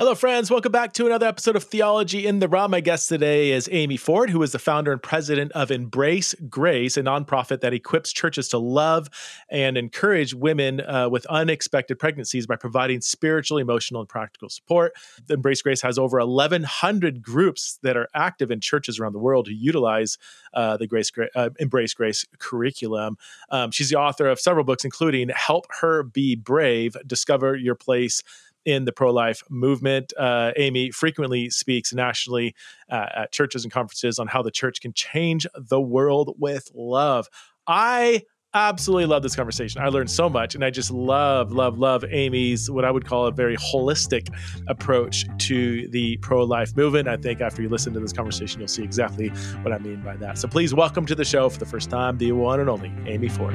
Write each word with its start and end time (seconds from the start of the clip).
Hello, 0.00 0.14
friends. 0.14 0.48
Welcome 0.48 0.70
back 0.70 0.92
to 0.92 1.06
another 1.06 1.26
episode 1.26 1.56
of 1.56 1.64
Theology 1.64 2.24
in 2.24 2.38
the 2.38 2.46
Raw. 2.46 2.68
My 2.68 2.78
guest 2.78 3.08
today 3.08 3.50
is 3.50 3.68
Amy 3.72 3.96
Ford, 3.96 4.30
who 4.30 4.40
is 4.44 4.52
the 4.52 4.60
founder 4.60 4.92
and 4.92 5.02
president 5.02 5.50
of 5.56 5.72
Embrace 5.72 6.36
Grace, 6.48 6.96
a 6.96 7.02
nonprofit 7.02 7.62
that 7.62 7.74
equips 7.74 8.12
churches 8.12 8.48
to 8.50 8.58
love 8.58 9.10
and 9.50 9.76
encourage 9.76 10.34
women 10.34 10.82
uh, 10.82 11.08
with 11.08 11.26
unexpected 11.26 11.98
pregnancies 11.98 12.46
by 12.46 12.54
providing 12.54 13.00
spiritual, 13.00 13.58
emotional, 13.58 14.00
and 14.00 14.08
practical 14.08 14.48
support. 14.48 14.92
Embrace 15.28 15.62
Grace 15.62 15.82
has 15.82 15.98
over 15.98 16.24
1,100 16.24 17.20
groups 17.20 17.80
that 17.82 17.96
are 17.96 18.06
active 18.14 18.52
in 18.52 18.60
churches 18.60 19.00
around 19.00 19.14
the 19.14 19.18
world 19.18 19.48
who 19.48 19.52
utilize 19.52 20.16
uh, 20.54 20.76
the 20.76 20.86
Grace 20.86 21.10
uh, 21.34 21.50
Embrace 21.58 21.92
Grace 21.92 22.24
curriculum. 22.38 23.18
Um, 23.50 23.72
she's 23.72 23.90
the 23.90 23.98
author 23.98 24.28
of 24.28 24.38
several 24.38 24.64
books, 24.64 24.84
including 24.84 25.30
Help 25.30 25.66
Her 25.80 26.04
Be 26.04 26.36
Brave, 26.36 26.96
Discover 27.04 27.56
Your 27.56 27.74
Place 27.74 28.22
in 28.68 28.84
the 28.84 28.92
pro 28.92 29.10
life 29.10 29.42
movement. 29.48 30.12
Uh, 30.18 30.52
Amy 30.56 30.90
frequently 30.90 31.48
speaks 31.48 31.94
nationally 31.94 32.54
uh, 32.90 33.06
at 33.16 33.32
churches 33.32 33.64
and 33.64 33.72
conferences 33.72 34.18
on 34.18 34.26
how 34.26 34.42
the 34.42 34.50
church 34.50 34.82
can 34.82 34.92
change 34.92 35.46
the 35.54 35.80
world 35.80 36.36
with 36.38 36.68
love. 36.74 37.28
I 37.66 38.24
absolutely 38.52 39.06
love 39.06 39.22
this 39.22 39.34
conversation. 39.34 39.80
I 39.80 39.88
learned 39.88 40.10
so 40.10 40.28
much, 40.28 40.54
and 40.54 40.62
I 40.62 40.68
just 40.68 40.90
love, 40.90 41.50
love, 41.50 41.78
love 41.78 42.04
Amy's 42.10 42.70
what 42.70 42.84
I 42.84 42.90
would 42.90 43.06
call 43.06 43.26
a 43.26 43.32
very 43.32 43.56
holistic 43.56 44.28
approach 44.68 45.24
to 45.46 45.88
the 45.88 46.18
pro 46.18 46.44
life 46.44 46.76
movement. 46.76 47.08
I 47.08 47.16
think 47.16 47.40
after 47.40 47.62
you 47.62 47.70
listen 47.70 47.94
to 47.94 48.00
this 48.00 48.12
conversation, 48.12 48.60
you'll 48.60 48.68
see 48.68 48.84
exactly 48.84 49.28
what 49.62 49.72
I 49.72 49.78
mean 49.78 50.02
by 50.02 50.16
that. 50.16 50.36
So 50.36 50.46
please 50.46 50.74
welcome 50.74 51.06
to 51.06 51.14
the 51.14 51.24
show 51.24 51.48
for 51.48 51.58
the 51.58 51.66
first 51.66 51.88
time, 51.88 52.18
the 52.18 52.32
one 52.32 52.60
and 52.60 52.68
only 52.68 52.92
Amy 53.06 53.30
Ford. 53.30 53.54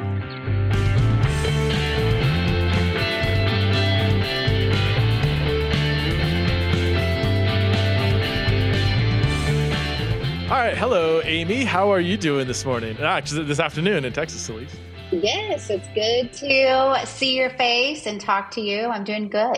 All 10.53 10.59
right. 10.59 10.77
Hello, 10.77 11.19
Amy. 11.23 11.63
How 11.63 11.89
are 11.91 11.99
you 11.99 12.15
doing 12.15 12.45
this 12.45 12.63
morning? 12.63 12.95
Ah, 13.01 13.19
this 13.21 13.59
afternoon 13.59 14.05
in 14.05 14.13
Texas, 14.13 14.47
at 14.51 14.55
least. 14.55 14.79
Yes, 15.09 15.71
it's 15.71 15.87
good 15.95 16.31
to 16.33 17.07
see 17.07 17.35
your 17.35 17.49
face 17.49 18.05
and 18.05 18.21
talk 18.21 18.51
to 18.51 18.61
you. 18.61 18.85
I'm 18.85 19.03
doing 19.03 19.29
good. 19.29 19.57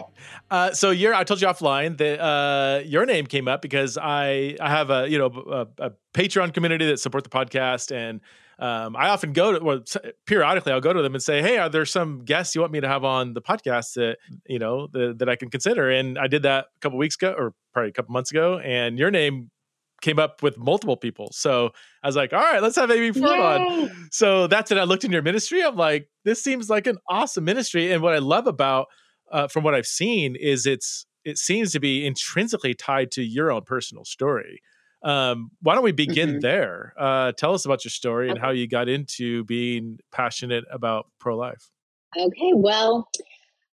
Uh, 0.49 0.71
so 0.71 0.91
your, 0.91 1.13
I 1.13 1.25
told 1.25 1.41
you 1.41 1.49
offline 1.49 1.97
that 1.97 2.21
uh, 2.21 2.81
your 2.85 3.05
name 3.05 3.27
came 3.27 3.49
up 3.49 3.61
because 3.61 3.97
I 4.01 4.55
I 4.61 4.69
have 4.69 4.89
a 4.89 5.09
you 5.09 5.17
know 5.17 5.25
a, 5.25 5.67
a 5.87 5.91
Patreon 6.13 6.53
community 6.53 6.85
that 6.85 7.01
support 7.01 7.25
the 7.25 7.29
podcast, 7.29 7.93
and 7.93 8.21
um, 8.57 8.95
I 8.95 9.09
often 9.09 9.33
go 9.33 9.51
to 9.51 9.61
well 9.61 9.83
periodically 10.25 10.71
I'll 10.71 10.79
go 10.79 10.93
to 10.93 11.01
them 11.01 11.13
and 11.13 11.21
say, 11.21 11.41
hey, 11.41 11.57
are 11.57 11.67
there 11.67 11.83
some 11.83 12.23
guests 12.23 12.55
you 12.55 12.61
want 12.61 12.71
me 12.71 12.79
to 12.79 12.87
have 12.87 13.03
on 13.03 13.33
the 13.33 13.41
podcast 13.41 13.95
that 13.95 14.15
you 14.47 14.59
know 14.59 14.87
the, 14.87 15.13
that 15.17 15.27
I 15.27 15.35
can 15.35 15.49
consider? 15.49 15.89
And 15.91 16.17
I 16.17 16.27
did 16.27 16.43
that 16.43 16.67
a 16.73 16.79
couple 16.79 16.97
weeks 16.97 17.15
ago, 17.15 17.35
or 17.37 17.53
probably 17.73 17.89
a 17.89 17.93
couple 17.93 18.13
months 18.13 18.31
ago, 18.31 18.59
and 18.59 18.97
your 18.97 19.11
name 19.11 19.51
came 20.01 20.19
up 20.19 20.43
with 20.43 20.57
multiple 20.57 20.97
people. 20.97 21.29
So 21.31 21.71
I 22.03 22.07
was 22.07 22.15
like, 22.15 22.33
all 22.33 22.39
right, 22.39 22.61
let's 22.61 22.75
have 22.75 22.91
Amy 22.91 23.11
Ford 23.11 23.39
on. 23.39 24.09
So 24.11 24.47
that's 24.47 24.71
it. 24.71 24.77
I 24.77 24.83
looked 24.83 25.03
in 25.03 25.11
your 25.11 25.21
ministry. 25.21 25.63
I'm 25.63 25.75
like, 25.75 26.09
this 26.23 26.43
seems 26.43 26.69
like 26.69 26.87
an 26.87 26.97
awesome 27.09 27.43
ministry. 27.45 27.91
And 27.91 28.01
what 28.01 28.13
I 28.13 28.19
love 28.19 28.47
about, 28.47 28.87
uh, 29.31 29.47
from 29.47 29.63
what 29.63 29.73
I've 29.73 29.87
seen, 29.87 30.35
is 30.35 30.65
it's 30.65 31.05
it 31.23 31.37
seems 31.37 31.71
to 31.71 31.79
be 31.79 32.05
intrinsically 32.05 32.75
tied 32.75 33.11
to 33.11 33.23
your 33.23 33.51
own 33.51 33.63
personal 33.63 34.05
story. 34.05 34.61
Um, 35.01 35.51
why 35.61 35.75
don't 35.75 35.83
we 35.83 35.91
begin 35.91 36.29
mm-hmm. 36.29 36.39
there? 36.39 36.93
Uh, 36.97 37.31
tell 37.31 37.53
us 37.53 37.65
about 37.65 37.83
your 37.83 37.91
story 37.91 38.29
and 38.29 38.39
how 38.39 38.51
you 38.51 38.67
got 38.67 38.87
into 38.87 39.43
being 39.45 39.99
passionate 40.11 40.65
about 40.71 41.07
pro 41.19 41.35
life. 41.35 41.69
Okay, 42.17 42.51
well, 42.53 43.07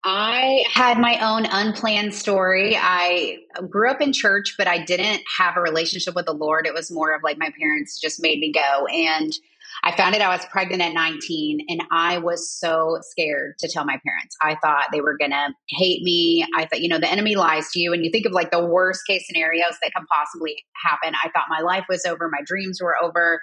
I 0.08 0.62
had 0.72 1.00
my 1.00 1.18
own 1.18 1.46
unplanned 1.46 2.14
story. 2.14 2.76
I 2.80 3.38
grew 3.68 3.90
up 3.90 4.00
in 4.00 4.12
church, 4.12 4.54
but 4.56 4.68
I 4.68 4.84
didn't 4.84 5.20
have 5.36 5.56
a 5.56 5.60
relationship 5.60 6.14
with 6.14 6.26
the 6.26 6.32
Lord. 6.32 6.64
It 6.64 6.74
was 6.74 6.92
more 6.92 7.12
of 7.12 7.24
like 7.24 7.38
my 7.38 7.50
parents 7.58 8.00
just 8.00 8.22
made 8.22 8.38
me 8.38 8.52
go. 8.52 8.86
And 8.86 9.32
I 9.82 9.96
found 9.96 10.14
out 10.14 10.20
I 10.20 10.28
was 10.28 10.46
pregnant 10.46 10.80
at 10.80 10.94
19 10.94 11.66
and 11.68 11.82
I 11.90 12.18
was 12.18 12.48
so 12.48 12.98
scared 13.00 13.58
to 13.58 13.68
tell 13.68 13.84
my 13.84 13.98
parents. 14.06 14.36
I 14.40 14.56
thought 14.62 14.90
they 14.92 15.00
were 15.00 15.18
going 15.18 15.32
to 15.32 15.48
hate 15.70 16.04
me. 16.04 16.46
I 16.56 16.66
thought, 16.66 16.82
you 16.82 16.88
know, 16.88 17.00
the 17.00 17.10
enemy 17.10 17.34
lies 17.34 17.68
to 17.72 17.80
you 17.80 17.92
and 17.92 18.04
you 18.04 18.12
think 18.12 18.26
of 18.26 18.32
like 18.32 18.52
the 18.52 18.64
worst 18.64 19.00
case 19.08 19.26
scenarios 19.26 19.74
that 19.82 19.92
can 19.92 20.06
possibly 20.06 20.54
happen. 20.84 21.14
I 21.16 21.30
thought 21.30 21.46
my 21.48 21.62
life 21.62 21.86
was 21.88 22.04
over, 22.06 22.28
my 22.28 22.42
dreams 22.46 22.80
were 22.80 22.94
over 23.02 23.40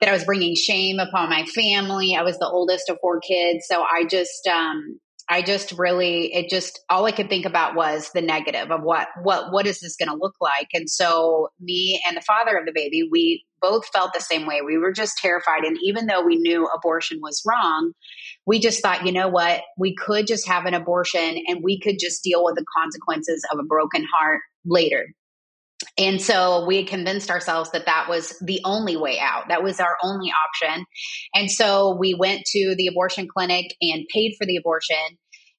that 0.00 0.08
I 0.08 0.12
was 0.12 0.24
bringing 0.24 0.56
shame 0.56 0.98
upon 0.98 1.28
my 1.28 1.44
family. 1.44 2.16
I 2.16 2.22
was 2.22 2.38
the 2.38 2.48
oldest 2.48 2.88
of 2.88 2.96
four 3.02 3.20
kids. 3.20 3.66
So 3.68 3.82
I 3.82 4.06
just, 4.06 4.46
um, 4.46 4.98
I 5.28 5.42
just 5.42 5.72
really 5.72 6.34
it 6.34 6.50
just 6.50 6.80
all 6.90 7.06
I 7.06 7.12
could 7.12 7.28
think 7.28 7.46
about 7.46 7.74
was 7.74 8.10
the 8.14 8.20
negative 8.20 8.70
of 8.70 8.82
what 8.82 9.08
what 9.22 9.52
what 9.52 9.66
is 9.66 9.80
this 9.80 9.96
going 9.96 10.10
to 10.10 10.16
look 10.20 10.34
like? 10.40 10.68
And 10.74 10.88
so 10.88 11.48
me 11.60 12.00
and 12.06 12.16
the 12.16 12.22
father 12.22 12.56
of 12.56 12.66
the 12.66 12.72
baby 12.74 13.08
we 13.10 13.44
both 13.62 13.86
felt 13.88 14.12
the 14.12 14.20
same 14.20 14.46
way. 14.46 14.60
We 14.60 14.76
were 14.76 14.92
just 14.92 15.16
terrified. 15.16 15.64
And 15.64 15.78
even 15.82 16.06
though 16.06 16.22
we 16.22 16.36
knew 16.36 16.66
abortion 16.66 17.20
was 17.22 17.42
wrong 17.46 17.92
we 18.46 18.58
just 18.58 18.82
thought 18.82 19.06
you 19.06 19.12
know 19.12 19.28
what? 19.28 19.62
We 19.78 19.94
could 19.94 20.26
just 20.26 20.46
have 20.46 20.66
an 20.66 20.74
abortion 20.74 21.42
and 21.46 21.62
we 21.62 21.80
could 21.80 21.98
just 21.98 22.22
deal 22.22 22.44
with 22.44 22.56
the 22.56 22.64
consequences 22.76 23.44
of 23.52 23.58
a 23.58 23.62
broken 23.62 24.04
heart 24.14 24.40
later 24.66 25.06
and 25.98 26.20
so 26.20 26.64
we 26.66 26.78
had 26.78 26.86
convinced 26.86 27.30
ourselves 27.30 27.70
that 27.72 27.86
that 27.86 28.08
was 28.08 28.36
the 28.40 28.60
only 28.64 28.96
way 28.96 29.18
out. 29.20 29.48
That 29.48 29.62
was 29.62 29.80
our 29.80 29.96
only 30.02 30.30
option. 30.30 30.84
And 31.34 31.50
so 31.50 31.96
we 31.98 32.14
went 32.14 32.42
to 32.46 32.74
the 32.76 32.88
abortion 32.88 33.28
clinic 33.28 33.66
and 33.80 34.04
paid 34.12 34.34
for 34.38 34.46
the 34.46 34.56
abortion. 34.56 34.96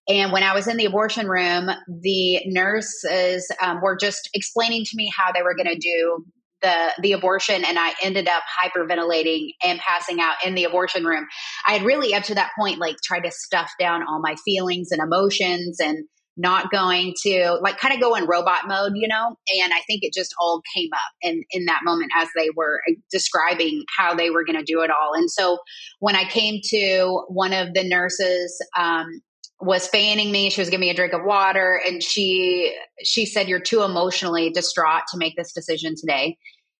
And 0.07 0.31
when 0.31 0.43
I 0.43 0.53
was 0.53 0.67
in 0.67 0.77
the 0.77 0.85
abortion 0.85 1.27
room, 1.27 1.69
the 1.87 2.41
nurses 2.45 3.49
um, 3.61 3.81
were 3.81 3.97
just 3.97 4.29
explaining 4.33 4.83
to 4.85 4.91
me 4.95 5.11
how 5.15 5.31
they 5.31 5.41
were 5.41 5.55
going 5.55 5.73
to 5.73 5.79
do 5.79 6.25
the 6.61 6.93
the 7.01 7.11
abortion 7.11 7.65
and 7.65 7.77
I 7.77 7.93
ended 8.01 8.27
up 8.27 8.43
hyperventilating 8.59 9.49
and 9.63 9.79
passing 9.79 10.21
out 10.21 10.35
in 10.43 10.55
the 10.55 10.63
abortion 10.63 11.03
room. 11.03 11.27
I 11.67 11.73
had 11.73 11.83
really 11.83 12.13
up 12.15 12.23
to 12.23 12.35
that 12.35 12.51
point 12.57 12.79
like 12.79 12.95
tried 13.03 13.25
to 13.25 13.31
stuff 13.31 13.71
down 13.79 14.03
all 14.07 14.21
my 14.21 14.35
feelings 14.45 14.89
and 14.91 15.01
emotions 15.01 15.79
and 15.79 16.07
not 16.37 16.71
going 16.71 17.13
to 17.23 17.57
like 17.61 17.77
kind 17.77 17.93
of 17.93 17.99
go 17.99 18.15
in 18.15 18.25
robot 18.25 18.67
mode, 18.67 18.93
you 18.95 19.07
know? 19.07 19.37
And 19.61 19.73
I 19.73 19.81
think 19.87 20.03
it 20.03 20.13
just 20.13 20.33
all 20.39 20.61
came 20.75 20.89
up 20.93 20.99
in, 21.21 21.43
in 21.51 21.65
that 21.65 21.81
moment 21.83 22.11
as 22.15 22.27
they 22.35 22.49
were 22.55 22.81
uh, 22.89 22.93
describing 23.11 23.83
how 23.97 24.13
they 24.13 24.29
were 24.29 24.43
going 24.43 24.57
to 24.57 24.63
do 24.63 24.81
it 24.81 24.89
all. 24.89 25.13
And 25.13 25.29
so 25.29 25.59
when 25.99 26.15
I 26.15 26.25
came 26.25 26.59
to 26.65 27.23
one 27.27 27.53
of 27.53 27.73
the 27.73 27.87
nurses, 27.87 28.57
um, 28.77 29.21
was 29.61 29.87
fanning 29.87 30.33
me 30.33 30.49
she 30.49 30.59
was 30.59 30.69
giving 30.69 30.81
me 30.81 30.89
a 30.89 30.93
drink 30.93 31.13
of 31.13 31.21
water 31.23 31.79
and 31.87 32.03
she 32.03 32.75
she 33.05 33.25
said 33.25 33.47
you're 33.47 33.57
too 33.57 33.83
emotionally 33.83 34.49
distraught 34.49 35.03
to 35.09 35.17
make 35.17 35.33
this 35.37 35.53
decision 35.53 35.95
today 35.95 36.37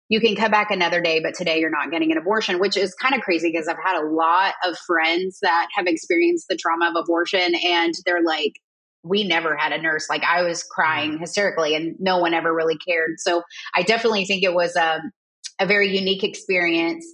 you 0.09 0.19
can 0.19 0.35
come 0.35 0.51
back 0.51 0.69
another 0.69 1.01
day, 1.01 1.19
but 1.19 1.33
today 1.33 1.59
you're 1.59 1.71
not 1.71 1.89
getting 1.89 2.11
an 2.11 2.17
abortion, 2.17 2.59
which 2.59 2.77
is 2.77 2.93
kind 2.93 3.15
of 3.15 3.21
crazy 3.21 3.51
because 3.51 3.67
I've 3.67 3.83
had 3.83 3.99
a 3.99 4.07
lot 4.07 4.53
of 4.63 4.77
friends 4.85 5.39
that 5.41 5.67
have 5.75 5.87
experienced 5.87 6.45
the 6.47 6.55
trauma 6.55 6.89
of 6.89 6.95
abortion 6.95 7.55
and 7.55 7.93
they're 8.05 8.23
like, 8.23 8.53
we 9.05 9.23
never 9.23 9.55
had 9.55 9.71
a 9.71 9.81
nurse. 9.81 10.09
Like 10.09 10.23
I 10.23 10.41
was 10.41 10.63
crying 10.63 11.13
mm. 11.13 11.19
hysterically 11.19 11.75
and 11.75 11.95
no 11.99 12.17
one 12.17 12.33
ever 12.33 12.53
really 12.53 12.77
cared. 12.77 13.19
So 13.19 13.43
I 13.75 13.83
definitely 13.83 14.25
think 14.25 14.43
it 14.43 14.53
was 14.53 14.75
a, 14.75 15.01
a 15.59 15.65
very 15.65 15.95
unique 15.95 16.23
experience. 16.23 17.05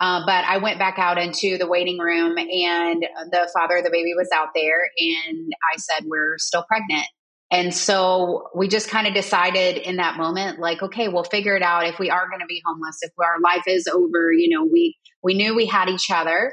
Uh, 0.00 0.24
but 0.24 0.44
I 0.44 0.58
went 0.58 0.78
back 0.78 0.98
out 0.98 1.18
into 1.18 1.58
the 1.58 1.66
waiting 1.66 1.98
room 1.98 2.38
and 2.38 3.04
the 3.30 3.50
father 3.52 3.78
of 3.78 3.84
the 3.84 3.90
baby 3.90 4.14
was 4.16 4.30
out 4.34 4.48
there 4.54 4.88
and 4.98 5.52
I 5.72 5.76
said, 5.76 6.06
we're 6.06 6.38
still 6.38 6.64
pregnant. 6.66 7.06
And 7.50 7.74
so 7.74 8.48
we 8.54 8.66
just 8.66 8.88
kind 8.88 9.06
of 9.06 9.12
decided 9.12 9.76
in 9.76 9.96
that 9.96 10.16
moment, 10.16 10.58
like, 10.58 10.82
okay, 10.82 11.08
we'll 11.08 11.24
figure 11.24 11.54
it 11.54 11.62
out. 11.62 11.86
If 11.86 11.98
we 11.98 12.08
are 12.08 12.26
going 12.28 12.40
to 12.40 12.46
be 12.46 12.62
homeless, 12.64 12.98
if 13.02 13.12
our 13.18 13.38
life 13.40 13.64
is 13.66 13.86
over, 13.86 14.32
you 14.32 14.48
know, 14.48 14.64
we, 14.64 14.96
we 15.22 15.34
knew 15.34 15.54
we 15.54 15.66
had 15.66 15.90
each 15.90 16.10
other 16.10 16.50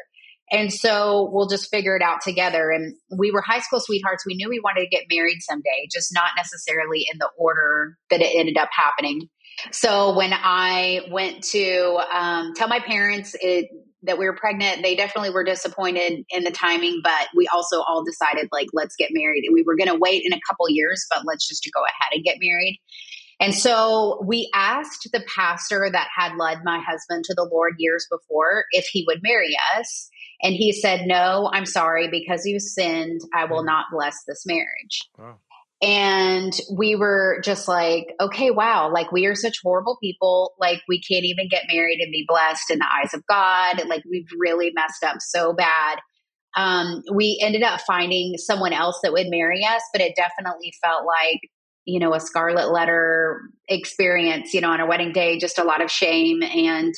and 0.52 0.74
so 0.74 1.30
we'll 1.32 1.48
just 1.48 1.70
figure 1.70 1.96
it 1.96 2.02
out 2.02 2.22
together. 2.22 2.72
And 2.72 2.96
we 3.16 3.32
were 3.32 3.42
high 3.42 3.60
school 3.60 3.80
sweethearts. 3.80 4.26
We 4.26 4.36
knew 4.36 4.50
we 4.50 4.60
wanted 4.60 4.82
to 4.82 4.88
get 4.88 5.04
married 5.12 5.40
someday, 5.42 5.88
just 5.92 6.14
not 6.14 6.32
necessarily 6.36 7.06
in 7.12 7.20
the 7.20 7.30
order 7.38 7.98
that 8.10 8.22
it 8.22 8.36
ended 8.36 8.58
up 8.58 8.70
happening. 8.72 9.30
So 9.72 10.16
when 10.16 10.32
I 10.34 11.02
went 11.12 11.44
to 11.52 12.00
um, 12.14 12.54
tell 12.56 12.68
my 12.68 12.80
parents 12.80 13.36
it, 13.42 13.68
that 14.04 14.18
we 14.18 14.26
were 14.26 14.36
pregnant, 14.36 14.82
they 14.82 14.96
definitely 14.96 15.30
were 15.30 15.44
disappointed 15.44 16.24
in 16.30 16.44
the 16.46 16.52
timing, 16.52 17.02
but 17.04 17.28
we 17.36 17.48
also 17.54 17.82
all 17.82 18.04
decided 18.04 18.48
like, 18.52 18.68
let's 18.74 18.96
get 18.96 19.10
married. 19.12 19.44
We 19.52 19.64
were 19.64 19.76
going 19.76 19.90
to 19.90 20.00
wait 20.00 20.24
in 20.26 20.32
a 20.32 20.40
couple 20.50 20.70
years, 20.70 21.06
but 21.14 21.26
let's 21.26 21.48
just 21.48 21.68
go 21.74 21.82
ahead 21.82 22.16
and 22.16 22.24
get 22.24 22.38
married. 22.42 22.80
And 23.42 23.56
so 23.56 24.22
we 24.26 24.50
asked 24.54 25.10
the 25.14 25.24
pastor 25.36 25.90
that 25.92 26.10
had 26.16 26.34
led 26.38 26.60
my 26.64 26.80
husband 26.80 27.24
to 27.26 27.34
the 27.34 27.48
Lord 27.50 27.76
years 27.78 28.06
before 28.12 28.66
if 28.72 28.86
he 28.92 29.06
would 29.08 29.20
marry 29.24 29.56
us. 29.78 30.09
And 30.42 30.56
he 30.56 30.72
said, 30.72 31.06
No, 31.06 31.50
I'm 31.52 31.66
sorry, 31.66 32.10
because 32.10 32.46
you 32.46 32.60
sinned, 32.60 33.22
I 33.34 33.46
will 33.46 33.64
mm. 33.64 33.68
not 33.68 33.86
bless 33.92 34.24
this 34.28 34.46
marriage. 34.46 35.10
Wow. 35.18 35.40
And 35.82 36.52
we 36.74 36.98
were 36.98 37.40
just 37.42 37.70
like, 37.70 38.08
okay, 38.20 38.52
wow, 38.52 38.92
like 38.92 39.14
we 39.14 39.26
are 39.28 39.36
such 39.36 39.60
horrible 39.64 39.98
people. 40.04 40.54
Like 40.60 40.82
we 40.90 41.02
can't 41.02 41.24
even 41.24 41.48
get 41.48 41.64
married 41.72 42.02
and 42.02 42.12
be 42.12 42.26
blessed 42.28 42.70
in 42.70 42.80
the 42.80 42.86
eyes 42.86 43.14
of 43.14 43.26
God. 43.28 43.88
Like 43.88 44.04
we've 44.10 44.28
really 44.38 44.72
messed 44.76 45.06
up 45.06 45.22
so 45.22 45.54
bad. 45.54 46.00
Um, 46.58 47.02
we 47.14 47.40
ended 47.42 47.64
up 47.64 47.80
finding 47.88 48.36
someone 48.38 48.74
else 48.74 49.00
that 49.04 49.14
would 49.14 49.28
marry 49.30 49.64
us, 49.64 49.82
but 49.94 50.02
it 50.02 50.18
definitely 50.18 50.74
felt 50.84 51.06
like 51.06 51.40
you 51.90 52.00
know, 52.00 52.14
a 52.14 52.20
scarlet 52.20 52.72
letter 52.72 53.42
experience, 53.68 54.54
you 54.54 54.62
know, 54.62 54.70
on 54.70 54.80
our 54.80 54.88
wedding 54.88 55.12
day, 55.12 55.40
just 55.40 55.58
a 55.58 55.64
lot 55.64 55.82
of 55.82 55.90
shame. 55.90 56.44
And 56.44 56.94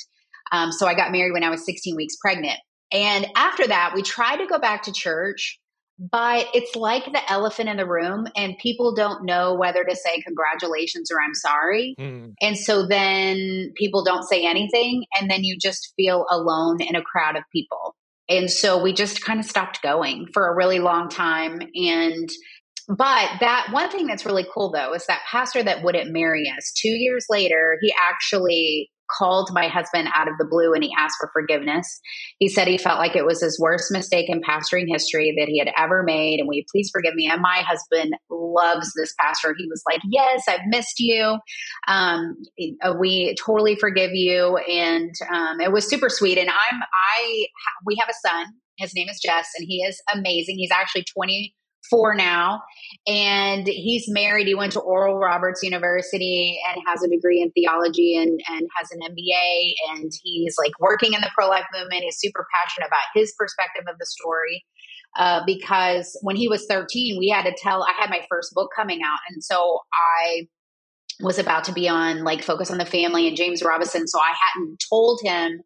um, 0.51 0.71
so 0.71 0.85
I 0.85 0.93
got 0.95 1.11
married 1.11 1.31
when 1.31 1.43
I 1.43 1.49
was 1.49 1.65
16 1.65 1.95
weeks 1.95 2.15
pregnant. 2.21 2.59
And 2.91 3.27
after 3.35 3.67
that, 3.67 3.93
we 3.95 4.01
tried 4.01 4.37
to 4.37 4.47
go 4.47 4.59
back 4.59 4.83
to 4.83 4.91
church, 4.91 5.59
but 5.97 6.47
it's 6.53 6.75
like 6.75 7.05
the 7.05 7.31
elephant 7.31 7.69
in 7.69 7.77
the 7.77 7.85
room, 7.85 8.27
and 8.35 8.57
people 8.57 8.93
don't 8.95 9.25
know 9.25 9.53
whether 9.55 9.83
to 9.83 9.95
say 9.95 10.21
congratulations 10.21 11.11
or 11.11 11.21
I'm 11.21 11.35
sorry. 11.35 11.95
Mm. 11.99 12.33
And 12.41 12.57
so 12.57 12.87
then 12.87 13.71
people 13.75 14.03
don't 14.03 14.23
say 14.23 14.45
anything, 14.45 15.05
and 15.19 15.29
then 15.29 15.43
you 15.43 15.57
just 15.59 15.93
feel 15.95 16.25
alone 16.29 16.81
in 16.81 16.95
a 16.95 17.01
crowd 17.01 17.35
of 17.35 17.43
people. 17.51 17.95
And 18.29 18.49
so 18.49 18.81
we 18.81 18.93
just 18.93 19.23
kind 19.23 19.39
of 19.39 19.45
stopped 19.45 19.81
going 19.81 20.27
for 20.33 20.47
a 20.47 20.55
really 20.55 20.79
long 20.79 21.09
time. 21.09 21.61
And 21.75 22.29
but 22.87 23.29
that 23.39 23.67
one 23.71 23.89
thing 23.89 24.07
that's 24.07 24.25
really 24.25 24.45
cool 24.53 24.71
though 24.71 24.93
is 24.93 25.05
that 25.05 25.21
pastor 25.29 25.63
that 25.63 25.83
wouldn't 25.83 26.11
marry 26.11 26.51
us 26.57 26.73
two 26.75 26.89
years 26.89 27.25
later 27.29 27.77
he 27.81 27.93
actually 28.09 28.89
called 29.17 29.49
my 29.53 29.67
husband 29.67 30.09
out 30.15 30.27
of 30.27 30.37
the 30.37 30.45
blue 30.45 30.73
and 30.73 30.83
he 30.83 30.91
asked 30.97 31.15
for 31.19 31.29
forgiveness. 31.33 31.99
He 32.39 32.47
said 32.47 32.67
he 32.67 32.77
felt 32.77 32.99
like 32.99 33.15
it 33.15 33.25
was 33.25 33.41
his 33.41 33.59
worst 33.59 33.91
mistake 33.91 34.29
in 34.29 34.41
pastoring 34.41 34.85
history 34.87 35.33
that 35.37 35.47
he 35.47 35.59
had 35.59 35.71
ever 35.77 36.03
made. 36.03 36.39
And 36.39 36.47
will 36.47 36.55
you 36.55 36.63
please 36.71 36.89
forgive 36.91 37.13
me? 37.15 37.29
And 37.31 37.41
my 37.41 37.63
husband 37.67 38.13
loves 38.29 38.91
this 38.95 39.13
pastor. 39.19 39.55
He 39.57 39.67
was 39.67 39.83
like, 39.89 40.01
Yes, 40.09 40.43
I've 40.47 40.65
missed 40.67 40.99
you. 40.99 41.37
Um, 41.87 42.37
we 42.99 43.35
totally 43.43 43.75
forgive 43.75 44.11
you. 44.13 44.57
And 44.57 45.13
um, 45.33 45.59
it 45.59 45.71
was 45.71 45.87
super 45.87 46.09
sweet. 46.09 46.37
And 46.37 46.49
I'm, 46.49 46.81
I, 46.81 47.45
we 47.85 47.97
have 47.99 48.09
a 48.09 48.27
son. 48.27 48.47
His 48.77 48.93
name 48.95 49.09
is 49.09 49.19
Jess, 49.23 49.47
and 49.57 49.67
he 49.67 49.83
is 49.83 50.01
amazing. 50.11 50.57
He's 50.57 50.71
actually 50.71 51.05
20 51.15 51.53
four 51.89 52.15
now. 52.15 52.61
And 53.07 53.67
he's 53.67 54.05
married. 54.07 54.47
He 54.47 54.55
went 54.55 54.73
to 54.73 54.79
Oral 54.79 55.17
Roberts 55.17 55.63
University 55.63 56.59
and 56.69 56.81
has 56.87 57.03
a 57.03 57.09
degree 57.09 57.41
in 57.41 57.51
theology 57.51 58.17
and, 58.17 58.39
and 58.49 58.67
has 58.75 58.91
an 58.91 58.99
MBA. 58.99 59.73
And 59.89 60.11
he's 60.23 60.55
like 60.57 60.71
working 60.79 61.13
in 61.13 61.21
the 61.21 61.31
pro 61.33 61.47
life 61.47 61.65
movement. 61.73 62.03
He's 62.03 62.17
super 62.19 62.47
passionate 62.53 62.87
about 62.87 63.01
his 63.15 63.33
perspective 63.37 63.83
of 63.87 63.97
the 63.99 64.05
story. 64.05 64.65
Uh, 65.17 65.41
because 65.45 66.17
when 66.21 66.37
he 66.37 66.47
was 66.47 66.65
13, 66.67 67.17
we 67.19 67.27
had 67.27 67.43
to 67.43 67.53
tell, 67.61 67.83
I 67.83 67.93
had 67.99 68.09
my 68.09 68.25
first 68.29 68.53
book 68.53 68.69
coming 68.73 69.01
out. 69.03 69.19
And 69.29 69.43
so 69.43 69.79
I 69.93 70.47
was 71.19 71.37
about 71.37 71.65
to 71.65 71.73
be 71.73 71.89
on 71.89 72.23
like 72.23 72.43
Focus 72.43 72.71
on 72.71 72.77
the 72.77 72.85
Family 72.85 73.27
and 73.27 73.35
James 73.35 73.61
Robison. 73.61 74.07
So 74.07 74.19
I 74.19 74.33
hadn't 74.39 74.83
told 74.89 75.19
him 75.21 75.61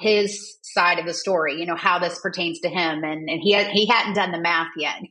his 0.00 0.58
side 0.62 0.98
of 0.98 1.06
the 1.06 1.12
story, 1.12 1.60
you 1.60 1.66
know, 1.66 1.76
how 1.76 1.98
this 1.98 2.18
pertains 2.20 2.60
to 2.60 2.68
him. 2.68 3.04
And, 3.04 3.28
and 3.28 3.40
he, 3.40 3.52
had, 3.52 3.68
he 3.68 3.86
hadn't 3.86 4.14
done 4.14 4.32
the 4.32 4.40
math 4.40 4.70
yet. 4.76 5.02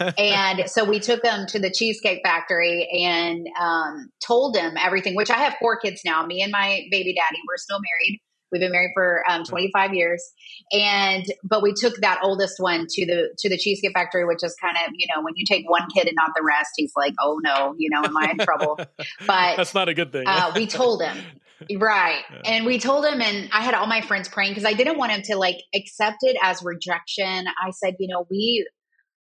and 0.18 0.70
so 0.70 0.84
we 0.84 1.00
took 1.00 1.24
him 1.24 1.46
to 1.48 1.58
the 1.58 1.70
Cheesecake 1.70 2.20
Factory 2.24 2.88
and 3.04 3.46
um, 3.60 4.10
told 4.24 4.56
him 4.56 4.74
everything, 4.80 5.16
which 5.16 5.30
I 5.30 5.38
have 5.38 5.54
four 5.60 5.78
kids 5.78 6.02
now. 6.04 6.24
Me 6.24 6.42
and 6.42 6.52
my 6.52 6.82
baby 6.90 7.14
daddy, 7.14 7.38
we're 7.48 7.56
still 7.56 7.78
married. 7.78 8.20
We've 8.50 8.60
been 8.60 8.72
married 8.72 8.92
for 8.94 9.22
um, 9.28 9.44
25 9.44 9.92
years, 9.92 10.24
and 10.72 11.22
but 11.44 11.62
we 11.62 11.74
took 11.74 11.96
that 11.96 12.20
oldest 12.22 12.54
one 12.58 12.86
to 12.88 13.06
the 13.06 13.28
to 13.40 13.48
the 13.50 13.58
Cheesecake 13.58 13.92
Factory, 13.92 14.24
which 14.24 14.42
is 14.42 14.56
kind 14.58 14.74
of 14.74 14.94
you 14.96 15.06
know 15.14 15.22
when 15.22 15.34
you 15.36 15.44
take 15.46 15.68
one 15.68 15.86
kid 15.94 16.06
and 16.06 16.14
not 16.16 16.30
the 16.34 16.42
rest, 16.42 16.70
he's 16.76 16.92
like, 16.96 17.12
oh 17.20 17.38
no, 17.42 17.74
you 17.76 17.90
know, 17.90 18.02
am 18.02 18.16
I 18.16 18.30
in 18.30 18.38
trouble? 18.38 18.80
But 19.26 19.56
that's 19.56 19.74
not 19.74 19.90
a 19.90 19.94
good 19.94 20.12
thing. 20.12 20.24
uh, 20.26 20.52
we 20.54 20.66
told 20.66 21.02
him, 21.02 21.18
right, 21.78 22.22
yeah. 22.30 22.40
and 22.44 22.66
we 22.66 22.78
told 22.78 23.04
him, 23.04 23.20
and 23.20 23.48
I 23.52 23.62
had 23.62 23.74
all 23.74 23.86
my 23.86 24.00
friends 24.00 24.28
praying 24.28 24.52
because 24.52 24.64
I 24.64 24.74
didn't 24.74 24.98
want 24.98 25.12
him 25.12 25.22
to 25.22 25.36
like 25.36 25.58
accept 25.74 26.18
it 26.22 26.36
as 26.42 26.62
rejection. 26.62 27.46
I 27.62 27.70
said, 27.70 27.96
you 27.98 28.08
know, 28.08 28.26
we 28.30 28.66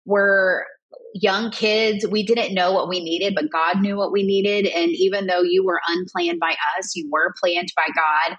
were 0.05 0.65
young 1.13 1.49
kids, 1.49 2.05
we 2.05 2.23
didn't 2.23 2.53
know 2.53 2.73
what 2.73 2.89
we 2.89 2.99
needed, 2.99 3.35
but 3.35 3.51
God 3.51 3.81
knew 3.81 3.95
what 3.95 4.11
we 4.11 4.23
needed. 4.23 4.67
And 4.67 4.91
even 4.91 5.27
though 5.27 5.41
you 5.41 5.63
were 5.63 5.79
unplanned 5.87 6.39
by 6.39 6.55
us, 6.77 6.95
you 6.95 7.09
were 7.11 7.33
planned 7.41 7.71
by 7.75 7.87
God. 7.95 8.37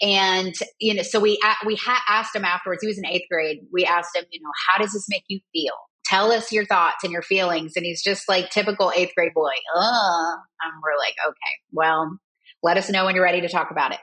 And 0.00 0.54
you 0.78 0.94
know, 0.94 1.02
so 1.02 1.20
we 1.20 1.40
we 1.64 1.76
ha- 1.76 2.04
asked 2.08 2.36
him 2.36 2.44
afterwards. 2.44 2.82
He 2.82 2.88
was 2.88 2.98
in 2.98 3.06
eighth 3.06 3.26
grade. 3.30 3.60
We 3.72 3.84
asked 3.84 4.14
him, 4.14 4.24
you 4.30 4.40
know, 4.40 4.50
how 4.68 4.78
does 4.78 4.92
this 4.92 5.06
make 5.08 5.24
you 5.28 5.40
feel? 5.52 5.74
Tell 6.04 6.32
us 6.32 6.52
your 6.52 6.64
thoughts 6.64 7.04
and 7.04 7.12
your 7.12 7.22
feelings. 7.22 7.72
And 7.76 7.84
he's 7.84 8.02
just 8.02 8.28
like 8.28 8.50
typical 8.50 8.92
eighth 8.94 9.12
grade 9.14 9.34
boy. 9.34 9.52
Uh, 9.76 10.32
and 10.62 10.72
we're 10.82 10.98
like, 10.98 11.14
okay, 11.26 11.54
well, 11.72 12.18
let 12.62 12.76
us 12.76 12.90
know 12.90 13.04
when 13.04 13.14
you're 13.14 13.24
ready 13.24 13.40
to 13.40 13.48
talk 13.48 13.70
about 13.70 13.92
it. 13.92 13.98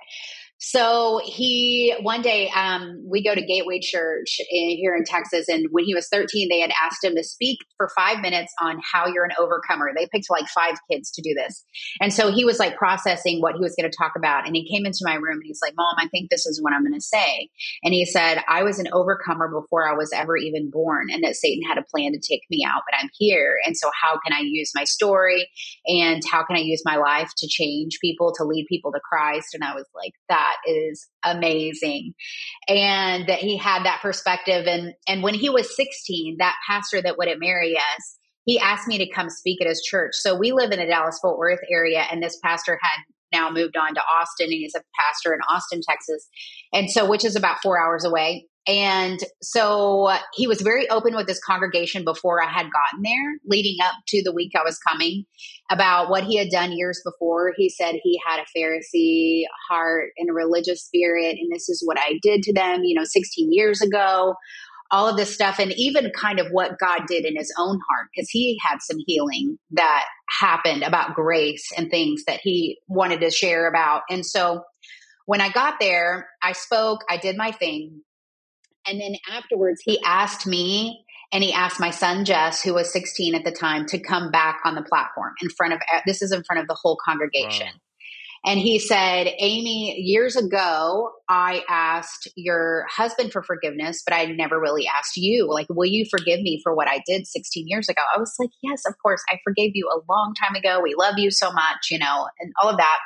So 0.68 1.22
he 1.24 1.94
one 2.02 2.24
day 2.24 2.50
um, 2.56 3.00
we 3.08 3.24
go 3.24 3.36
to 3.36 3.46
Gateway 3.46 3.80
Church 3.80 4.40
in, 4.50 4.70
here 4.70 4.96
in 4.96 5.04
Texas, 5.04 5.48
and 5.48 5.68
when 5.70 5.86
he 5.86 5.94
was 5.94 6.08
13, 6.08 6.50
they 6.50 6.60
had 6.60 6.72
asked 6.84 7.04
him 7.04 7.16
to 7.16 7.24
speak 7.24 7.60
for 7.78 7.92
five 7.96 8.20
minutes 8.20 8.52
on 8.60 8.82
how 8.92 9.06
you're 9.06 9.26
an 9.26 9.36
overcomer. 9.38 9.92
They 9.96 10.08
picked 10.12 10.28
like 10.32 10.48
five 10.48 10.78
kids 10.90 11.12
to 11.12 11.22
do 11.22 11.36
this, 11.36 11.64
and 12.02 12.12
so 12.12 12.32
he 12.32 12.46
was 12.46 12.58
like 12.58 12.78
processing 12.78 13.42
what 13.42 13.54
he 13.54 13.62
was 13.62 13.76
going 13.76 13.88
to 13.88 13.96
talk 13.96 14.14
about. 14.18 14.48
And 14.48 14.56
he 14.56 14.68
came 14.68 14.88
into 14.88 15.02
my 15.04 15.14
room 15.14 15.38
and 15.38 15.44
he's 15.44 15.60
like, 15.62 15.76
"Mom, 15.78 15.98
I 16.00 16.08
think 16.08 16.32
this 16.32 16.48
is 16.48 16.60
what 16.60 16.74
I'm 16.74 16.82
going 16.82 17.00
to 17.00 17.00
say." 17.00 17.48
And 17.84 17.94
he 17.94 18.04
said, 18.04 18.42
"I 18.50 18.64
was 18.64 18.80
an 18.80 18.88
overcomer 18.92 19.48
before 19.48 19.88
I 19.88 19.94
was 19.94 20.12
ever 20.14 20.36
even 20.36 20.72
born, 20.72 21.12
and 21.12 21.24
that 21.24 21.36
Satan 21.36 21.62
had 21.62 21.78
a 21.78 21.84
plan 21.84 22.14
to 22.14 22.20
take 22.20 22.42
me 22.50 22.66
out, 22.68 22.82
but 22.90 22.98
I'm 23.00 23.12
here. 23.20 23.60
And 23.68 23.78
so 23.78 23.92
how 24.02 24.18
can 24.26 24.34
I 24.34 24.42
use 24.42 24.72
my 24.74 24.86
story 24.86 25.48
and 25.86 26.24
how 26.28 26.44
can 26.44 26.58
I 26.58 26.62
use 26.62 26.82
my 26.84 26.96
life 26.96 27.30
to 27.38 27.48
change 27.48 28.00
people, 28.02 28.34
to 28.38 28.44
lead 28.44 28.66
people 28.68 28.92
to 28.94 29.00
Christ?" 29.00 29.54
And 29.54 29.64
I 29.64 29.76
was 29.76 29.86
like, 29.94 30.14
"That." 30.28 30.55
That 30.56 30.72
is 30.72 31.08
amazing. 31.24 32.14
And 32.68 33.28
that 33.28 33.40
he 33.40 33.58
had 33.58 33.84
that 33.86 34.00
perspective. 34.02 34.66
And, 34.68 34.94
and 35.08 35.24
when 35.24 35.34
he 35.34 35.50
was 35.50 35.76
16, 35.76 36.38
that 36.40 36.56
pastor 36.68 37.02
that 37.02 37.18
wouldn't 37.18 37.40
marry 37.40 37.76
us, 37.76 38.18
he 38.46 38.60
asked 38.60 38.88
me 38.88 39.00
to 39.00 39.10
come 39.10 39.30
speak 39.30 39.62
at 39.62 39.68
his 39.68 39.82
church. 39.82 40.12
So 40.14 40.38
we 40.38 40.52
live 40.52 40.72
in 40.72 40.80
the 40.80 40.86
Dallas 40.86 41.20
Fort 41.20 41.38
Worth 41.38 41.62
area, 41.72 42.04
and 42.12 42.22
this 42.22 42.38
pastor 42.44 42.80
had 42.82 43.00
now 43.32 43.50
moved 43.50 43.76
on 43.76 43.96
to 43.96 44.02
Austin, 44.02 44.46
and 44.46 44.54
he's 44.54 44.76
a 44.76 44.84
pastor 45.00 45.34
in 45.34 45.40
Austin, 45.50 45.82
Texas. 45.88 46.28
And 46.72 46.90
so, 46.90 47.10
which 47.10 47.26
is 47.26 47.36
about 47.36 47.62
four 47.62 47.82
hours 47.82 48.06
away. 48.06 48.46
And 48.68 49.20
so 49.44 50.06
uh, 50.06 50.18
he 50.34 50.48
was 50.48 50.62
very 50.62 50.90
open 50.90 51.16
with 51.16 51.28
his 51.28 51.40
congregation 51.40 52.04
before 52.04 52.42
I 52.42 52.48
had 52.48 52.72
gotten 52.72 53.04
there, 53.04 53.38
leading 53.46 53.78
up 53.84 53.94
to 54.08 54.24
the 54.24 54.34
week 54.34 54.54
I 54.56 54.64
was 54.64 54.80
coming, 54.80 55.26
about 55.70 56.10
what 56.10 56.24
he 56.24 56.38
had 56.38 56.50
done 56.50 56.72
years 56.72 57.00
before. 57.06 57.54
He 57.56 57.70
said 57.70 57.96
he 58.02 58.20
had 58.26 58.40
a 58.40 58.58
Pharisee 58.58 59.44
heart 59.70 60.12
and 60.18 60.30
a 60.30 60.34
religious 60.34 60.84
spirit, 60.84 61.38
and 61.40 61.52
this 61.52 61.70
is 61.70 61.84
what 61.86 62.00
I 62.00 62.20
did 62.24 62.42
to 62.44 62.54
them, 62.54 62.84
you 62.84 62.96
know, 62.96 63.06
16 63.06 63.54
years 63.54 63.82
ago. 63.82 64.36
All 64.92 65.10
of 65.10 65.18
this 65.18 65.34
stuff, 65.34 65.60
and 65.60 65.74
even 65.76 66.12
kind 66.16 66.40
of 66.40 66.48
what 66.52 66.80
God 66.80 67.02
did 67.08 67.26
in 67.26 67.36
his 67.36 67.54
own 67.60 67.80
heart, 67.90 68.10
because 68.16 68.30
he 68.30 68.60
had 68.64 68.78
some 68.82 68.98
healing 69.06 69.58
that 69.72 70.06
happened 70.40 70.84
about 70.84 71.16
grace 71.16 71.72
and 71.76 71.90
things 71.90 72.24
that 72.26 72.40
he 72.42 72.80
wanted 72.88 73.20
to 73.22 73.32
share 73.32 73.68
about. 73.68 74.04
And 74.10 74.26
so 74.26 74.64
when 75.26 75.42
I 75.42 75.50
got 75.50 75.80
there, 75.80 76.30
I 76.42 76.54
spoke, 76.54 77.04
I 77.10 77.18
did 77.18 77.36
my 77.36 77.52
thing, 77.52 78.02
and 78.88 79.00
then 79.00 79.16
afterwards, 79.32 79.82
he 79.84 80.02
asked 80.04 80.46
me 80.46 81.06
and 81.32 81.44
he 81.44 81.52
asked 81.52 81.80
my 81.80 81.90
son 81.90 82.26
Jess, 82.26 82.62
who 82.62 82.74
was 82.74 82.92
16 82.94 83.36
at 83.36 83.44
the 83.44 83.52
time, 83.52 83.86
to 83.88 84.00
come 84.00 84.32
back 84.32 84.60
on 84.64 84.76
the 84.76 84.84
platform 84.84 85.34
in 85.42 85.50
front 85.50 85.74
of 85.74 85.80
this 86.06 86.22
is 86.22 86.32
in 86.32 86.44
front 86.44 86.62
of 86.62 86.68
the 86.68 86.78
whole 86.82 86.98
congregation. 87.04 87.68
Wow. 87.68 87.80
And 88.48 88.60
he 88.60 88.78
said, 88.78 89.28
Amy, 89.40 90.00
years 90.00 90.36
ago, 90.36 91.10
I 91.28 91.64
asked 91.68 92.28
your 92.36 92.86
husband 92.96 93.32
for 93.32 93.42
forgiveness, 93.42 94.04
but 94.06 94.16
I 94.16 94.26
never 94.26 94.60
really 94.60 94.86
asked 94.88 95.18
you. 95.18 95.50
Like, 95.52 95.66
will 95.68 95.90
you 95.90 96.06
forgive 96.12 96.42
me 96.42 96.62
for 96.62 96.76
what 96.76 96.88
I 96.88 97.02
did 97.08 97.26
16 97.26 97.68
years 97.68 97.90
ago? 97.90 98.04
I 98.16 98.20
was 98.20 98.36
like, 98.38 98.52
yes, 98.62 98.84
of 98.88 98.94
course. 99.02 99.24
I 99.32 99.40
forgave 99.44 99.72
you 99.74 99.90
a 99.90 100.00
long 100.08 100.36
time 100.40 100.54
ago. 100.54 100.80
We 100.84 100.94
love 100.96 101.16
you 101.18 101.32
so 101.32 101.52
much, 101.52 101.90
you 101.90 101.98
know, 101.98 102.28
and 102.40 102.54
all 102.62 102.70
of 102.70 102.78
that. 102.78 103.00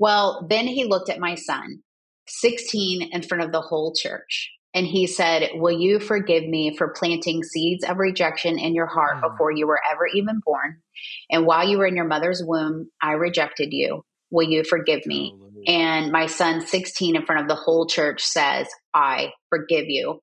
Well, 0.00 0.48
then 0.50 0.66
he 0.66 0.84
looked 0.84 1.10
at 1.10 1.20
my 1.20 1.36
son, 1.36 1.82
16 2.26 3.10
in 3.12 3.22
front 3.22 3.44
of 3.44 3.52
the 3.52 3.60
whole 3.60 3.94
church. 3.94 4.50
And 4.76 4.86
he 4.86 5.06
said, 5.06 5.52
Will 5.54 5.80
you 5.80 5.98
forgive 5.98 6.46
me 6.46 6.76
for 6.76 6.92
planting 6.94 7.42
seeds 7.42 7.82
of 7.82 7.96
rejection 7.96 8.58
in 8.58 8.74
your 8.74 8.86
heart 8.86 9.16
mm. 9.16 9.30
before 9.30 9.50
you 9.50 9.66
were 9.66 9.80
ever 9.90 10.06
even 10.06 10.40
born? 10.44 10.82
And 11.30 11.46
while 11.46 11.66
you 11.66 11.78
were 11.78 11.86
in 11.86 11.96
your 11.96 12.04
mother's 12.04 12.42
womb, 12.44 12.90
I 13.02 13.12
rejected 13.12 13.70
you. 13.72 14.04
Will 14.30 14.46
you 14.46 14.64
forgive 14.64 15.06
me? 15.06 15.34
Hallelujah. 15.34 15.64
And 15.66 16.12
my 16.12 16.26
son, 16.26 16.60
16, 16.60 17.16
in 17.16 17.24
front 17.24 17.40
of 17.40 17.48
the 17.48 17.54
whole 17.54 17.86
church, 17.86 18.22
says, 18.22 18.68
I 18.92 19.30
forgive 19.48 19.86
you. 19.88 20.20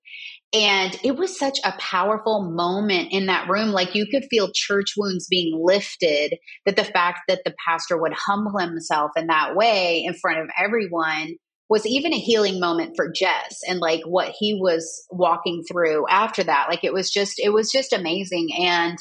And 0.53 0.95
it 1.03 1.15
was 1.15 1.37
such 1.37 1.57
a 1.65 1.73
powerful 1.79 2.51
moment 2.51 3.07
in 3.11 3.25
that 3.25 3.49
room. 3.49 3.69
Like 3.69 3.95
you 3.95 4.05
could 4.05 4.25
feel 4.29 4.51
church 4.53 4.93
wounds 4.95 5.25
being 5.27 5.59
lifted, 5.59 6.37
that 6.67 6.75
the 6.75 6.83
fact 6.83 7.21
that 7.27 7.41
the 7.43 7.55
pastor 7.67 7.99
would 7.99 8.13
humble 8.13 8.59
himself 8.59 9.11
in 9.17 9.27
that 9.27 9.55
way 9.55 10.03
in 10.05 10.13
front 10.13 10.41
of 10.41 10.49
everyone 10.55 11.37
was 11.73 11.87
even 11.87 12.13
a 12.13 12.19
healing 12.19 12.59
moment 12.59 12.95
for 12.95 13.11
Jess 13.11 13.61
and 13.67 13.79
like 13.79 14.01
what 14.05 14.35
he 14.37 14.53
was 14.61 15.07
walking 15.09 15.63
through 15.63 16.05
after 16.07 16.43
that. 16.43 16.67
Like 16.69 16.83
it 16.83 16.93
was 16.93 17.09
just, 17.09 17.39
it 17.39 17.49
was 17.49 17.71
just 17.71 17.93
amazing. 17.93 18.49
And 18.59 18.95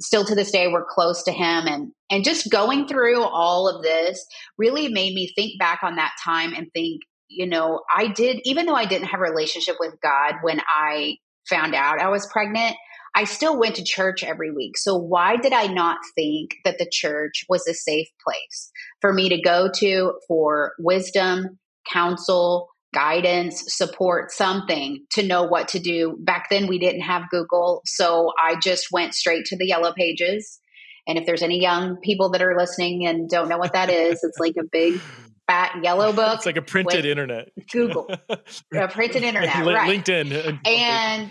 still 0.00 0.24
to 0.24 0.34
this 0.34 0.50
day, 0.50 0.66
we're 0.66 0.84
close 0.84 1.22
to 1.22 1.30
him. 1.30 1.68
And, 1.68 1.92
and 2.10 2.24
just 2.24 2.50
going 2.50 2.88
through 2.88 3.22
all 3.22 3.68
of 3.68 3.84
this 3.84 4.26
really 4.58 4.88
made 4.88 5.14
me 5.14 5.32
think 5.36 5.60
back 5.60 5.84
on 5.84 5.94
that 5.94 6.10
time 6.24 6.54
and 6.54 6.66
think, 6.74 7.02
you 7.28 7.46
know, 7.46 7.82
I 7.96 8.08
did, 8.08 8.40
even 8.42 8.66
though 8.66 8.74
I 8.74 8.86
didn't 8.86 9.06
have 9.06 9.20
a 9.20 9.22
relationship 9.22 9.76
with 9.78 9.94
God 10.02 10.38
when 10.42 10.60
I 10.60 11.18
found 11.48 11.76
out 11.76 12.00
I 12.00 12.08
was 12.08 12.26
pregnant, 12.26 12.74
I 13.14 13.26
still 13.26 13.56
went 13.56 13.76
to 13.76 13.84
church 13.84 14.24
every 14.24 14.50
week. 14.50 14.76
So 14.76 14.96
why 14.96 15.36
did 15.36 15.52
I 15.52 15.68
not 15.68 15.98
think 16.16 16.56
that 16.64 16.78
the 16.78 16.90
church 16.90 17.44
was 17.48 17.64
a 17.68 17.74
safe 17.74 18.08
place 18.24 18.72
for 19.00 19.12
me 19.12 19.28
to 19.28 19.40
go 19.40 19.70
to 19.76 20.14
for 20.26 20.72
wisdom, 20.80 21.60
counsel, 21.90 22.68
guidance, 22.94 23.64
support, 23.68 24.30
something 24.30 25.04
to 25.12 25.22
know 25.22 25.44
what 25.44 25.68
to 25.68 25.78
do. 25.78 26.16
Back 26.18 26.48
then, 26.50 26.66
we 26.66 26.78
didn't 26.78 27.02
have 27.02 27.30
Google. 27.30 27.82
So 27.84 28.32
I 28.42 28.56
just 28.56 28.88
went 28.90 29.14
straight 29.14 29.46
to 29.46 29.56
the 29.56 29.66
yellow 29.66 29.92
pages. 29.92 30.58
And 31.06 31.18
if 31.18 31.26
there's 31.26 31.42
any 31.42 31.60
young 31.60 31.96
people 31.96 32.30
that 32.30 32.42
are 32.42 32.56
listening 32.56 33.06
and 33.06 33.28
don't 33.28 33.48
know 33.48 33.58
what 33.58 33.72
that 33.72 33.90
is, 33.90 34.22
it's 34.22 34.38
like 34.38 34.56
a 34.58 34.64
big 34.64 35.00
fat 35.46 35.82
yellow 35.82 36.12
book. 36.14 36.36
It's 36.36 36.46
like 36.46 36.56
a 36.56 36.62
printed 36.62 37.04
internet. 37.04 37.50
Google. 37.70 38.10
a 38.74 38.88
printed 38.88 39.22
internet, 39.22 39.66
right. 39.66 39.90
LinkedIn. 39.90 40.60
And 40.66 41.30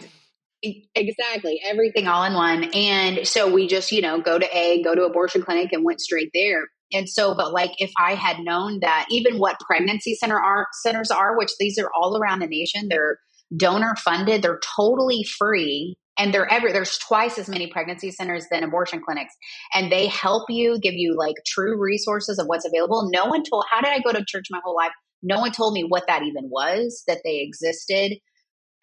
exactly 0.95 1.61
everything 1.63 2.07
all 2.07 2.23
in 2.23 2.33
one. 2.33 2.63
And 2.73 3.27
so 3.27 3.51
we 3.51 3.67
just, 3.67 3.91
you 3.91 4.01
know, 4.01 4.19
go 4.19 4.37
to 4.39 4.57
A, 4.57 4.81
go 4.83 4.95
to 4.95 5.03
abortion 5.03 5.43
clinic 5.43 5.71
and 5.71 5.83
went 5.83 6.01
straight 6.01 6.31
there. 6.33 6.67
And 6.94 7.10
so, 7.10 7.36
but 7.36 7.53
like 7.53 7.72
if 7.79 7.91
I 8.00 8.15
had 8.15 8.39
known 8.39 8.79
that 8.82 9.08
even 9.10 9.38
what 9.38 9.60
pregnancy 9.60 10.15
center 10.15 10.39
are 10.39 10.67
centers 10.84 11.12
are, 11.12 11.38
which 11.38 11.51
these 11.60 11.77
are 11.77 11.89
all 11.96 12.17
around 12.17 12.39
the 12.39 12.48
nation, 12.48 12.88
they're 12.89 13.20
donor 13.56 13.96
funded, 13.96 14.41
they're 14.41 14.60
totally 14.75 15.24
free. 15.24 15.96
And 16.20 16.34
they're 16.34 16.51
ever 16.51 16.72
there's 16.72 16.98
twice 16.98 17.38
as 17.38 17.48
many 17.48 17.67
pregnancy 17.67 18.10
centers 18.10 18.46
than 18.50 18.63
abortion 18.63 19.01
clinics. 19.06 19.34
And 19.74 19.91
they 19.91 20.08
help 20.08 20.46
you, 20.50 20.79
give 20.79 20.96
you 20.96 21.15
like 21.15 21.36
true 21.46 21.79
resources 21.79 22.39
of 22.39 22.48
what's 22.48 22.65
available. 22.65 23.10
No 23.13 23.25
one 23.25 23.44
told 23.44 23.65
how 23.72 23.82
did 23.82 23.91
I 23.91 24.00
go 24.00 24.12
to 24.12 24.25
church 24.27 24.48
my 24.50 24.60
whole 24.63 24.75
life? 24.75 24.91
No 25.22 25.39
one 25.39 25.51
told 25.51 25.74
me 25.74 25.84
what 25.84 26.06
that 26.08 26.24
even 26.24 26.50
was, 26.50 27.03
that 27.08 27.20
they 27.24 27.41
existed. 27.41 28.17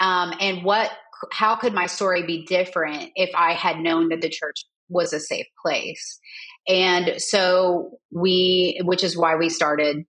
Um, 0.01 0.35
and 0.41 0.65
what 0.65 0.91
how 1.33 1.57
could 1.57 1.73
my 1.73 1.87
story 1.87 2.25
be 2.25 2.45
different 2.45 3.11
if 3.15 3.31
I 3.35 3.53
had 3.55 3.79
known 3.79 4.09
that 4.09 4.21
the 4.21 4.29
church 4.29 4.65
was 4.89 5.13
a 5.13 5.21
safe 5.21 5.47
place? 5.65 6.21
And 6.69 7.15
so 7.19 7.99
we, 8.11 8.81
which 8.85 9.05
is 9.05 9.17
why 9.17 9.37
we 9.37 9.49
started 9.49 10.05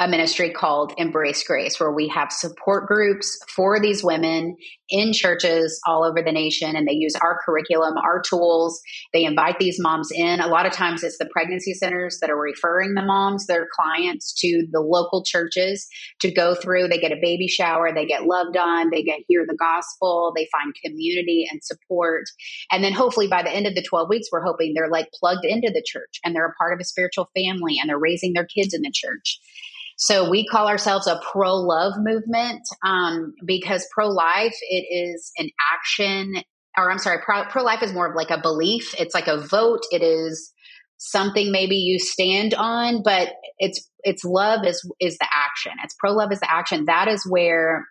a 0.00 0.08
ministry 0.08 0.50
called 0.50 0.94
Embrace 0.96 1.44
Grace, 1.46 1.78
where 1.78 1.92
we 1.92 2.08
have 2.08 2.32
support 2.32 2.86
groups 2.86 3.38
for 3.54 3.78
these 3.78 4.02
women 4.02 4.56
in 4.88 5.12
churches 5.12 5.78
all 5.86 6.04
over 6.04 6.22
the 6.22 6.32
nation. 6.32 6.74
And 6.74 6.88
they 6.88 6.94
use 6.94 7.14
our 7.16 7.38
curriculum, 7.44 7.98
our 7.98 8.22
tools. 8.22 8.80
They 9.12 9.24
invite 9.24 9.58
these 9.58 9.76
moms 9.78 10.08
in. 10.10 10.40
A 10.40 10.48
lot 10.48 10.64
of 10.64 10.72
times 10.72 11.02
it's 11.02 11.18
the 11.18 11.28
pregnancy 11.30 11.74
centers 11.74 12.18
that 12.20 12.30
are 12.30 12.40
referring 12.40 12.94
the 12.94 13.02
moms, 13.02 13.46
their 13.46 13.68
clients, 13.76 14.32
to 14.40 14.66
the 14.72 14.80
local 14.80 15.22
churches 15.22 15.86
to 16.20 16.30
go 16.30 16.54
through. 16.54 16.88
They 16.88 16.98
get 16.98 17.12
a 17.12 17.20
baby 17.20 17.46
shower, 17.46 17.92
they 17.94 18.06
get 18.06 18.24
loved 18.24 18.56
on, 18.56 18.88
they 18.88 19.02
get 19.02 19.20
hear 19.28 19.44
the 19.46 19.56
gospel, 19.56 20.32
they 20.34 20.48
find 20.50 20.74
community 20.82 21.46
and 21.50 21.62
support. 21.62 22.24
And 22.72 22.82
then 22.82 22.94
hopefully 22.94 23.28
by 23.28 23.42
the 23.42 23.52
end 23.52 23.66
of 23.66 23.74
the 23.74 23.84
12 23.86 24.08
weeks, 24.08 24.28
we're 24.32 24.44
hoping 24.44 24.72
they're 24.74 24.88
like 24.88 25.10
plugged 25.12 25.44
into 25.44 25.70
the 25.70 25.84
church 25.86 26.20
and 26.24 26.34
they're 26.34 26.48
a 26.48 26.54
part 26.54 26.72
of 26.72 26.80
a 26.80 26.86
spiritual 26.86 27.28
family 27.36 27.76
and 27.78 27.90
they're 27.90 27.98
raising 27.98 28.32
their 28.32 28.46
kids 28.46 28.72
in 28.72 28.80
the 28.80 28.92
church. 28.94 29.38
So 30.00 30.30
we 30.30 30.46
call 30.46 30.66
ourselves 30.66 31.06
a 31.06 31.20
pro 31.30 31.56
love 31.56 31.92
movement 31.98 32.62
um, 32.84 33.34
because 33.44 33.86
pro 33.92 34.08
life 34.08 34.56
it 34.62 34.86
is 34.90 35.30
an 35.36 35.50
action, 35.74 36.42
or 36.76 36.90
I'm 36.90 36.98
sorry, 36.98 37.18
pro 37.22 37.62
life 37.62 37.82
is 37.82 37.92
more 37.92 38.08
of 38.08 38.16
like 38.16 38.30
a 38.30 38.40
belief. 38.40 38.94
It's 38.98 39.14
like 39.14 39.28
a 39.28 39.46
vote. 39.46 39.80
It 39.90 40.02
is 40.02 40.54
something 40.96 41.52
maybe 41.52 41.76
you 41.76 41.98
stand 41.98 42.54
on, 42.54 43.02
but 43.02 43.28
it's 43.58 43.86
it's 44.02 44.24
love 44.24 44.66
is 44.66 44.82
is 45.00 45.18
the 45.18 45.28
action. 45.34 45.72
It's 45.84 45.94
pro 46.00 46.12
love 46.12 46.32
is 46.32 46.40
the 46.40 46.50
action. 46.50 46.86
That 46.86 47.06
is 47.06 47.26
where 47.28 47.84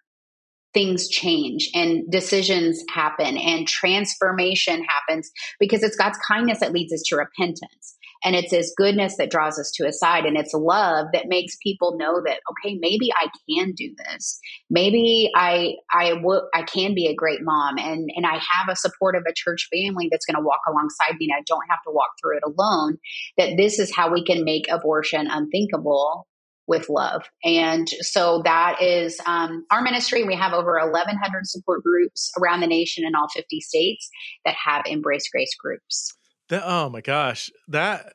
things 0.73 1.09
change 1.09 1.69
and 1.75 2.11
decisions 2.11 2.83
happen 2.91 3.37
and 3.37 3.67
transformation 3.67 4.83
happens 4.83 5.29
because 5.59 5.83
it's 5.83 5.95
God's 5.95 6.19
kindness 6.27 6.59
that 6.59 6.71
leads 6.71 6.93
us 6.93 7.03
to 7.07 7.17
repentance. 7.17 7.97
And 8.23 8.35
it's 8.35 8.51
his 8.51 8.73
goodness 8.75 9.15
that 9.17 9.31
draws 9.31 9.57
us 9.57 9.71
to 9.75 9.85
his 9.85 9.99
side. 9.99 10.25
And 10.25 10.37
it's 10.37 10.53
love 10.53 11.07
that 11.13 11.27
makes 11.27 11.55
people 11.63 11.97
know 11.97 12.21
that, 12.25 12.41
okay, 12.51 12.77
maybe 12.79 13.09
I 13.13 13.29
can 13.49 13.73
do 13.73 13.93
this. 13.97 14.39
Maybe 14.69 15.31
I, 15.35 15.75
I 15.91 16.13
will, 16.21 16.49
I 16.53 16.63
can 16.63 16.93
be 16.93 17.07
a 17.07 17.15
great 17.15 17.39
mom 17.41 17.77
and, 17.77 18.09
and 18.15 18.25
I 18.25 18.33
have 18.33 18.69
a 18.69 18.75
support 18.75 19.15
of 19.15 19.23
a 19.27 19.33
church 19.33 19.69
family 19.71 20.09
that's 20.11 20.25
going 20.25 20.35
to 20.35 20.45
walk 20.45 20.61
alongside 20.67 21.15
me 21.19 21.29
and 21.29 21.39
I 21.39 21.43
don't 21.47 21.65
have 21.69 21.79
to 21.87 21.91
walk 21.91 22.09
through 22.21 22.37
it 22.37 22.43
alone. 22.45 22.97
That 23.37 23.57
this 23.57 23.79
is 23.79 23.95
how 23.95 24.11
we 24.11 24.23
can 24.23 24.43
make 24.43 24.69
abortion 24.69 25.27
unthinkable 25.29 26.27
with 26.69 26.87
love. 26.87 27.23
And 27.43 27.87
so 28.01 28.43
that 28.45 28.79
is 28.79 29.19
um, 29.25 29.65
our 29.71 29.81
ministry. 29.81 30.23
We 30.23 30.35
have 30.35 30.53
over 30.53 30.79
1,100 30.79 31.47
support 31.47 31.83
groups 31.83 32.31
around 32.39 32.61
the 32.61 32.67
nation 32.67 33.05
in 33.05 33.15
all 33.15 33.27
50 33.27 33.59
states 33.59 34.07
that 34.45 34.55
have 34.63 34.83
Embrace 34.85 35.27
Grace 35.33 35.55
groups. 35.59 36.15
That, 36.49 36.63
oh 36.65 36.89
my 36.89 37.01
gosh, 37.01 37.51
that 37.67 38.13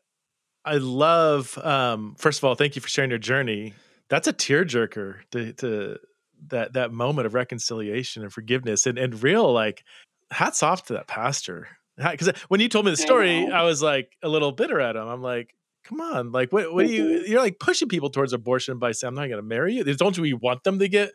I 0.65 0.77
love. 0.77 1.57
Um, 1.59 2.15
first 2.19 2.39
of 2.41 2.45
all, 2.45 2.55
thank 2.55 2.77
you 2.77 2.83
for 2.83 2.89
sharing 2.89 3.11
your 3.11 3.19
journey. 3.19 3.75
That's 4.09 4.29
a 4.29 4.33
tearjerker 4.33 5.17
to, 5.33 5.53
to 5.55 5.99
that 6.49 6.75
that 6.75 6.93
moment 6.93 7.27
of 7.27 7.35
reconciliation 7.35 8.23
and 8.23 8.33
forgiveness 8.33 8.87
and, 8.87 8.99
and 8.99 9.23
real 9.23 9.53
like 9.53 9.85
hats 10.31 10.63
off 10.63 10.87
to 10.87 10.95
that 10.95 11.07
pastor 11.07 11.69
because 11.97 12.29
when 12.49 12.61
you 12.61 12.69
told 12.69 12.85
me 12.85 12.91
the 12.91 12.97
story 12.97 13.47
I, 13.47 13.61
I, 13.61 13.63
was 13.63 13.83
like 13.83 14.17
a 14.23 14.29
little 14.29 14.53
bitter 14.53 14.81
at 14.81 14.97
him 14.97 15.07
i'm 15.07 15.23
like 15.23 15.55
come 15.85 16.01
on 16.01 16.33
like 16.33 16.53
what, 16.53 16.73
what 16.73 16.87
do 16.87 16.93
you 16.93 17.05
mm-hmm. 17.05 17.31
you're 17.31 17.41
like 17.41 17.59
pushing 17.59 17.89
people 17.89 18.11
towards 18.11 18.33
abortion 18.33 18.79
by 18.79 18.93
saying 18.93 19.09
i'm 19.09 19.15
not 19.15 19.29
going 19.29 19.37
to 19.39 19.43
marry 19.43 19.75
you 19.75 19.85
don't 19.85 20.17
you 20.19 20.37
want 20.37 20.65
them 20.65 20.79
to 20.79 20.89
get 20.89 21.13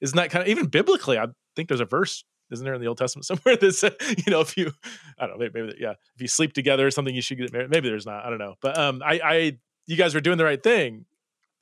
isn't 0.00 0.16
that 0.16 0.30
kind 0.30 0.42
of 0.42 0.48
even 0.48 0.66
biblically 0.66 1.18
i 1.18 1.26
think 1.56 1.68
there's 1.68 1.80
a 1.80 1.86
verse 1.86 2.24
isn't 2.50 2.64
there 2.64 2.74
in 2.74 2.80
the 2.80 2.86
Old 2.86 2.98
Testament 2.98 3.26
somewhere 3.26 3.56
says, 3.70 3.92
you 4.24 4.30
know, 4.30 4.40
if 4.40 4.56
you, 4.56 4.72
I 5.18 5.26
don't 5.26 5.38
know, 5.38 5.38
maybe, 5.38 5.62
maybe, 5.62 5.78
yeah, 5.78 5.92
if 6.14 6.20
you 6.20 6.28
sleep 6.28 6.52
together 6.52 6.86
or 6.86 6.90
something, 6.90 7.14
you 7.14 7.22
should 7.22 7.38
get 7.38 7.52
married. 7.52 7.70
Maybe 7.70 7.88
there's 7.88 8.06
not. 8.06 8.24
I 8.24 8.30
don't 8.30 8.38
know. 8.38 8.54
But 8.60 8.78
um, 8.78 9.02
I, 9.04 9.20
I, 9.22 9.58
you 9.86 9.96
guys 9.96 10.14
were 10.14 10.20
doing 10.20 10.38
the 10.38 10.44
right 10.44 10.62
thing, 10.62 11.06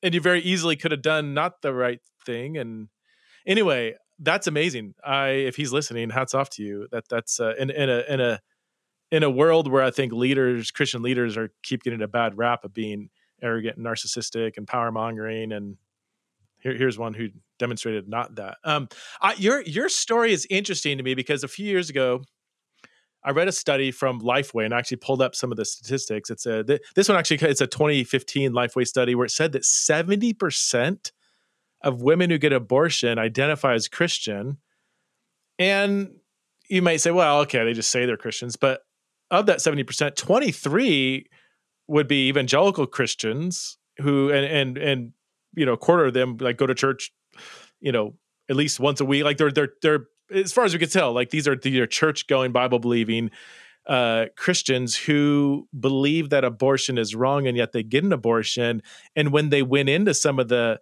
and 0.02 0.14
you 0.14 0.20
very 0.20 0.40
easily 0.40 0.76
could 0.76 0.92
have 0.92 1.02
done 1.02 1.34
not 1.34 1.62
the 1.62 1.72
right 1.72 2.00
thing. 2.24 2.56
And 2.56 2.88
anyway, 3.46 3.94
that's 4.18 4.46
amazing. 4.46 4.94
I, 5.04 5.28
if 5.28 5.56
he's 5.56 5.72
listening, 5.72 6.10
hats 6.10 6.34
off 6.34 6.50
to 6.50 6.62
you. 6.62 6.88
That 6.90 7.08
that's 7.08 7.40
uh, 7.40 7.54
in 7.58 7.70
in 7.70 7.88
a 7.88 8.04
in 8.08 8.20
a 8.20 8.40
in 9.10 9.22
a 9.22 9.30
world 9.30 9.70
where 9.70 9.82
I 9.82 9.90
think 9.90 10.12
leaders, 10.12 10.70
Christian 10.70 11.02
leaders, 11.02 11.36
are 11.36 11.50
keep 11.62 11.82
getting 11.82 12.02
a 12.02 12.08
bad 12.08 12.36
rap 12.36 12.64
of 12.64 12.74
being 12.74 13.10
arrogant 13.42 13.76
and 13.76 13.86
narcissistic 13.86 14.56
and 14.56 14.66
power 14.66 14.90
mongering 14.90 15.52
and 15.52 15.76
here, 16.60 16.76
here's 16.76 16.98
one 16.98 17.14
who 17.14 17.28
demonstrated 17.58 18.08
not 18.08 18.36
that. 18.36 18.58
Um, 18.64 18.88
I, 19.20 19.34
your 19.34 19.62
your 19.62 19.88
story 19.88 20.32
is 20.32 20.46
interesting 20.50 20.96
to 20.98 21.04
me 21.04 21.14
because 21.14 21.44
a 21.44 21.48
few 21.48 21.66
years 21.66 21.90
ago, 21.90 22.22
I 23.24 23.32
read 23.32 23.48
a 23.48 23.52
study 23.52 23.90
from 23.90 24.20
Lifeway 24.20 24.64
and 24.64 24.72
I 24.72 24.78
actually 24.78 24.98
pulled 24.98 25.20
up 25.20 25.34
some 25.34 25.50
of 25.50 25.56
the 25.56 25.64
statistics. 25.64 26.30
It's 26.30 26.46
a 26.46 26.64
th- 26.64 26.80
this 26.94 27.08
one 27.08 27.18
actually 27.18 27.38
it's 27.48 27.60
a 27.60 27.66
2015 27.66 28.52
Lifeway 28.52 28.86
study 28.86 29.14
where 29.14 29.26
it 29.26 29.30
said 29.30 29.52
that 29.52 29.64
70 29.64 30.32
percent 30.34 31.12
of 31.82 32.02
women 32.02 32.30
who 32.30 32.38
get 32.38 32.52
abortion 32.52 33.18
identify 33.18 33.74
as 33.74 33.88
Christian, 33.88 34.58
and 35.58 36.10
you 36.68 36.82
might 36.82 37.00
say, 37.00 37.10
well, 37.10 37.40
okay, 37.40 37.64
they 37.64 37.72
just 37.72 37.90
say 37.90 38.04
they're 38.04 38.16
Christians, 38.16 38.56
but 38.56 38.82
of 39.30 39.46
that 39.46 39.60
70 39.60 39.84
percent, 39.84 40.16
23 40.16 41.26
would 41.88 42.08
be 42.08 42.28
evangelical 42.28 42.86
Christians 42.86 43.78
who 44.00 44.30
and 44.30 44.44
and 44.44 44.78
and 44.78 45.12
you 45.54 45.66
know, 45.66 45.74
a 45.74 45.78
quarter 45.78 46.06
of 46.06 46.14
them 46.14 46.36
like 46.38 46.56
go 46.56 46.66
to 46.66 46.74
church, 46.74 47.12
you 47.80 47.92
know, 47.92 48.14
at 48.48 48.56
least 48.56 48.80
once 48.80 49.00
a 49.00 49.04
week. 49.04 49.24
Like 49.24 49.36
they're 49.36 49.50
they're 49.50 49.70
they're 49.82 50.06
as 50.30 50.52
far 50.52 50.64
as 50.64 50.72
we 50.72 50.78
can 50.78 50.88
tell, 50.88 51.12
like 51.12 51.30
these 51.30 51.48
are 51.48 51.56
these 51.56 51.78
are 51.78 51.86
church 51.86 52.26
going, 52.26 52.52
Bible 52.52 52.78
believing 52.78 53.30
uh, 53.86 54.26
Christians 54.36 54.96
who 54.96 55.66
believe 55.78 56.30
that 56.30 56.44
abortion 56.44 56.98
is 56.98 57.14
wrong, 57.14 57.46
and 57.46 57.56
yet 57.56 57.72
they 57.72 57.82
get 57.82 58.04
an 58.04 58.12
abortion. 58.12 58.82
And 59.16 59.32
when 59.32 59.48
they 59.48 59.62
went 59.62 59.88
into 59.88 60.14
some 60.14 60.38
of 60.38 60.48
the 60.48 60.80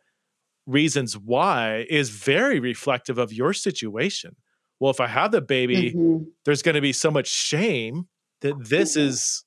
reasons 0.66 1.16
why, 1.16 1.86
is 1.88 2.10
very 2.10 2.58
reflective 2.58 3.18
of 3.18 3.32
your 3.32 3.52
situation. 3.52 4.34
Well, 4.80 4.90
if 4.90 5.00
I 5.00 5.06
have 5.06 5.30
the 5.30 5.40
baby, 5.40 5.92
mm-hmm. 5.92 6.24
there's 6.44 6.62
going 6.62 6.74
to 6.74 6.80
be 6.80 6.92
so 6.92 7.10
much 7.10 7.28
shame 7.28 8.08
that 8.40 8.68
this 8.68 8.96
mm-hmm. 8.96 9.08
is 9.08 9.44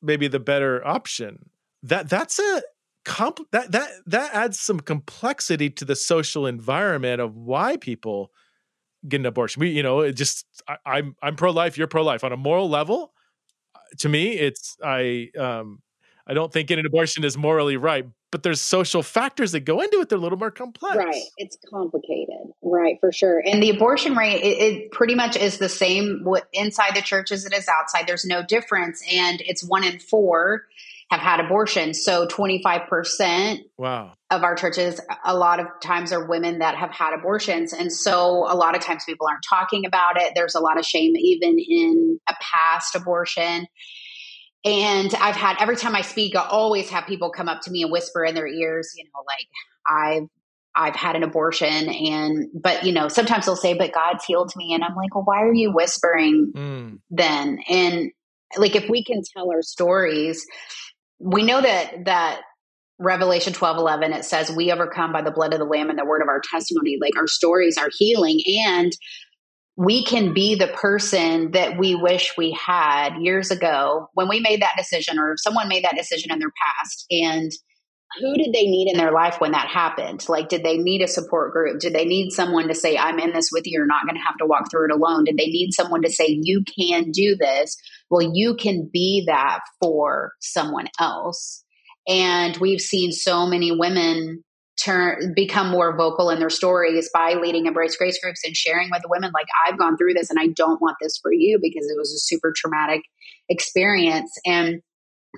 maybe 0.00 0.28
the 0.28 0.40
better 0.40 0.86
option. 0.86 1.50
That 1.82 2.08
that's 2.08 2.38
a 2.38 2.62
that 3.04 3.72
that 3.72 3.90
that 4.06 4.34
adds 4.34 4.60
some 4.60 4.80
complexity 4.80 5.70
to 5.70 5.84
the 5.84 5.96
social 5.96 6.46
environment 6.46 7.20
of 7.20 7.36
why 7.36 7.76
people 7.76 8.30
get 9.08 9.20
an 9.20 9.26
abortion. 9.26 9.60
We, 9.60 9.70
you 9.70 9.82
know, 9.82 10.00
it 10.00 10.12
just 10.12 10.46
I, 10.68 10.76
I'm 10.86 11.16
I'm 11.22 11.36
pro 11.36 11.50
life. 11.50 11.76
You're 11.76 11.88
pro 11.88 12.02
life 12.02 12.24
on 12.24 12.32
a 12.32 12.36
moral 12.36 12.68
level. 12.68 13.12
Uh, 13.74 13.78
to 13.98 14.08
me, 14.08 14.32
it's 14.32 14.76
I 14.82 15.30
um 15.38 15.82
I 16.26 16.34
don't 16.34 16.52
think 16.52 16.68
getting 16.68 16.84
an 16.84 16.86
abortion 16.86 17.24
is 17.24 17.36
morally 17.36 17.76
right, 17.76 18.06
but 18.30 18.44
there's 18.44 18.60
social 18.60 19.02
factors 19.02 19.52
that 19.52 19.60
go 19.60 19.80
into 19.80 20.00
it. 20.00 20.08
They're 20.08 20.18
a 20.18 20.20
little 20.20 20.38
more 20.38 20.52
complex. 20.52 20.96
Right. 20.96 21.22
It's 21.36 21.58
complicated. 21.68 22.52
Right, 22.62 22.96
for 23.00 23.10
sure. 23.10 23.42
And 23.44 23.60
the 23.60 23.70
abortion 23.70 24.14
rate, 24.14 24.40
it, 24.40 24.58
it, 24.58 24.92
pretty 24.92 25.16
much 25.16 25.36
is 25.36 25.58
the 25.58 25.68
same 25.68 26.24
inside 26.52 26.94
the 26.94 27.02
church 27.02 27.32
as 27.32 27.44
it 27.44 27.52
is 27.52 27.66
outside. 27.66 28.06
There's 28.06 28.24
no 28.24 28.42
difference. 28.44 29.02
And 29.12 29.40
it's 29.40 29.64
one 29.64 29.82
in 29.82 29.98
four 29.98 30.66
have 31.12 31.20
had 31.20 31.40
abortions. 31.40 32.02
So 32.02 32.26
25% 32.26 33.58
wow. 33.76 34.14
of 34.30 34.42
our 34.44 34.54
churches, 34.54 34.98
a 35.26 35.36
lot 35.36 35.60
of 35.60 35.66
times 35.82 36.10
are 36.10 36.26
women 36.26 36.60
that 36.60 36.74
have 36.74 36.90
had 36.90 37.12
abortions. 37.12 37.74
And 37.74 37.92
so 37.92 38.50
a 38.50 38.56
lot 38.56 38.74
of 38.74 38.80
times 38.80 39.04
people 39.04 39.26
aren't 39.26 39.44
talking 39.46 39.84
about 39.84 40.18
it. 40.18 40.32
There's 40.34 40.54
a 40.54 40.60
lot 40.60 40.78
of 40.78 40.86
shame 40.86 41.14
even 41.14 41.58
in 41.58 42.18
a 42.30 42.34
past 42.40 42.94
abortion. 42.94 43.66
And 44.64 45.14
I've 45.16 45.36
had 45.36 45.56
every 45.60 45.76
time 45.76 45.94
I 45.94 46.00
speak, 46.00 46.34
I 46.34 46.46
always 46.48 46.88
have 46.88 47.06
people 47.06 47.30
come 47.30 47.46
up 47.46 47.60
to 47.62 47.70
me 47.70 47.82
and 47.82 47.92
whisper 47.92 48.24
in 48.24 48.34
their 48.34 48.46
ears, 48.46 48.94
you 48.96 49.04
know, 49.04 49.22
like 49.26 49.48
I've 49.86 50.28
I've 50.74 50.96
had 50.96 51.14
an 51.14 51.24
abortion 51.24 51.90
and 51.90 52.46
but 52.54 52.84
you 52.84 52.92
know, 52.92 53.08
sometimes 53.08 53.44
they'll 53.44 53.56
say, 53.56 53.74
but 53.74 53.92
God's 53.92 54.24
healed 54.24 54.52
me. 54.56 54.72
And 54.72 54.82
I'm 54.82 54.94
like, 54.94 55.14
well, 55.14 55.24
why 55.24 55.42
are 55.42 55.52
you 55.52 55.72
whispering 55.72 56.52
mm. 56.56 56.98
then? 57.10 57.58
And 57.68 58.12
like 58.56 58.76
if 58.76 58.88
we 58.88 59.04
can 59.04 59.20
tell 59.36 59.50
our 59.50 59.60
stories, 59.60 60.46
we 61.22 61.42
know 61.44 61.60
that 61.60 62.04
that 62.06 62.42
Revelation 62.98 63.52
12 63.52 63.78
11, 63.78 64.12
it 64.12 64.24
says, 64.24 64.50
We 64.50 64.72
overcome 64.72 65.12
by 65.12 65.22
the 65.22 65.30
blood 65.30 65.52
of 65.52 65.58
the 65.58 65.64
Lamb 65.64 65.90
and 65.90 65.98
the 65.98 66.04
word 66.04 66.22
of 66.22 66.28
our 66.28 66.40
testimony. 66.40 66.98
Like 67.00 67.16
our 67.16 67.26
stories 67.26 67.78
are 67.78 67.90
healing. 67.98 68.40
And 68.66 68.92
we 69.76 70.04
can 70.04 70.34
be 70.34 70.54
the 70.54 70.68
person 70.68 71.52
that 71.52 71.78
we 71.78 71.94
wish 71.94 72.34
we 72.36 72.52
had 72.52 73.16
years 73.20 73.50
ago 73.50 74.08
when 74.14 74.28
we 74.28 74.40
made 74.40 74.60
that 74.60 74.76
decision 74.76 75.18
or 75.18 75.32
if 75.32 75.40
someone 75.40 75.68
made 75.68 75.84
that 75.84 75.96
decision 75.96 76.30
in 76.30 76.38
their 76.38 76.52
past 76.62 77.06
and 77.10 77.50
who 78.20 78.34
did 78.34 78.52
they 78.52 78.66
need 78.66 78.90
in 78.92 78.98
their 78.98 79.12
life 79.12 79.40
when 79.40 79.52
that 79.52 79.68
happened 79.68 80.22
like 80.28 80.50
did 80.50 80.62
they 80.62 80.76
need 80.76 81.00
a 81.00 81.08
support 81.08 81.52
group 81.52 81.80
did 81.80 81.94
they 81.94 82.04
need 82.04 82.30
someone 82.30 82.68
to 82.68 82.74
say 82.74 82.98
i'm 82.98 83.18
in 83.18 83.32
this 83.32 83.48
with 83.50 83.66
you 83.66 83.78
you're 83.78 83.86
not 83.86 84.04
going 84.04 84.14
to 84.14 84.22
have 84.22 84.36
to 84.36 84.44
walk 84.44 84.70
through 84.70 84.84
it 84.84 84.90
alone 84.90 85.24
did 85.24 85.38
they 85.38 85.46
need 85.46 85.72
someone 85.72 86.02
to 86.02 86.10
say 86.10 86.26
you 86.28 86.62
can 86.78 87.10
do 87.10 87.34
this 87.40 87.74
well 88.12 88.30
you 88.32 88.54
can 88.54 88.88
be 88.92 89.24
that 89.26 89.60
for 89.80 90.32
someone 90.40 90.86
else 91.00 91.64
and 92.06 92.56
we've 92.58 92.80
seen 92.80 93.10
so 93.10 93.46
many 93.46 93.72
women 93.72 94.44
turn 94.82 95.32
become 95.34 95.68
more 95.68 95.96
vocal 95.96 96.30
in 96.30 96.38
their 96.38 96.50
stories 96.50 97.10
by 97.12 97.34
leading 97.34 97.66
embrace 97.66 97.96
grace 97.96 98.18
groups 98.22 98.42
and 98.44 98.56
sharing 98.56 98.88
with 98.90 99.02
the 99.02 99.08
women 99.08 99.32
like 99.34 99.46
i've 99.66 99.78
gone 99.78 99.96
through 99.96 100.14
this 100.14 100.30
and 100.30 100.38
i 100.38 100.46
don't 100.46 100.80
want 100.80 100.96
this 101.00 101.18
for 101.20 101.32
you 101.32 101.58
because 101.60 101.86
it 101.86 101.98
was 101.98 102.12
a 102.12 102.18
super 102.18 102.52
traumatic 102.54 103.02
experience 103.48 104.30
and 104.46 104.82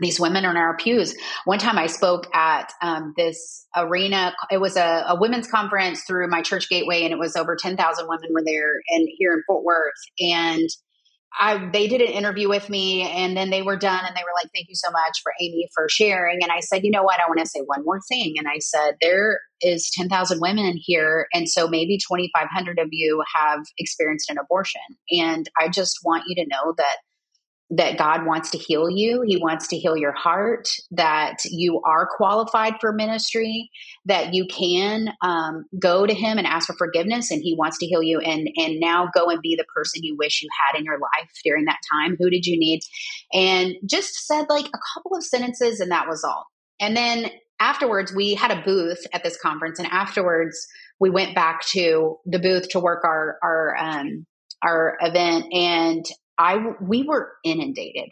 these 0.01 0.19
women 0.19 0.45
are 0.45 0.51
in 0.51 0.57
our 0.57 0.77
pews. 0.77 1.15
One 1.45 1.59
time 1.61 1.79
I 1.79 1.87
spoke 1.87 2.27
at 2.35 2.73
um, 2.83 3.15
this 3.17 3.65
arena. 3.77 4.35
It 4.51 4.61
was 4.61 4.77
a, 4.77 5.05
a, 5.09 5.17
women's 5.21 5.47
conference 5.47 6.03
through 6.03 6.29
my 6.29 6.43
church 6.43 6.69
gateway, 6.69 7.05
and 7.05 7.13
it 7.13 7.19
was 7.19 7.37
over 7.37 7.55
10,000 7.55 8.09
women 8.09 8.31
were 8.33 8.43
there 8.45 8.81
and 8.89 9.09
here 9.17 9.35
in 9.35 9.45
Fort 9.47 9.63
Worth. 9.63 9.93
And 10.19 10.69
I 11.39 11.69
they 11.73 11.89
did 11.89 12.01
an 12.01 12.09
interview 12.09 12.49
with 12.49 12.71
me 12.71 13.03
and 13.03 13.37
then 13.37 13.51
they 13.51 13.63
were 13.63 13.77
done 13.77 14.05
and 14.07 14.17
they 14.17 14.23
were 14.23 14.35
like, 14.41 14.51
Thank 14.55 14.69
you 14.69 14.75
so 14.75 14.91
much 14.91 15.21
for 15.23 15.33
Amy 15.41 15.69
for 15.75 15.89
sharing. 15.89 16.43
And 16.43 16.53
I 16.53 16.61
said, 16.61 16.85
you 16.85 16.91
know 16.91 17.03
what, 17.03 17.21
I 17.21 17.29
want 17.29 17.41
to 17.41 17.47
say 17.47 17.61
one 17.61 17.85
more 17.85 18.01
thing. 18.09 18.35
And 18.39 18.47
I 18.49 18.59
said, 18.59 18.97
There 19.01 19.41
is 19.61 19.91
ten 19.91 20.09
thousand 20.09 20.41
women 20.41 20.65
in 20.65 20.77
here, 20.77 21.27
and 21.33 21.49
so 21.49 21.69
maybe 21.69 21.99
twenty 21.99 22.31
five 22.35 22.49
hundred 22.53 22.79
of 22.79 22.89
you 22.91 23.23
have 23.35 23.61
experienced 23.79 24.31
an 24.31 24.39
abortion. 24.39 24.83
And 25.11 25.49
I 25.61 25.69
just 25.69 25.99
want 26.05 26.25
you 26.27 26.37
to 26.37 26.49
know 26.49 26.75
that 26.77 26.97
that 27.71 27.97
God 27.97 28.27
wants 28.27 28.51
to 28.51 28.59
heal 28.59 28.91
you. 28.91 29.23
He 29.27 29.39
wants 29.39 29.69
to 29.69 29.79
heal 29.79 29.97
your 29.97 30.13
heart, 30.13 30.69
that 30.91 31.39
you 31.45 31.81
are 31.85 32.09
qualified 32.17 32.75
for 32.81 32.93
ministry, 32.93 33.71
that 34.05 34.35
you 34.35 34.47
can 34.47 35.09
um, 35.23 35.65
go 35.79 36.07
to 36.07 36.15
Him 36.15 36.39
and 36.39 36.47
ask 36.47 36.67
for 36.67 36.77
forgiveness, 36.77 37.31
and 37.31 37.43
He 37.43 37.55
wants 37.59 37.79
to 37.79 37.87
heal 37.87 38.03
you. 38.03 38.21
And 38.21 38.49
and 38.57 38.81
now 38.81 39.09
go 39.15 39.29
and 39.31 39.41
be 39.41 39.57
the 39.57 39.67
person 39.75 40.05
you 40.05 40.17
wish 40.17 40.43
you 40.43 40.49
had 40.67 40.79
in 40.79 40.85
your 40.85 40.99
life 40.99 41.31
during 41.43 41.65
that 41.65 41.81
time. 41.91 42.17
Who 42.19 42.31
did 42.31 42.47
you 42.47 42.59
need? 42.59 42.81
And 43.33 43.75
just 43.87 44.27
said 44.27 44.47
like 44.49 44.67
a 44.67 44.81
couple 44.95 45.17
of 45.17 45.25
sentences, 45.25 45.81
and 45.81 45.91
that 45.91 46.07
was 46.07 46.23
all. 46.23 46.47
And 46.81 46.97
then 46.97 47.31
afterwards, 47.61 48.13
we 48.15 48.35
had 48.35 48.51
a 48.51 48.63
booth 48.63 49.07
at 49.13 49.23
this 49.25 49.41
conference, 49.41 49.79
and 49.79 49.89
afterwards, 49.91 50.67
we 51.01 51.09
went 51.09 51.35
back 51.35 51.65
to 51.69 52.19
the 52.27 52.39
booth 52.39 52.69
to 52.71 52.81
work 52.81 53.05
our 53.05 53.39
our 53.43 53.77
um, 53.79 54.27
our 54.63 54.97
event 55.01 55.47
and 55.53 56.05
I 56.39 56.73
we 56.81 57.03
were 57.03 57.33
inundated 57.45 58.11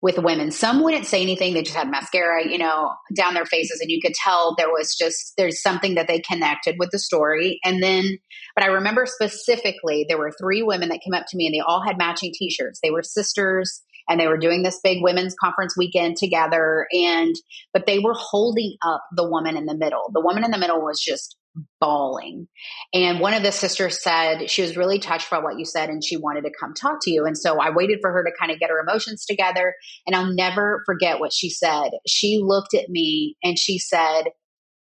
with 0.00 0.18
women. 0.18 0.50
Some 0.50 0.82
wouldn't 0.82 1.06
say 1.06 1.22
anything; 1.22 1.54
they 1.54 1.62
just 1.62 1.76
had 1.76 1.90
mascara, 1.90 2.48
you 2.48 2.58
know, 2.58 2.92
down 3.14 3.34
their 3.34 3.46
faces, 3.46 3.80
and 3.80 3.90
you 3.90 4.00
could 4.00 4.14
tell 4.14 4.54
there 4.56 4.70
was 4.70 4.96
just 4.96 5.34
there's 5.38 5.62
something 5.62 5.94
that 5.94 6.08
they 6.08 6.20
connected 6.20 6.76
with 6.78 6.90
the 6.90 6.98
story. 6.98 7.60
And 7.64 7.82
then, 7.82 8.18
but 8.54 8.64
I 8.64 8.68
remember 8.68 9.06
specifically 9.06 10.04
there 10.08 10.18
were 10.18 10.32
three 10.40 10.62
women 10.62 10.88
that 10.88 11.00
came 11.04 11.14
up 11.14 11.26
to 11.28 11.36
me, 11.36 11.46
and 11.46 11.54
they 11.54 11.60
all 11.60 11.82
had 11.84 11.98
matching 11.98 12.32
T-shirts. 12.34 12.80
They 12.82 12.90
were 12.90 13.02
sisters. 13.02 13.82
And 14.08 14.18
they 14.18 14.26
were 14.26 14.36
doing 14.36 14.64
this 14.64 14.80
big 14.82 14.98
women's 15.00 15.36
conference 15.40 15.76
weekend 15.76 16.16
together. 16.16 16.88
And, 16.92 17.36
but 17.72 17.86
they 17.86 18.00
were 18.00 18.16
holding 18.16 18.76
up 18.84 19.04
the 19.14 19.26
woman 19.26 19.56
in 19.56 19.66
the 19.66 19.76
middle. 19.76 20.10
The 20.12 20.20
woman 20.20 20.44
in 20.44 20.50
the 20.50 20.58
middle 20.58 20.82
was 20.82 21.00
just 21.00 21.36
bawling. 21.80 22.48
And 22.94 23.20
one 23.20 23.34
of 23.34 23.42
the 23.42 23.52
sisters 23.52 24.02
said 24.02 24.50
she 24.50 24.62
was 24.62 24.76
really 24.76 24.98
touched 24.98 25.30
by 25.30 25.38
what 25.38 25.58
you 25.58 25.64
said 25.64 25.88
and 25.88 26.04
she 26.04 26.16
wanted 26.16 26.44
to 26.44 26.52
come 26.58 26.74
talk 26.74 26.98
to 27.02 27.10
you. 27.10 27.24
And 27.24 27.36
so 27.36 27.60
I 27.60 27.70
waited 27.70 27.98
for 28.00 28.12
her 28.12 28.24
to 28.24 28.30
kind 28.38 28.52
of 28.52 28.58
get 28.58 28.70
her 28.70 28.80
emotions 28.80 29.24
together. 29.26 29.74
And 30.06 30.16
I'll 30.16 30.32
never 30.32 30.82
forget 30.86 31.20
what 31.20 31.32
she 31.32 31.50
said. 31.50 31.90
She 32.06 32.40
looked 32.42 32.74
at 32.74 32.88
me 32.88 33.36
and 33.42 33.58
she 33.58 33.78
said, 33.78 34.24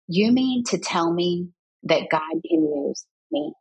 You 0.08 0.32
mean 0.32 0.64
to 0.68 0.78
tell 0.78 1.12
me 1.12 1.48
that 1.84 2.08
God 2.10 2.20
can 2.48 2.62
use 2.62 3.04
me? 3.30 3.52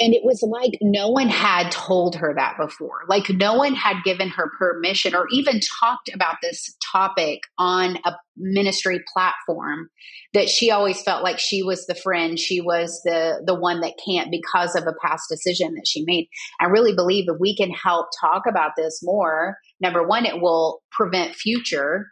And 0.00 0.14
it 0.14 0.22
was 0.24 0.42
like 0.42 0.78
no 0.80 1.08
one 1.08 1.28
had 1.28 1.72
told 1.72 2.14
her 2.16 2.32
that 2.36 2.56
before. 2.56 3.00
Like 3.08 3.28
no 3.30 3.54
one 3.54 3.74
had 3.74 4.04
given 4.04 4.28
her 4.28 4.50
permission 4.56 5.14
or 5.14 5.26
even 5.32 5.60
talked 5.80 6.08
about 6.14 6.36
this 6.40 6.76
topic 6.92 7.40
on 7.58 7.98
a 8.04 8.16
ministry 8.36 9.02
platform 9.12 9.88
that 10.34 10.48
she 10.48 10.70
always 10.70 11.02
felt 11.02 11.24
like 11.24 11.40
she 11.40 11.64
was 11.64 11.86
the 11.86 11.96
friend, 11.96 12.38
she 12.38 12.60
was 12.60 13.00
the 13.04 13.42
the 13.44 13.58
one 13.58 13.80
that 13.80 13.98
can't 14.04 14.30
because 14.30 14.76
of 14.76 14.84
a 14.84 14.94
past 15.04 15.24
decision 15.28 15.74
that 15.74 15.86
she 15.86 16.04
made. 16.04 16.28
I 16.60 16.66
really 16.66 16.94
believe 16.94 17.24
if 17.28 17.40
we 17.40 17.56
can 17.56 17.70
help 17.70 18.06
talk 18.20 18.44
about 18.48 18.72
this 18.76 19.00
more, 19.02 19.58
number 19.80 20.06
one, 20.06 20.26
it 20.26 20.40
will 20.40 20.80
prevent 20.92 21.34
future 21.34 22.06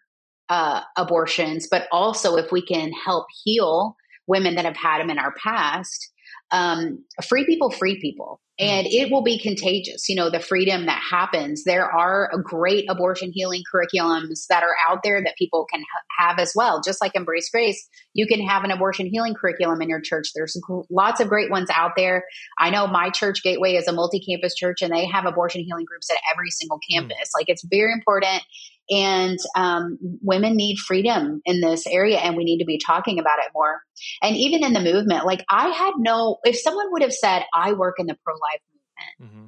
uh, 0.48 0.82
abortions, 0.96 1.68
but 1.70 1.86
also 1.92 2.36
if 2.36 2.50
we 2.50 2.62
can 2.62 2.92
help 2.92 3.26
heal 3.44 3.96
women 4.26 4.56
that 4.56 4.64
have 4.64 4.76
had 4.76 5.00
them 5.00 5.10
in 5.10 5.18
our 5.18 5.34
past 5.42 6.10
um, 6.50 7.04
free 7.28 7.44
people 7.44 7.70
free 7.70 8.00
people. 8.00 8.40
Hmm. 8.58 8.64
and 8.64 8.86
it 8.86 9.10
will 9.12 9.22
be 9.22 9.38
contagious. 9.38 10.08
You 10.08 10.16
know 10.16 10.30
the 10.30 10.40
freedom 10.40 10.86
that 10.86 11.02
happens. 11.02 11.64
There 11.64 11.84
are 11.90 12.30
great 12.42 12.86
abortion 12.88 13.30
healing 13.32 13.62
curriculums 13.72 14.46
that 14.48 14.62
are 14.62 14.74
out 14.88 15.02
there 15.02 15.22
that 15.22 15.36
people 15.36 15.66
can 15.70 15.80
ha- 15.80 16.26
have 16.28 16.38
as 16.38 16.52
well. 16.54 16.80
Just 16.82 17.02
like 17.02 17.14
embrace 17.14 17.50
grace 17.50 17.86
you 18.14 18.26
can 18.26 18.40
have 18.40 18.64
an 18.64 18.70
abortion 18.70 19.06
healing 19.06 19.34
curriculum 19.34 19.82
in 19.82 19.90
your 19.90 20.00
church. 20.00 20.28
There's 20.34 20.54
g- 20.54 20.60
lots 20.90 21.20
of 21.20 21.28
great 21.28 21.50
ones 21.50 21.68
out 21.74 21.92
there. 21.96 22.24
I 22.58 22.70
know 22.70 22.86
my 22.86 23.10
church 23.10 23.42
gateway 23.42 23.74
is 23.74 23.88
a 23.88 23.92
multi-campus 23.92 24.54
church 24.54 24.80
and 24.80 24.92
they 24.92 25.06
have 25.06 25.26
abortion 25.26 25.62
healing 25.62 25.84
groups 25.84 26.10
at 26.10 26.16
every 26.32 26.50
single 26.50 26.78
campus. 26.90 27.16
Mm. 27.16 27.38
like 27.38 27.48
it's 27.48 27.64
very 27.68 27.92
important 27.92 28.42
and 28.90 29.38
um, 29.56 29.98
women 30.22 30.56
need 30.56 30.78
freedom 30.78 31.40
in 31.44 31.60
this 31.60 31.86
area, 31.86 32.18
and 32.18 32.36
we 32.36 32.44
need 32.44 32.58
to 32.58 32.64
be 32.64 32.78
talking 32.84 33.18
about 33.18 33.38
it 33.38 33.50
more. 33.54 33.80
And 34.22 34.36
even 34.36 34.64
in 34.64 34.72
the 34.72 34.80
movement, 34.80 35.26
like 35.26 35.44
I 35.48 35.68
had 35.68 35.92
no, 35.98 36.38
if 36.44 36.58
someone 36.58 36.86
would 36.92 37.02
have 37.02 37.12
said, 37.12 37.44
I 37.54 37.72
work 37.72 37.96
in 37.98 38.06
the 38.06 38.16
pro 38.24 38.34
life 38.34 38.60
movement, 38.72 39.34
mm-hmm. 39.34 39.46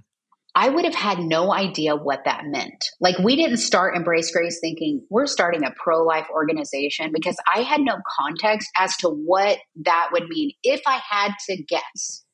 I 0.54 0.68
would 0.70 0.84
have 0.84 0.94
had 0.94 1.20
no 1.20 1.52
idea 1.52 1.94
what 1.94 2.24
that 2.24 2.42
meant. 2.46 2.84
Like, 3.00 3.18
we 3.18 3.36
didn't 3.36 3.58
start 3.58 3.94
Embrace 3.94 4.32
Grace 4.32 4.58
thinking 4.60 5.06
we're 5.08 5.26
starting 5.26 5.62
a 5.62 5.72
pro 5.76 6.02
life 6.02 6.26
organization 6.30 7.12
because 7.12 7.36
I 7.54 7.60
had 7.60 7.80
no 7.80 7.96
context 8.18 8.68
as 8.76 8.96
to 8.98 9.08
what 9.08 9.58
that 9.84 10.08
would 10.12 10.26
mean 10.28 10.52
if 10.64 10.80
I 10.86 11.00
had 11.08 11.34
to 11.48 11.62
guess. 11.62 12.24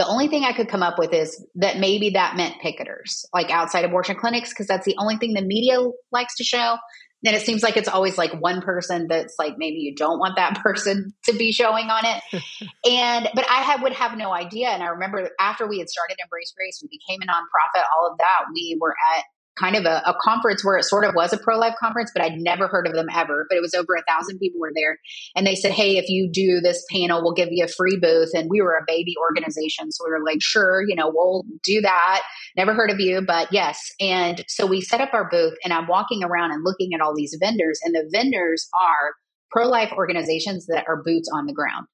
The 0.00 0.06
only 0.06 0.28
thing 0.28 0.44
I 0.44 0.54
could 0.54 0.70
come 0.70 0.82
up 0.82 0.98
with 0.98 1.12
is 1.12 1.44
that 1.56 1.78
maybe 1.78 2.08
that 2.10 2.34
meant 2.34 2.54
picketers, 2.64 3.26
like 3.34 3.50
outside 3.50 3.84
abortion 3.84 4.16
clinics, 4.16 4.48
because 4.48 4.66
that's 4.66 4.86
the 4.86 4.96
only 4.98 5.18
thing 5.18 5.34
the 5.34 5.42
media 5.42 5.76
likes 6.10 6.36
to 6.36 6.42
show. 6.42 6.78
And 7.26 7.36
it 7.36 7.42
seems 7.42 7.62
like 7.62 7.76
it's 7.76 7.86
always 7.86 8.16
like 8.16 8.32
one 8.40 8.62
person 8.62 9.08
that's 9.10 9.34
like 9.38 9.58
maybe 9.58 9.76
you 9.76 9.94
don't 9.94 10.18
want 10.18 10.36
that 10.36 10.58
person 10.62 11.12
to 11.26 11.34
be 11.34 11.52
showing 11.52 11.90
on 11.90 12.06
it. 12.06 12.42
and 12.90 13.28
but 13.34 13.44
I 13.50 13.60
had, 13.60 13.82
would 13.82 13.92
have 13.92 14.16
no 14.16 14.32
idea. 14.32 14.70
And 14.70 14.82
I 14.82 14.86
remember 14.86 15.28
after 15.38 15.68
we 15.68 15.80
had 15.80 15.90
started 15.90 16.16
Embrace 16.18 16.54
Grace, 16.56 16.82
we 16.82 16.88
became 16.88 17.20
a 17.20 17.30
nonprofit. 17.30 17.84
All 17.94 18.10
of 18.10 18.16
that, 18.16 18.46
we 18.54 18.78
were 18.80 18.96
at 19.18 19.24
kind 19.58 19.76
of 19.76 19.84
a, 19.84 20.02
a, 20.06 20.14
conference 20.22 20.64
where 20.64 20.76
it 20.76 20.84
sort 20.84 21.04
of 21.04 21.14
was 21.14 21.32
a 21.32 21.38
pro 21.38 21.58
life 21.58 21.74
conference, 21.80 22.10
but 22.14 22.22
I'd 22.22 22.38
never 22.38 22.68
heard 22.68 22.86
of 22.86 22.94
them 22.94 23.08
ever. 23.14 23.46
But 23.48 23.56
it 23.56 23.60
was 23.60 23.74
over 23.74 23.94
a 23.94 24.02
thousand 24.10 24.38
people 24.38 24.60
were 24.60 24.72
there. 24.74 24.98
And 25.34 25.46
they 25.46 25.54
said, 25.54 25.72
Hey, 25.72 25.96
if 25.96 26.08
you 26.08 26.30
do 26.32 26.60
this 26.60 26.84
panel, 26.92 27.22
we'll 27.22 27.34
give 27.34 27.48
you 27.50 27.64
a 27.64 27.68
free 27.68 27.98
booth. 28.00 28.30
And 28.34 28.48
we 28.48 28.60
were 28.60 28.74
a 28.74 28.84
baby 28.86 29.14
organization. 29.20 29.92
So 29.92 30.04
we 30.04 30.10
were 30.10 30.24
like, 30.24 30.40
Sure, 30.40 30.82
you 30.86 30.94
know, 30.94 31.10
we'll 31.12 31.44
do 31.64 31.80
that. 31.80 32.22
Never 32.56 32.74
heard 32.74 32.90
of 32.90 33.00
you, 33.00 33.20
but 33.20 33.52
yes. 33.52 33.80
And 34.00 34.44
so 34.48 34.66
we 34.66 34.80
set 34.80 35.00
up 35.00 35.12
our 35.12 35.28
booth 35.28 35.54
and 35.64 35.72
I'm 35.72 35.86
walking 35.86 36.22
around 36.24 36.52
and 36.52 36.64
looking 36.64 36.90
at 36.94 37.00
all 37.00 37.14
these 37.14 37.36
vendors, 37.40 37.80
and 37.84 37.94
the 37.94 38.08
vendors 38.12 38.68
are 38.80 39.14
pro 39.50 39.68
life 39.68 39.92
organizations 39.92 40.66
that 40.66 40.84
are 40.86 41.02
boots 41.02 41.28
on 41.34 41.46
the 41.46 41.52
ground 41.52 41.86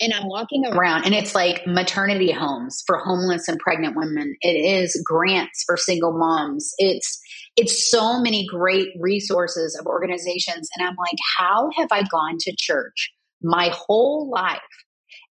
and 0.00 0.12
I'm 0.12 0.28
walking 0.28 0.64
around 0.66 1.04
and 1.04 1.14
it's 1.14 1.34
like 1.34 1.66
maternity 1.66 2.30
homes 2.30 2.82
for 2.86 2.98
homeless 2.98 3.48
and 3.48 3.58
pregnant 3.58 3.96
women. 3.96 4.36
It 4.40 4.54
is 4.54 5.00
grants 5.04 5.64
for 5.66 5.76
single 5.76 6.16
moms. 6.16 6.72
It's 6.78 7.20
it's 7.56 7.90
so 7.90 8.20
many 8.20 8.46
great 8.46 8.88
resources 9.00 9.76
of 9.78 9.86
organizations. 9.86 10.68
And 10.76 10.86
I'm 10.86 10.94
like, 10.96 11.18
how 11.36 11.70
have 11.76 11.88
I 11.90 12.04
gone 12.04 12.36
to 12.40 12.54
church 12.56 13.12
my 13.42 13.70
whole 13.74 14.30
life 14.30 14.60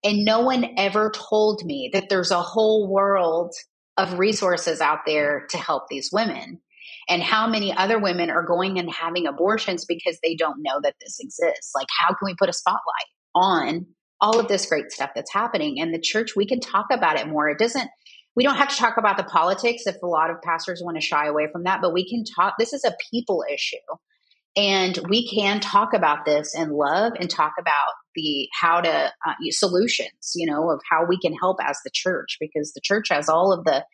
and 0.04 0.25
no 0.25 0.41
one 0.41 0.65
ever 0.78 1.12
told 1.12 1.63
me 1.63 1.91
that 1.93 2.10
there's 2.10 2.32
a 2.32 2.41
whole 2.41 2.91
world 2.91 3.54
of 3.97 4.17
resources 4.17 4.82
out 4.82 4.99
there 5.06 5.45
to 5.51 5.58
help 5.58 5.84
these 5.89 6.10
women? 6.12 6.60
And 7.08 7.21
how 7.21 7.47
many 7.47 7.71
other 7.71 7.99
women 7.99 8.32
are 8.32 8.45
going 8.45 8.80
and 8.80 8.91
having 8.91 9.28
abortions 9.28 9.86
because 9.86 10.17
they 10.23 10.36
don't 10.36 10.63
know 10.63 10.80
that 10.82 10.95
this 10.99 11.17
exists? 11.19 11.71
Like, 11.75 11.88
how 11.99 12.10
can 12.10 12.25
we 12.25 12.36
put 12.36 12.49
a 12.49 12.54
spotlight 12.54 12.82
on 13.36 13.86
all 14.21 14.39
of 14.39 14.47
this 14.47 14.65
great 14.65 14.91
stuff 14.91 15.12
that's 15.15 15.32
happening? 15.32 15.80
And 15.80 15.93
the 15.93 15.99
church, 15.99 16.36
we 16.36 16.45
can 16.45 16.60
talk 16.60 16.88
about 16.91 17.19
it 17.19 17.28
more. 17.28 17.49
It 17.49 17.60
doesn't, 17.60 17.89
we 18.36 18.43
don't 18.43 18.58
have 18.58 18.69
to 18.69 18.75
talk 18.75 18.97
about 18.97 19.17
the 19.17 19.23
politics 19.23 19.84
if 19.86 20.01
a 20.01 20.08
lot 20.08 20.30
of 20.30 20.41
pastors 20.41 20.82
want 20.84 20.97
to 20.97 21.01
shy 21.01 21.28
away 21.28 21.47
from 21.51 21.63
that, 21.63 21.82
but 21.82 21.93
we 21.93 22.10
can 22.10 22.23
talk. 22.23 22.56
This 22.60 22.73
is 22.73 22.84
a 22.84 22.95
people 23.12 23.43
issue. 23.51 23.78
And 24.58 24.97
we 25.10 25.28
can 25.28 25.60
talk 25.60 25.93
about 25.93 26.25
this 26.25 26.56
and 26.56 26.71
love 26.71 27.13
and 27.19 27.30
talk 27.30 27.54
about 27.60 27.93
the 28.15 28.47
how 28.54 28.80
to 28.80 29.12
uh, 29.28 29.34
solutions, 29.49 30.32
you 30.34 30.49
know, 30.49 30.71
of 30.71 30.80
how 30.89 31.06
we 31.06 31.19
can 31.19 31.34
help 31.34 31.58
as 31.62 31.78
the 31.84 31.91
church 31.93 32.38
because 32.39 32.71
the 32.73 32.82
church 32.82 33.10
has 33.10 33.28
all 33.28 33.51
of 33.51 33.65
the 33.65 33.86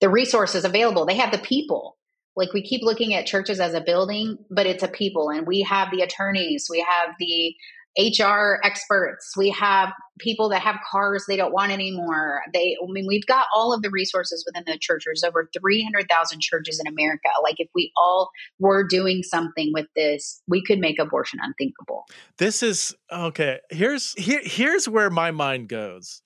the 0.00 0.10
resources 0.10 0.64
available. 0.64 1.06
They 1.06 1.16
have 1.16 1.32
the 1.32 1.38
people. 1.38 1.96
Like 2.36 2.52
we 2.52 2.62
keep 2.62 2.82
looking 2.82 3.14
at 3.14 3.26
churches 3.26 3.60
as 3.60 3.74
a 3.74 3.80
building, 3.80 4.38
but 4.50 4.66
it's 4.66 4.82
a 4.82 4.88
people, 4.88 5.30
and 5.30 5.46
we 5.46 5.62
have 5.62 5.90
the 5.90 6.02
attorneys, 6.02 6.68
we 6.70 6.78
have 6.78 7.14
the 7.18 7.54
HR 7.98 8.60
experts. 8.62 9.32
We 9.36 9.50
have 9.50 9.92
people 10.18 10.48
that 10.50 10.62
have 10.62 10.76
cars 10.90 11.24
they 11.26 11.36
don't 11.36 11.52
want 11.52 11.72
anymore. 11.72 12.42
They, 12.52 12.76
I 12.80 12.86
mean, 12.90 13.06
we've 13.08 13.26
got 13.26 13.46
all 13.54 13.72
of 13.72 13.82
the 13.82 13.90
resources 13.90 14.44
within 14.46 14.64
the 14.66 14.78
church. 14.78 15.02
There's 15.06 15.24
over 15.24 15.48
300,000 15.58 16.40
churches 16.40 16.80
in 16.80 16.86
America. 16.86 17.28
Like, 17.42 17.56
if 17.58 17.68
we 17.74 17.92
all 17.96 18.30
were 18.58 18.86
doing 18.86 19.22
something 19.22 19.72
with 19.74 19.86
this, 19.96 20.40
we 20.46 20.62
could 20.62 20.78
make 20.78 20.98
abortion 21.00 21.40
unthinkable. 21.42 22.04
This 22.38 22.62
is 22.62 22.94
okay. 23.12 23.58
Here's 23.70 24.12
here, 24.14 24.42
here's 24.44 24.88
where 24.88 25.10
my 25.10 25.30
mind 25.32 25.68
goes. 25.68 26.22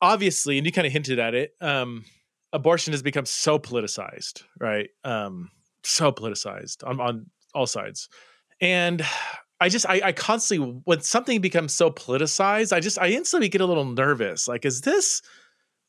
Obviously, 0.00 0.58
and 0.58 0.66
you 0.66 0.70
kind 0.70 0.86
of 0.86 0.92
hinted 0.92 1.18
at 1.18 1.34
it. 1.34 1.52
Um, 1.60 2.04
abortion 2.52 2.92
has 2.92 3.02
become 3.02 3.26
so 3.26 3.58
politicized, 3.58 4.44
right? 4.60 4.90
Um, 5.02 5.50
so 5.82 6.12
politicized 6.12 6.86
on 6.86 7.00
on 7.00 7.26
all 7.52 7.66
sides, 7.66 8.08
and 8.60 9.04
I 9.60 9.68
just 9.68 9.86
I, 9.88 10.00
I 10.04 10.12
constantly 10.12 10.80
when 10.84 11.00
something 11.00 11.40
becomes 11.40 11.74
so 11.74 11.90
politicized, 11.90 12.72
I 12.72 12.80
just 12.80 12.98
I 12.98 13.08
instantly 13.08 13.48
get 13.48 13.60
a 13.60 13.66
little 13.66 13.84
nervous. 13.84 14.46
Like, 14.46 14.64
is 14.64 14.82
this 14.82 15.22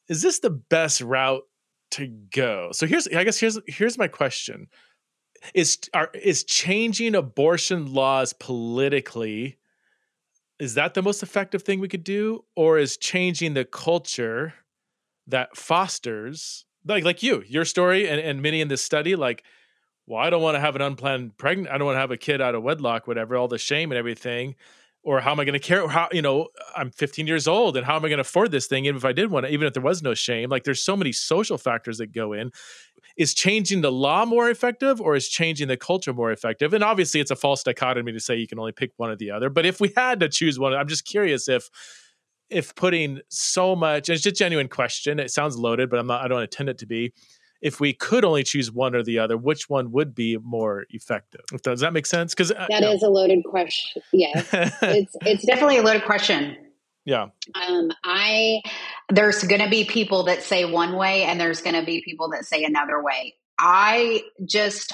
is 0.07 0.21
this 0.21 0.39
the 0.39 0.49
best 0.49 1.01
route 1.01 1.43
to 1.91 2.07
go? 2.07 2.69
So 2.71 2.87
here's 2.87 3.07
I 3.07 3.23
guess 3.23 3.39
here's 3.39 3.59
here's 3.67 3.97
my 3.97 4.07
question. 4.07 4.67
Is 5.53 5.77
are 5.93 6.09
is 6.13 6.43
changing 6.43 7.15
abortion 7.15 7.93
laws 7.93 8.33
politically 8.33 9.57
is 10.59 10.73
that 10.73 10.93
the 10.93 11.01
most 11.01 11.23
effective 11.23 11.63
thing 11.63 11.79
we 11.79 11.87
could 11.87 12.03
do 12.03 12.43
or 12.55 12.77
is 12.77 12.97
changing 12.97 13.53
the 13.53 13.63
culture 13.63 14.53
that 15.27 15.55
fosters 15.55 16.65
like 16.85 17.03
like 17.03 17.23
you 17.23 17.43
your 17.47 17.65
story 17.65 18.07
and, 18.07 18.19
and 18.19 18.41
many 18.41 18.61
in 18.61 18.67
this 18.67 18.83
study 18.83 19.15
like 19.15 19.43
well, 20.09 20.19
I 20.19 20.31
don't 20.31 20.41
want 20.41 20.55
to 20.55 20.59
have 20.59 20.75
an 20.75 20.81
unplanned 20.81 21.37
pregnant. 21.37 21.69
I 21.71 21.77
don't 21.77 21.85
want 21.85 21.95
to 21.95 21.99
have 22.01 22.09
a 22.09 22.17
kid 22.17 22.41
out 22.41 22.55
of 22.55 22.63
wedlock, 22.63 23.07
whatever, 23.07 23.37
all 23.37 23.47
the 23.47 23.59
shame 23.59 23.91
and 23.91 23.97
everything. 23.97 24.55
Or 25.03 25.21
how 25.21 25.31
am 25.31 25.39
I 25.39 25.45
going 25.45 25.53
to 25.53 25.59
care? 25.59 25.87
How, 25.87 26.09
you 26.11 26.23
know, 26.23 26.47
I'm 26.75 26.89
15 26.89 27.27
years 27.27 27.47
old 27.47 27.77
and 27.77 27.85
how 27.85 27.95
am 27.95 28.03
I 28.03 28.09
going 28.09 28.17
to 28.17 28.21
afford 28.21 28.49
this 28.49 28.65
thing? 28.65 28.85
Even 28.85 28.97
if 28.97 29.05
I 29.05 29.13
did 29.13 29.29
want 29.29 29.45
to, 29.45 29.53
even 29.53 29.67
if 29.67 29.73
there 29.73 29.83
was 29.83 30.01
no 30.01 30.15
shame, 30.15 30.49
like 30.49 30.63
there's 30.63 30.81
so 30.81 30.97
many 30.97 31.11
social 31.11 31.59
factors 31.59 31.99
that 31.99 32.11
go 32.11 32.33
in. 32.33 32.51
Is 33.17 33.33
changing 33.33 33.81
the 33.81 33.91
law 33.91 34.25
more 34.25 34.49
effective 34.49 34.99
or 34.99 35.15
is 35.15 35.27
changing 35.27 35.67
the 35.67 35.77
culture 35.77 36.13
more 36.13 36.31
effective? 36.31 36.73
And 36.73 36.83
obviously, 36.83 37.19
it's 37.19 37.31
a 37.31 37.35
false 37.35 37.63
dichotomy 37.63 38.13
to 38.13 38.19
say 38.19 38.35
you 38.35 38.47
can 38.47 38.59
only 38.59 38.71
pick 38.71 38.91
one 38.97 39.09
or 39.09 39.15
the 39.15 39.31
other. 39.31 39.49
But 39.49 39.65
if 39.65 39.79
we 39.79 39.91
had 39.95 40.21
to 40.21 40.29
choose 40.29 40.57
one, 40.57 40.73
I'm 40.73 40.87
just 40.87 41.05
curious 41.05 41.47
if 41.47 41.69
if 42.49 42.73
putting 42.75 43.19
so 43.29 43.75
much, 43.75 44.09
it's 44.09 44.23
just 44.23 44.37
a 44.37 44.39
genuine 44.39 44.69
question. 44.69 45.19
It 45.19 45.31
sounds 45.31 45.57
loaded, 45.57 45.89
but 45.89 45.99
I'm 45.99 46.07
not. 46.07 46.23
I 46.23 46.27
don't 46.27 46.41
intend 46.41 46.69
it 46.69 46.77
to 46.79 46.85
be 46.85 47.13
if 47.61 47.79
we 47.79 47.93
could 47.93 48.23
only 48.23 48.43
choose 48.43 48.71
one 48.71 48.95
or 48.95 49.03
the 49.03 49.19
other, 49.19 49.37
which 49.37 49.69
one 49.69 49.91
would 49.91 50.15
be 50.15 50.37
more 50.37 50.85
effective? 50.89 51.41
Does 51.63 51.81
that 51.81 51.93
make 51.93 52.05
sense? 52.05 52.33
Because 52.33 52.51
uh, 52.51 52.67
that 52.69 52.83
is 52.83 53.03
a 53.03 53.09
loaded 53.09 53.43
question. 53.45 54.01
Yes, 54.13 54.47
it's 54.81 55.15
it's 55.21 55.45
definitely 55.45 55.77
a 55.77 55.83
loaded 55.83 56.05
question. 56.05 56.57
Yeah. 57.05 57.27
Um, 57.55 57.91
I 58.03 58.61
there's 59.09 59.43
going 59.43 59.61
to 59.61 59.69
be 59.69 59.83
people 59.83 60.23
that 60.23 60.43
say 60.43 60.65
one 60.65 60.95
way, 60.95 61.23
and 61.23 61.39
there's 61.39 61.61
going 61.61 61.75
to 61.75 61.85
be 61.85 62.01
people 62.03 62.29
that 62.31 62.45
say 62.45 62.63
another 62.63 63.03
way. 63.03 63.35
I 63.57 64.21
just 64.45 64.93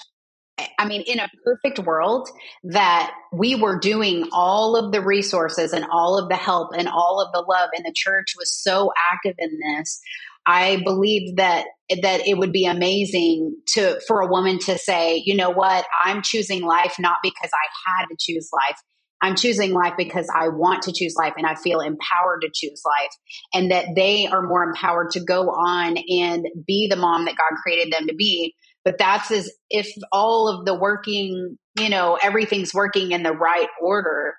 I 0.79 0.87
mean, 0.87 1.01
in 1.01 1.19
a 1.19 1.29
perfect 1.43 1.79
world, 1.79 2.29
that 2.63 3.13
we 3.33 3.55
were 3.55 3.77
doing 3.77 4.29
all 4.31 4.77
of 4.77 4.93
the 4.93 5.01
resources 5.01 5.73
and 5.73 5.85
all 5.91 6.17
of 6.17 6.29
the 6.29 6.35
help 6.35 6.69
and 6.77 6.87
all 6.87 7.21
of 7.21 7.31
the 7.33 7.41
love, 7.41 7.69
and 7.75 7.85
the 7.85 7.93
church 7.93 8.33
was 8.37 8.51
so 8.51 8.91
active 9.11 9.35
in 9.37 9.59
this. 9.59 9.99
I 10.45 10.81
believe 10.83 11.37
that 11.37 11.65
that 11.89 12.27
it 12.27 12.37
would 12.37 12.51
be 12.51 12.65
amazing 12.65 13.55
to 13.67 13.99
for 14.07 14.21
a 14.21 14.27
woman 14.27 14.59
to 14.59 14.77
say, 14.77 15.21
you 15.25 15.35
know 15.35 15.51
what, 15.51 15.85
I'm 16.03 16.21
choosing 16.21 16.63
life 16.63 16.95
not 16.99 17.17
because 17.21 17.51
I 17.53 17.99
had 17.99 18.07
to 18.07 18.15
choose 18.19 18.49
life. 18.51 18.77
I'm 19.21 19.35
choosing 19.35 19.71
life 19.71 19.93
because 19.97 20.29
I 20.35 20.49
want 20.49 20.83
to 20.83 20.93
choose 20.93 21.15
life 21.17 21.33
and 21.37 21.47
I 21.47 21.55
feel 21.55 21.79
empowered 21.79 22.41
to 22.41 22.49
choose 22.53 22.81
life 22.85 23.11
and 23.53 23.71
that 23.71 23.87
they 23.95 24.27
are 24.27 24.45
more 24.45 24.63
empowered 24.63 25.11
to 25.11 25.23
go 25.23 25.49
on 25.49 25.97
and 25.97 26.45
be 26.67 26.87
the 26.89 26.95
mom 26.95 27.25
that 27.25 27.35
God 27.37 27.57
created 27.63 27.93
them 27.93 28.07
to 28.07 28.15
be. 28.15 28.55
But 28.83 28.97
that's 28.99 29.31
as 29.31 29.51
if 29.69 29.89
all 30.11 30.47
of 30.47 30.65
the 30.65 30.75
working, 30.77 31.57
you 31.79 31.89
know, 31.89 32.19
everything's 32.21 32.73
working 32.73 33.13
in 33.13 33.23
the 33.23 33.31
right 33.31 33.69
order 33.81 34.35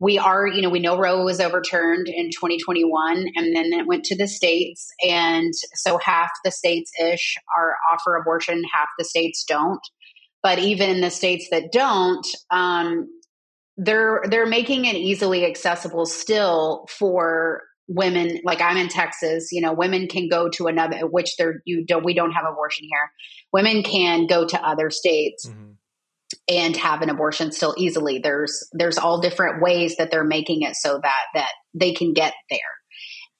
we 0.00 0.18
are, 0.18 0.46
you 0.46 0.62
know, 0.62 0.70
we 0.70 0.78
know 0.78 0.96
Roe 0.96 1.24
was 1.24 1.40
overturned 1.40 2.08
in 2.08 2.30
2021 2.30 3.26
and 3.34 3.56
then 3.56 3.72
it 3.72 3.86
went 3.86 4.04
to 4.04 4.16
the 4.16 4.28
states. 4.28 4.88
And 5.02 5.52
so 5.74 5.98
half 5.98 6.30
the 6.44 6.52
states 6.52 6.92
ish 7.02 7.36
are 7.56 7.76
offer 7.92 8.14
abortion, 8.16 8.62
half 8.72 8.88
the 8.98 9.04
states 9.04 9.44
don't. 9.46 9.80
But 10.42 10.60
even 10.60 10.88
in 10.90 11.00
the 11.00 11.10
states 11.10 11.48
that 11.50 11.72
don't, 11.72 12.26
um, 12.50 13.08
they're 13.76 14.22
they're 14.28 14.46
making 14.46 14.84
it 14.84 14.96
easily 14.96 15.46
accessible 15.46 16.04
still 16.04 16.86
for 16.90 17.62
women 17.86 18.40
like 18.44 18.60
i'm 18.60 18.76
in 18.76 18.88
texas 18.88 19.50
you 19.52 19.60
know 19.62 19.72
women 19.72 20.08
can 20.08 20.28
go 20.28 20.48
to 20.48 20.66
another 20.66 21.06
which 21.06 21.36
they're 21.38 21.62
you 21.64 21.86
don't 21.86 22.04
we 22.04 22.12
don't 22.12 22.32
have 22.32 22.44
abortion 22.44 22.84
here 22.90 23.10
women 23.52 23.84
can 23.84 24.26
go 24.26 24.44
to 24.44 24.60
other 24.66 24.90
states 24.90 25.46
mm-hmm 25.46 25.68
and 26.48 26.76
have 26.76 27.02
an 27.02 27.10
abortion 27.10 27.52
still 27.52 27.74
easily. 27.76 28.18
There's 28.18 28.68
there's 28.72 28.98
all 28.98 29.20
different 29.20 29.62
ways 29.62 29.96
that 29.96 30.10
they're 30.10 30.24
making 30.24 30.62
it 30.62 30.76
so 30.76 31.00
that 31.02 31.22
that 31.34 31.50
they 31.74 31.92
can 31.92 32.12
get 32.12 32.34
there. 32.50 32.58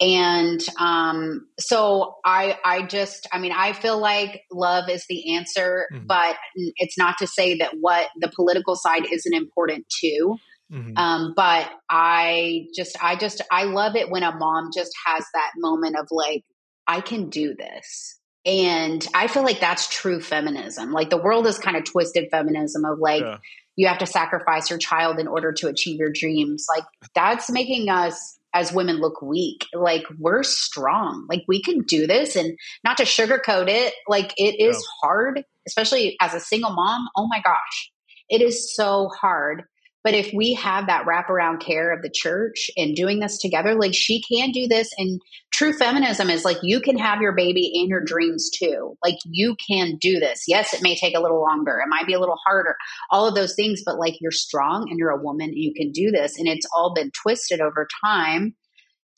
And 0.00 0.60
um, 0.78 1.48
so 1.58 2.16
I 2.24 2.56
I 2.64 2.82
just 2.82 3.26
I 3.32 3.38
mean 3.38 3.52
I 3.52 3.72
feel 3.72 3.98
like 3.98 4.42
love 4.52 4.88
is 4.88 5.04
the 5.08 5.36
answer, 5.36 5.86
mm-hmm. 5.92 6.06
but 6.06 6.36
it's 6.76 6.96
not 6.96 7.16
to 7.18 7.26
say 7.26 7.58
that 7.58 7.74
what 7.80 8.08
the 8.20 8.30
political 8.34 8.76
side 8.76 9.06
isn't 9.10 9.34
important 9.34 9.86
too. 10.00 10.36
Mm-hmm. 10.72 10.96
Um, 10.96 11.32
but 11.34 11.70
I 11.90 12.66
just 12.76 12.96
I 13.02 13.16
just 13.16 13.40
I 13.50 13.64
love 13.64 13.96
it 13.96 14.10
when 14.10 14.22
a 14.22 14.36
mom 14.36 14.70
just 14.74 14.92
has 15.06 15.24
that 15.34 15.52
moment 15.56 15.96
of 15.98 16.06
like 16.10 16.44
I 16.86 17.00
can 17.00 17.28
do 17.28 17.54
this 17.54 18.18
and 18.46 19.06
I 19.14 19.26
feel 19.26 19.42
like 19.42 19.60
that's 19.60 19.88
true 19.88 20.20
feminism. 20.20 20.92
Like 20.92 21.10
the 21.10 21.16
world 21.16 21.46
is 21.46 21.58
kind 21.58 21.76
of 21.76 21.84
twisted 21.84 22.28
feminism 22.30 22.84
of 22.84 22.98
like, 22.98 23.22
yeah. 23.22 23.38
you 23.76 23.88
have 23.88 23.98
to 23.98 24.06
sacrifice 24.06 24.70
your 24.70 24.78
child 24.78 25.18
in 25.18 25.28
order 25.28 25.52
to 25.52 25.68
achieve 25.68 25.98
your 25.98 26.10
dreams. 26.10 26.66
Like 26.74 26.84
that's 27.14 27.50
making 27.50 27.88
us 27.88 28.38
as 28.54 28.72
women 28.72 28.96
look 28.96 29.20
weak. 29.20 29.66
Like 29.74 30.04
we're 30.18 30.42
strong. 30.42 31.26
Like 31.28 31.44
we 31.46 31.62
can 31.62 31.82
do 31.82 32.06
this 32.06 32.36
and 32.36 32.58
not 32.84 32.96
to 32.98 33.04
sugarcoat 33.04 33.68
it. 33.68 33.94
Like 34.06 34.32
it 34.36 34.60
is 34.60 34.76
yeah. 34.76 34.82
hard, 35.02 35.44
especially 35.66 36.16
as 36.20 36.34
a 36.34 36.40
single 36.40 36.72
mom. 36.72 37.08
Oh 37.16 37.26
my 37.28 37.40
gosh. 37.42 37.90
It 38.30 38.40
is 38.40 38.74
so 38.74 39.08
hard. 39.20 39.64
But 40.04 40.14
if 40.14 40.32
we 40.32 40.54
have 40.54 40.86
that 40.86 41.06
wraparound 41.06 41.60
care 41.60 41.92
of 41.92 42.02
the 42.02 42.10
church 42.12 42.70
and 42.76 42.94
doing 42.94 43.20
this 43.20 43.38
together, 43.38 43.74
like 43.74 43.94
she 43.94 44.22
can 44.22 44.52
do 44.52 44.68
this. 44.68 44.90
And 44.96 45.20
true 45.52 45.72
feminism 45.72 46.30
is 46.30 46.44
like 46.44 46.58
you 46.62 46.80
can 46.80 46.96
have 46.98 47.20
your 47.20 47.34
baby 47.34 47.72
and 47.74 47.88
your 47.88 48.02
dreams 48.02 48.48
too. 48.50 48.96
Like 49.04 49.16
you 49.24 49.56
can 49.68 49.96
do 50.00 50.20
this. 50.20 50.44
Yes, 50.46 50.72
it 50.72 50.82
may 50.82 50.94
take 50.94 51.16
a 51.16 51.20
little 51.20 51.40
longer, 51.40 51.80
it 51.84 51.88
might 51.88 52.06
be 52.06 52.14
a 52.14 52.20
little 52.20 52.38
harder, 52.46 52.76
all 53.10 53.26
of 53.26 53.34
those 53.34 53.54
things, 53.54 53.82
but 53.84 53.98
like 53.98 54.14
you're 54.20 54.30
strong 54.30 54.86
and 54.88 54.98
you're 54.98 55.10
a 55.10 55.22
woman 55.22 55.48
and 55.48 55.58
you 55.58 55.74
can 55.74 55.90
do 55.90 56.10
this. 56.10 56.38
And 56.38 56.46
it's 56.46 56.66
all 56.76 56.94
been 56.94 57.10
twisted 57.22 57.60
over 57.60 57.86
time 58.04 58.54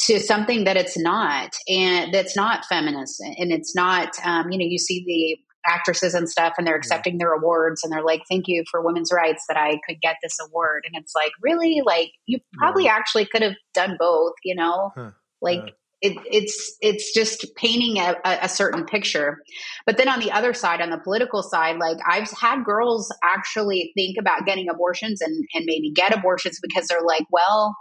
to 0.02 0.18
something 0.18 0.64
that 0.64 0.78
it's 0.78 0.98
not 0.98 1.50
and 1.68 2.12
that's 2.14 2.34
not 2.34 2.64
feminist 2.64 3.20
and 3.20 3.52
it's 3.52 3.74
not 3.76 4.08
um, 4.24 4.50
you 4.50 4.58
know 4.58 4.64
you 4.64 4.78
see 4.78 5.04
the 5.06 5.49
actresses 5.66 6.14
and 6.14 6.28
stuff 6.28 6.54
and 6.56 6.66
they're 6.66 6.76
accepting 6.76 7.18
their 7.18 7.32
awards 7.32 7.82
and 7.82 7.92
they're 7.92 8.04
like 8.04 8.22
thank 8.28 8.48
you 8.48 8.64
for 8.70 8.84
women's 8.84 9.12
rights 9.12 9.44
that 9.48 9.56
i 9.56 9.78
could 9.86 10.00
get 10.00 10.16
this 10.22 10.36
award 10.46 10.84
and 10.86 11.00
it's 11.00 11.12
like 11.14 11.32
really 11.42 11.82
like 11.84 12.10
you 12.26 12.38
probably 12.54 12.84
yeah. 12.84 12.94
actually 12.94 13.26
could 13.26 13.42
have 13.42 13.56
done 13.74 13.96
both 13.98 14.32
you 14.44 14.54
know 14.54 14.90
huh. 14.94 15.10
like 15.40 15.74
it, 16.02 16.16
it's 16.30 16.76
it's 16.80 17.12
just 17.12 17.54
painting 17.56 17.98
a, 17.98 18.16
a, 18.24 18.48
certain 18.48 18.86
picture. 18.86 19.38
But 19.84 19.98
then 19.98 20.08
on 20.08 20.20
the 20.20 20.32
other 20.32 20.54
side, 20.54 20.80
on 20.80 20.88
the 20.88 20.98
political 20.98 21.42
side, 21.42 21.76
like 21.76 21.98
I've 22.08 22.30
had 22.30 22.64
girls 22.64 23.14
actually 23.22 23.92
think 23.94 24.16
about 24.18 24.46
getting 24.46 24.68
abortions 24.70 25.20
and 25.20 25.44
and 25.54 25.64
maybe 25.66 25.92
get 25.94 26.16
abortions 26.16 26.58
because 26.62 26.88
they're 26.88 27.02
like, 27.02 27.26
well, 27.30 27.76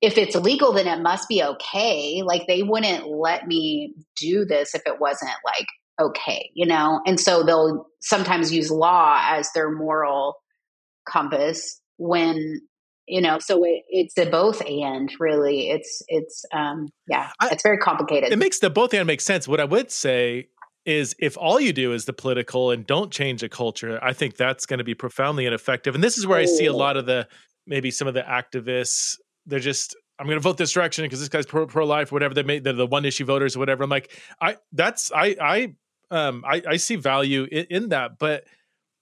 if 0.00 0.16
it's 0.18 0.34
illegal, 0.34 0.72
then 0.72 0.86
it 0.86 1.00
must 1.02 1.28
be 1.28 1.42
okay. 1.42 2.22
Like 2.24 2.46
they 2.46 2.62
wouldn't 2.62 3.06
let 3.06 3.46
me 3.46 3.94
do 4.16 4.44
this 4.44 4.74
if 4.74 4.82
it 4.86 5.00
wasn't 5.00 5.30
like 5.44 5.66
okay, 6.00 6.50
you 6.54 6.66
know? 6.66 7.00
And 7.06 7.20
so 7.20 7.42
they'll 7.42 7.86
sometimes 8.00 8.52
use 8.52 8.70
law 8.70 9.20
as 9.22 9.50
their 9.52 9.70
moral 9.70 10.36
compass 11.06 11.80
when 11.98 12.60
you 13.06 13.20
know 13.20 13.38
so 13.40 13.64
it, 13.64 13.82
it's 13.88 14.14
the 14.14 14.26
both 14.26 14.62
and 14.66 15.12
really. 15.18 15.70
It's 15.70 16.02
it's 16.08 16.44
um 16.52 16.88
yeah 17.08 17.30
I, 17.40 17.50
it's 17.50 17.62
very 17.62 17.78
complicated. 17.78 18.32
It 18.32 18.38
makes 18.38 18.60
the 18.60 18.70
both 18.70 18.94
and 18.94 19.06
make 19.06 19.20
sense. 19.20 19.48
What 19.48 19.60
i 19.60 19.64
would 19.64 19.90
say 19.90 20.48
is 20.86 21.14
if 21.18 21.36
all 21.36 21.60
you 21.60 21.72
do 21.72 21.92
is 21.92 22.04
the 22.04 22.12
political 22.12 22.70
and 22.70 22.86
don't 22.86 23.12
change 23.12 23.42
the 23.42 23.48
culture 23.50 24.02
i 24.02 24.14
think 24.14 24.36
that's 24.36 24.64
going 24.64 24.78
to 24.78 24.84
be 24.84 24.94
profoundly 24.94 25.44
ineffective. 25.44 25.94
And 25.94 26.02
this 26.02 26.16
is 26.16 26.26
where 26.26 26.38
i 26.38 26.44
see 26.44 26.66
a 26.66 26.72
lot 26.72 26.96
of 26.96 27.06
the 27.06 27.26
maybe 27.66 27.90
some 27.90 28.08
of 28.08 28.14
the 28.14 28.22
activists 28.22 29.16
they're 29.46 29.58
just 29.58 29.96
I'm 30.20 30.26
going 30.26 30.36
to 30.36 30.42
vote 30.42 30.58
this 30.58 30.72
direction 30.72 31.02
because 31.04 31.18
this 31.18 31.30
guy's 31.30 31.46
pro 31.46 31.66
pro 31.66 31.86
life, 31.86 32.12
whatever 32.12 32.34
they 32.34 32.42
made, 32.42 32.62
they're 32.62 32.74
the 32.74 32.86
one 32.86 33.06
issue 33.06 33.24
voters, 33.24 33.56
or 33.56 33.58
whatever. 33.58 33.82
I'm 33.82 33.88
like, 33.88 34.12
I 34.40 34.58
that's 34.70 35.10
I 35.12 35.34
I 35.40 35.74
um 36.10 36.44
I, 36.46 36.62
I 36.68 36.76
see 36.76 36.96
value 36.96 37.46
in, 37.50 37.66
in 37.70 37.88
that, 37.90 38.18
but 38.18 38.44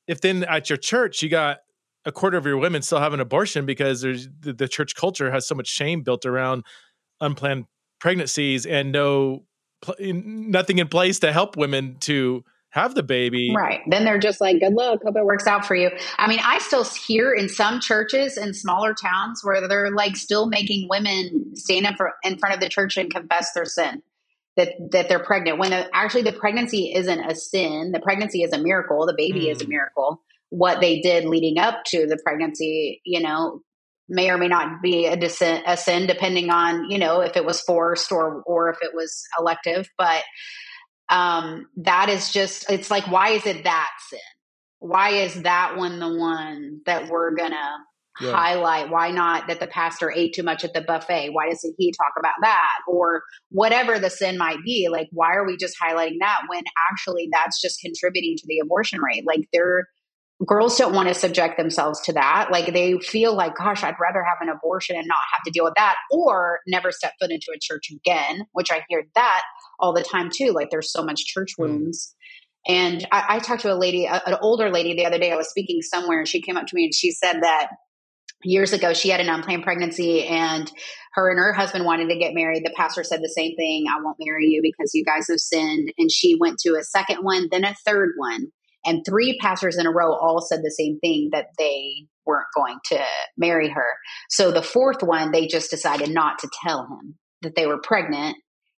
if 0.07 0.21
then 0.21 0.45
at 0.45 0.71
your 0.71 0.77
church 0.77 1.23
you 1.23 1.29
got 1.29 1.59
a 2.05 2.13
quarter 2.13 2.39
of 2.39 2.47
your 2.47 2.57
women 2.57 2.83
still 2.83 3.01
have 3.01 3.13
an 3.13 3.21
abortion 3.21 3.67
because 3.67 4.01
there's 4.01 4.29
the, 4.41 4.53
the 4.53 4.69
church 4.69 4.95
culture 4.95 5.31
has 5.31 5.47
so 5.47 5.55
much 5.55 5.69
shame 5.69 6.03
built 6.03 6.25
around 6.25 6.65
unplanned 7.21 7.67
pregnancies 8.01 8.65
and 8.67 8.93
no 8.93 9.45
nothing 10.01 10.79
in 10.79 10.89
place 10.89 11.19
to 11.21 11.33
help 11.33 11.57
women 11.57 11.97
to 12.01 12.45
have 12.71 12.95
the 12.95 13.03
baby. 13.03 13.53
Right. 13.57 13.81
Then 13.87 14.05
they're 14.05 14.19
just 14.19 14.41
like, 14.41 14.61
good 14.61 14.75
luck. 14.75 15.01
Hope 15.03 15.17
it 15.17 15.25
works 15.25 15.47
out 15.47 15.65
for 15.65 15.75
you. 15.75 15.91
I 16.19 16.29
mean, 16.29 16.41
I 16.45 16.59
still 16.59 16.85
hear 16.85 17.33
in 17.33 17.49
some 17.49 17.81
churches 17.81 18.37
in 18.37 18.53
smaller 18.53 18.95
towns 18.95 19.43
where 19.43 19.67
they're 19.67 19.91
like 19.91 20.17
still 20.17 20.49
making 20.49 20.87
women 20.91 21.57
stand 21.57 21.87
up 21.87 21.97
for, 21.97 22.13
in 22.23 22.39
front 22.39 22.55
of 22.55 22.61
the 22.61 22.69
church 22.69 22.97
and 22.97 23.11
confess 23.11 23.53
their 23.53 23.65
sin. 23.65 24.03
That, 24.59 24.75
that 24.91 25.09
they're 25.09 25.23
pregnant 25.23 25.59
when 25.59 25.71
the, 25.71 25.89
actually 25.95 26.23
the 26.23 26.33
pregnancy 26.33 26.93
isn't 26.95 27.21
a 27.21 27.35
sin 27.35 27.93
the 27.93 28.01
pregnancy 28.01 28.43
is 28.43 28.53
a 28.53 28.59
miracle 28.59 29.07
the 29.07 29.15
baby 29.17 29.47
mm. 29.47 29.53
is 29.53 29.63
a 29.63 29.65
mm. 29.65 29.69
miracle 29.69 30.21
what 30.51 30.81
they 30.81 31.01
did 31.01 31.25
leading 31.25 31.59
up 31.59 31.85
to 31.87 32.07
the 32.07 32.19
pregnancy, 32.23 33.01
you 33.05 33.21
know, 33.21 33.61
may 34.09 34.31
or 34.31 34.39
may 34.39 34.49
not 34.49 34.81
be 34.83 35.07
a, 35.07 35.17
descent, 35.17 35.65
a 35.67 35.77
sin, 35.77 36.07
depending 36.07 36.51
on 36.51 36.91
you 36.91 36.99
know 36.99 37.21
if 37.21 37.37
it 37.37 37.45
was 37.45 37.61
forced 37.61 38.11
or 38.11 38.43
or 38.47 38.71
if 38.71 38.79
it 38.83 38.95
was 38.95 39.25
elective. 39.39 39.89
But 39.99 40.23
um, 41.09 41.67
that 41.79 42.09
is 42.09 42.33
just 42.33 42.71
it's 42.71 42.91
like 42.91 43.11
why 43.11 43.31
is 43.31 43.47
it 43.47 43.65
that 43.65 43.91
sin? 44.09 44.21
Why 44.81 45.11
is 45.11 45.43
that 45.43 45.77
one 45.77 45.99
the 45.99 46.17
one 46.17 46.81
that 46.87 47.09
we're 47.09 47.35
gonna 47.35 47.79
yeah. 48.21 48.33
highlight? 48.33 48.91
Why 48.91 49.11
not 49.11 49.49
that 49.49 49.61
the 49.61 49.67
pastor 49.67 50.11
ate 50.11 50.35
too 50.35 50.43
much 50.43 50.65
at 50.65 50.75
the 50.75 50.81
buffet? 50.81 51.31
Why 51.31 51.49
doesn't 51.49 51.75
he 51.79 51.93
talk 51.93 52.13
about 52.19 52.35
that? 52.43 52.79
Or 52.87 53.23
whatever 53.51 53.99
the 53.99 54.11
sin 54.11 54.39
might 54.39 54.63
be, 54.65 54.89
like 54.91 55.09
why 55.13 55.35
are 55.35 55.47
we 55.47 55.57
just 55.57 55.77
highlighting 55.83 56.19
that 56.21 56.43
when 56.49 56.63
actually 56.91 57.29
that's 57.33 57.61
just 57.61 57.81
contributing 57.81 58.37
to 58.39 58.45
the 58.47 58.61
abortion 58.61 59.01
rate? 59.01 59.25
Like 59.27 59.49
they're 59.53 59.87
girls 60.47 60.79
don't 60.79 60.95
want 60.95 61.09
to 61.09 61.15
subject 61.15 61.57
themselves 61.57 62.01
to 62.03 62.13
that. 62.13 62.51
Like 62.53 62.73
they 62.73 62.99
feel 62.99 63.35
like, 63.35 63.57
gosh, 63.57 63.83
I'd 63.83 63.97
rather 64.01 64.23
have 64.23 64.39
an 64.41 64.49
abortion 64.49 64.97
and 64.97 65.07
not 65.07 65.19
have 65.33 65.43
to 65.45 65.51
deal 65.51 65.65
with 65.65 65.75
that 65.77 65.97
or 66.13 66.61
never 66.67 66.93
step 66.93 67.15
foot 67.21 67.31
into 67.31 67.53
a 67.55 67.59
church 67.61 67.91
again, 67.91 68.47
which 68.53 68.71
I 68.71 68.85
hear 68.89 69.05
that 69.15 69.43
all 69.81 69.93
the 69.93 70.03
time 70.03 70.31
too. 70.33 70.53
Like 70.53 70.71
there's 70.71 70.93
so 70.93 71.03
much 71.03 71.25
church 71.25 71.55
hmm. 71.57 71.63
wounds. 71.63 72.15
Mm. 72.15 72.19
And 72.71 73.09
I, 73.11 73.25
I, 73.29 73.39
talked 73.39 73.63
to 73.63 73.73
a 73.73 73.77
lady, 73.77 74.07
a, 74.07 74.21
an 74.27 74.37
older 74.43 74.69
lady 74.71 74.95
the 74.95 75.07
other 75.07 75.19
day. 75.19 75.33
I 75.33 75.37
was 75.37 75.49
speaking 75.49 75.81
somewhere 75.81 76.19
and 76.19 76.29
she 76.29 76.43
came 76.43 76.57
up 76.57 76.67
to 76.67 76.75
me 76.75 76.85
and 76.85 76.95
she 76.95 77.13
said 77.13 77.41
that 77.41 77.69
years 78.45 78.73
ago 78.73 78.93
she 78.95 79.09
had 79.09 79.21
an 79.21 79.29
unplanned 79.29 79.65
pregnancy 79.65 80.25
and 80.25 80.71
her 81.15 81.31
and 81.31 81.39
her 81.39 81.53
husband 81.53 81.85
wanted 81.85 82.09
to 82.09 82.19
get 82.19 82.35
married. 82.35 82.65
The 82.65 82.75
pastor 82.77 83.03
said 83.03 83.23
the 83.23 83.29
same 83.29 83.57
thing 83.57 83.87
I 83.89 84.01
won't 84.01 84.19
marry 84.21 84.47
you 84.47 84.61
because 84.63 84.95
you 84.95 85.05
guys 85.05 85.27
have 85.29 85.41
sinned. 85.41 85.93
And 85.99 86.13
she 86.13 86.37
went 86.39 86.59
to 86.61 86.77
a 86.77 86.85
second 86.85 87.19
one, 87.23 87.49
then 87.51 87.65
a 87.65 87.75
third 87.85 88.13
one. 88.17 88.47
And 88.85 89.05
three 89.05 89.37
pastors 89.41 89.77
in 89.77 89.87
a 89.87 89.91
row 89.91 90.15
all 90.15 90.41
said 90.41 90.61
the 90.63 90.71
same 90.71 90.99
thing 91.01 91.31
that 91.33 91.47
they 91.59 92.07
weren't 92.25 92.47
going 92.55 92.79
to 92.91 93.01
marry 93.37 93.69
her. 93.69 93.89
So 94.31 94.53
the 94.53 94.63
fourth 94.63 95.03
one, 95.03 95.33
they 95.33 95.47
just 95.47 95.71
decided 95.71 96.11
not 96.11 96.39
to 96.41 96.51
tell 96.65 96.83
him 96.87 97.17
that 97.43 97.57
they 97.57 97.67
were 97.67 97.81
pregnant 97.81 98.37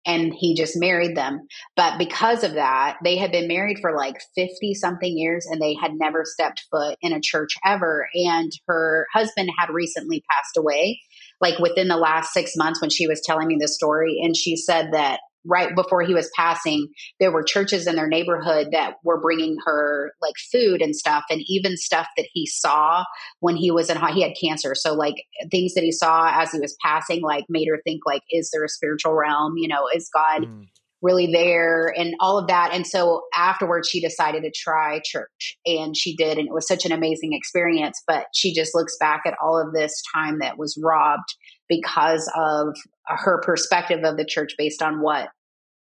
and 0.09 0.33
he 0.33 0.55
just 0.55 0.73
married 0.75 1.15
them. 1.15 1.47
But 1.75 1.99
because 1.99 2.43
of 2.43 2.53
that, 2.53 2.97
they 3.03 3.15
had 3.15 3.31
been 3.31 3.47
married 3.47 3.77
for 3.79 3.95
like 3.95 4.15
50 4.35 4.73
something 4.73 5.17
years 5.17 5.45
and 5.45 5.61
they 5.61 5.75
had 5.75 5.91
never 5.93 6.23
stepped 6.25 6.65
foot 6.71 6.97
in 7.01 7.13
a 7.13 7.21
church 7.21 7.51
ever. 7.63 8.07
And 8.15 8.51
her 8.67 9.05
husband 9.13 9.51
had 9.57 9.69
recently 9.69 10.23
passed 10.31 10.57
away, 10.57 10.99
like 11.39 11.59
within 11.59 11.87
the 11.87 11.97
last 11.97 12.33
six 12.33 12.55
months 12.55 12.81
when 12.81 12.89
she 12.89 13.07
was 13.07 13.21
telling 13.23 13.47
me 13.47 13.57
this 13.59 13.75
story. 13.75 14.19
And 14.23 14.35
she 14.35 14.55
said 14.55 14.89
that 14.93 15.19
right 15.49 15.75
before 15.75 16.03
he 16.03 16.13
was 16.13 16.29
passing, 16.35 16.87
there 17.19 17.31
were 17.31 17.43
churches 17.43 17.87
in 17.87 17.95
their 17.95 18.07
neighborhood 18.07 18.67
that 18.71 18.95
were 19.03 19.19
bringing 19.19 19.57
her 19.65 20.13
like 20.21 20.35
food 20.51 20.81
and 20.81 20.95
stuff, 20.95 21.23
and 21.29 21.41
even 21.47 21.75
stuff 21.75 22.07
that 22.15 22.27
he 22.31 22.45
saw 22.45 23.03
when 23.39 23.55
he 23.55 23.71
was 23.71 23.89
in 23.89 23.97
he 24.13 24.21
had 24.21 24.33
cancer. 24.39 24.75
So 24.75 24.93
like 24.93 25.15
things 25.51 25.73
that 25.73 25.83
he 25.83 25.91
saw 25.91 26.31
as 26.33 26.51
he 26.51 26.59
was 26.59 26.77
passing, 26.83 27.21
like 27.21 27.45
made 27.49 27.67
her 27.67 27.81
think 27.83 28.01
like, 28.05 28.21
is 28.31 28.49
there 28.53 28.63
a 28.63 28.69
spiritual 28.69 29.13
realm? 29.13 29.55
You 29.57 29.67
know, 29.67 29.87
is 29.93 30.09
God? 30.13 30.43
Mm. 30.43 30.67
Really 31.01 31.31
there 31.31 31.93
and 31.97 32.13
all 32.19 32.37
of 32.37 32.47
that. 32.47 32.71
And 32.73 32.85
so 32.85 33.21
afterwards, 33.33 33.87
she 33.87 34.01
decided 34.01 34.43
to 34.43 34.51
try 34.51 34.99
church 35.01 35.57
and 35.65 35.95
she 35.95 36.13
did. 36.13 36.37
And 36.37 36.45
it 36.45 36.53
was 36.53 36.67
such 36.67 36.85
an 36.85 36.91
amazing 36.91 37.31
experience. 37.31 38.03
But 38.05 38.25
she 38.35 38.53
just 38.53 38.75
looks 38.75 38.97
back 38.99 39.21
at 39.25 39.37
all 39.41 39.57
of 39.57 39.73
this 39.73 40.03
time 40.13 40.39
that 40.39 40.57
was 40.57 40.77
robbed 40.83 41.33
because 41.69 42.29
of 42.35 42.75
her 43.05 43.41
perspective 43.45 44.03
of 44.03 44.17
the 44.17 44.25
church 44.25 44.55
based 44.57 44.81
on 44.81 45.01
what 45.01 45.29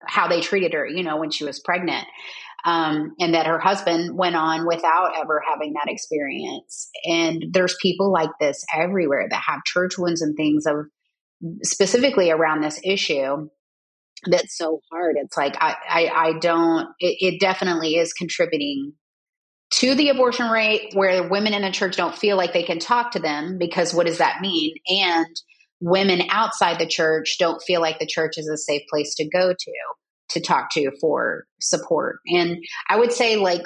how 0.08 0.28
they 0.28 0.42
treated 0.42 0.74
her, 0.74 0.86
you 0.88 1.04
know, 1.04 1.18
when 1.18 1.32
she 1.32 1.46
was 1.46 1.60
pregnant. 1.60 2.06
Um, 2.66 3.13
and 3.20 3.34
that 3.34 3.46
her 3.46 3.60
husband 3.60 4.18
went 4.18 4.38
on 4.38 4.66
without 4.66 5.12
ever 5.20 5.44
having 5.46 5.74
that 5.74 5.92
experience. 5.92 6.89
And 7.04 7.48
there's 7.52 7.76
people 7.82 8.10
like 8.10 8.30
this 8.39 8.63
everywhere 8.74 9.28
that 9.30 9.44
have 9.46 9.66
church 9.66 9.98
wounds 9.98 10.22
and 10.22 10.34
things 10.38 10.66
of 10.66 10.86
specifically 11.62 12.32
around 12.32 12.62
this 12.62 12.80
issue 12.82 13.50
that's 14.26 14.58
so 14.58 14.80
hard. 14.92 15.16
It's 15.18 15.36
like 15.38 15.56
I 15.60 15.76
I, 15.89 16.08
I 16.08 16.39
don't. 16.39 16.88
It, 17.00 17.18
it 17.20 17.39
definitely 17.42 17.96
is 17.96 18.13
contributing 18.13 18.94
to 19.72 19.96
the 19.96 20.10
abortion 20.10 20.50
rate 20.50 20.94
where 20.94 21.28
women 21.28 21.54
in 21.54 21.63
the 21.63 21.72
church 21.72 21.98
don't 21.98 22.16
feel 22.16 22.38
like 22.38 22.54
they 22.54 22.63
can 22.63 22.80
talk 22.80 23.12
to 23.12 23.20
them 23.20 23.58
because 23.58 23.94
what 23.94 24.06
does 24.06 24.20
that 24.20 24.39
mean? 24.39 24.76
And 24.88 25.36
women 25.84 26.24
outside 26.30 26.80
the 26.80 26.88
church 26.88 27.36
don't 27.38 27.62
feel 27.62 27.82
like 27.82 28.00
the 28.00 28.08
church 28.08 28.38
is 28.38 28.48
a 28.48 28.58
safe 28.58 28.84
place 28.89 29.13
to 29.15 29.28
go 29.28 29.54
to 29.54 29.72
to 30.30 30.39
talk 30.39 30.72
to 30.72 30.91
for 31.00 31.43
support. 31.60 32.19
And 32.28 32.58
I 32.89 32.98
would 32.98 33.12
say 33.12 33.36
like 33.36 33.63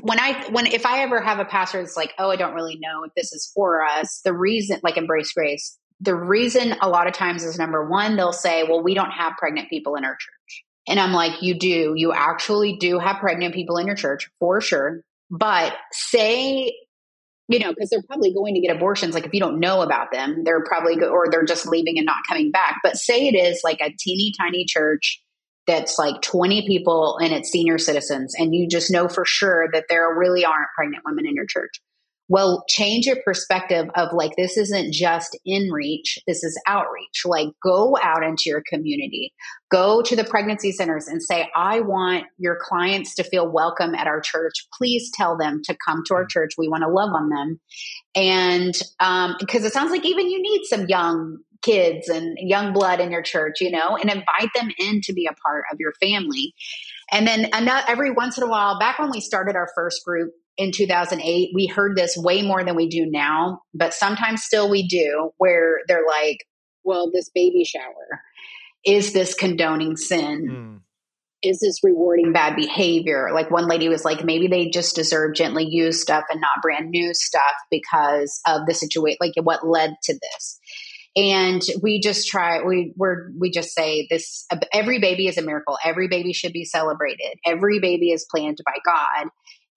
when 0.00 0.18
I 0.18 0.48
when 0.50 0.66
if 0.66 0.86
I 0.86 1.02
ever 1.02 1.20
have 1.20 1.38
a 1.38 1.44
pastor 1.44 1.78
that's 1.78 1.96
like, 1.96 2.14
"Oh, 2.18 2.30
I 2.30 2.36
don't 2.36 2.54
really 2.54 2.78
know 2.80 3.04
if 3.04 3.12
this 3.14 3.32
is 3.32 3.50
for 3.54 3.84
us." 3.84 4.20
The 4.24 4.32
reason 4.32 4.80
like 4.82 4.96
embrace 4.96 5.32
grace, 5.32 5.78
the 6.00 6.14
reason 6.14 6.76
a 6.80 6.88
lot 6.88 7.06
of 7.06 7.12
times 7.12 7.44
is 7.44 7.58
number 7.58 7.86
1, 7.88 8.16
they'll 8.16 8.32
say, 8.32 8.62
"Well, 8.64 8.82
we 8.82 8.94
don't 8.94 9.10
have 9.10 9.34
pregnant 9.38 9.68
people 9.68 9.96
in 9.96 10.04
our 10.04 10.12
church." 10.12 10.64
And 10.88 10.98
I'm 10.98 11.12
like, 11.12 11.42
"You 11.42 11.58
do. 11.58 11.92
You 11.94 12.12
actually 12.12 12.76
do 12.78 12.98
have 12.98 13.16
pregnant 13.20 13.54
people 13.54 13.76
in 13.76 13.86
your 13.86 13.96
church 13.96 14.30
for 14.38 14.60
sure." 14.62 15.02
But 15.30 15.76
say 15.92 16.72
you 17.50 17.58
know, 17.58 17.70
because 17.70 17.90
they're 17.90 18.02
probably 18.06 18.32
going 18.32 18.54
to 18.54 18.60
get 18.60 18.74
abortions. 18.74 19.12
Like 19.12 19.26
if 19.26 19.34
you 19.34 19.40
don't 19.40 19.58
know 19.58 19.82
about 19.82 20.12
them, 20.12 20.44
they're 20.44 20.62
probably 20.62 20.96
go- 20.96 21.10
or 21.10 21.26
they're 21.28 21.44
just 21.44 21.66
leaving 21.66 21.98
and 21.98 22.06
not 22.06 22.18
coming 22.28 22.52
back. 22.52 22.76
But 22.84 22.96
say 22.96 23.26
it 23.26 23.34
is 23.34 23.60
like 23.64 23.80
a 23.80 23.92
teeny 23.98 24.32
tiny 24.40 24.64
church 24.66 25.20
that's 25.66 25.98
like 25.98 26.22
20 26.22 26.66
people 26.68 27.18
and 27.20 27.32
it's 27.32 27.50
senior 27.50 27.76
citizens, 27.76 28.34
and 28.38 28.54
you 28.54 28.68
just 28.68 28.90
know 28.90 29.08
for 29.08 29.24
sure 29.24 29.66
that 29.72 29.86
there 29.88 30.14
really 30.16 30.44
aren't 30.44 30.68
pregnant 30.76 31.02
women 31.04 31.26
in 31.26 31.34
your 31.34 31.46
church. 31.46 31.72
Well, 32.30 32.62
change 32.68 33.06
your 33.06 33.16
perspective 33.24 33.88
of 33.96 34.12
like, 34.12 34.36
this 34.36 34.56
isn't 34.56 34.92
just 34.92 35.36
in 35.44 35.72
reach, 35.72 36.16
this 36.28 36.44
is 36.44 36.56
outreach. 36.64 37.22
Like, 37.24 37.48
go 37.60 37.98
out 38.00 38.22
into 38.22 38.44
your 38.46 38.62
community, 38.68 39.34
go 39.68 40.00
to 40.00 40.14
the 40.14 40.22
pregnancy 40.22 40.70
centers 40.70 41.08
and 41.08 41.20
say, 41.20 41.48
I 41.56 41.80
want 41.80 42.26
your 42.38 42.56
clients 42.62 43.16
to 43.16 43.24
feel 43.24 43.50
welcome 43.50 43.96
at 43.96 44.06
our 44.06 44.20
church. 44.20 44.54
Please 44.78 45.10
tell 45.12 45.36
them 45.36 45.60
to 45.64 45.76
come 45.84 46.04
to 46.06 46.14
our 46.14 46.24
church. 46.24 46.52
We 46.56 46.68
want 46.68 46.84
to 46.84 46.88
love 46.88 47.10
on 47.12 47.30
them. 47.30 47.60
And 48.14 48.74
because 49.40 49.62
um, 49.62 49.66
it 49.66 49.72
sounds 49.72 49.90
like 49.90 50.06
even 50.06 50.30
you 50.30 50.40
need 50.40 50.62
some 50.66 50.86
young 50.86 51.38
kids 51.62 52.08
and 52.08 52.38
young 52.38 52.72
blood 52.72 53.00
in 53.00 53.10
your 53.10 53.22
church, 53.22 53.60
you 53.60 53.72
know, 53.72 53.96
and 53.96 54.08
invite 54.08 54.50
them 54.54 54.70
in 54.78 55.00
to 55.02 55.12
be 55.12 55.26
a 55.26 55.34
part 55.44 55.64
of 55.72 55.80
your 55.80 55.94
family. 56.00 56.54
And 57.10 57.26
then 57.26 57.48
another, 57.52 57.84
every 57.88 58.12
once 58.12 58.38
in 58.38 58.44
a 58.44 58.48
while, 58.48 58.78
back 58.78 59.00
when 59.00 59.10
we 59.10 59.20
started 59.20 59.56
our 59.56 59.68
first 59.74 60.04
group, 60.04 60.30
in 60.60 60.72
2008, 60.72 61.52
we 61.54 61.66
heard 61.66 61.96
this 61.96 62.18
way 62.18 62.42
more 62.42 62.62
than 62.62 62.76
we 62.76 62.86
do 62.86 63.06
now, 63.06 63.62
but 63.72 63.94
sometimes 63.94 64.42
still 64.42 64.68
we 64.68 64.86
do, 64.86 65.30
where 65.38 65.80
they're 65.88 66.04
like, 66.06 66.44
well, 66.84 67.10
this 67.10 67.30
baby 67.34 67.64
shower. 67.64 68.20
is 68.84 69.14
this 69.14 69.34
condoning 69.34 69.96
sin? 69.96 70.48
Mm. 70.50 70.80
Is 71.42 71.60
this 71.60 71.80
rewarding 71.82 72.34
bad 72.34 72.56
behavior? 72.56 73.30
Like 73.32 73.50
one 73.50 73.68
lady 73.68 73.88
was 73.88 74.04
like, 74.04 74.22
maybe 74.22 74.48
they 74.48 74.68
just 74.68 74.94
deserve 74.94 75.34
gently 75.34 75.66
used 75.66 76.00
stuff 76.00 76.24
and 76.30 76.42
not 76.42 76.60
brand 76.60 76.90
new 76.90 77.14
stuff 77.14 77.56
because 77.70 78.38
of 78.46 78.66
the 78.66 78.74
situation, 78.74 79.16
like 79.18 79.32
what 79.42 79.66
led 79.66 79.94
to 80.02 80.12
this 80.12 80.60
and 81.16 81.62
we 81.82 82.00
just 82.00 82.28
try 82.28 82.62
we 82.62 82.92
we're 82.96 83.30
we 83.36 83.50
just 83.50 83.74
say 83.74 84.06
this 84.10 84.46
every 84.72 85.00
baby 85.00 85.26
is 85.26 85.36
a 85.38 85.42
miracle 85.42 85.76
every 85.84 86.06
baby 86.06 86.32
should 86.32 86.52
be 86.52 86.64
celebrated 86.64 87.36
every 87.44 87.80
baby 87.80 88.12
is 88.12 88.26
planned 88.30 88.58
by 88.64 88.76
god 88.84 89.28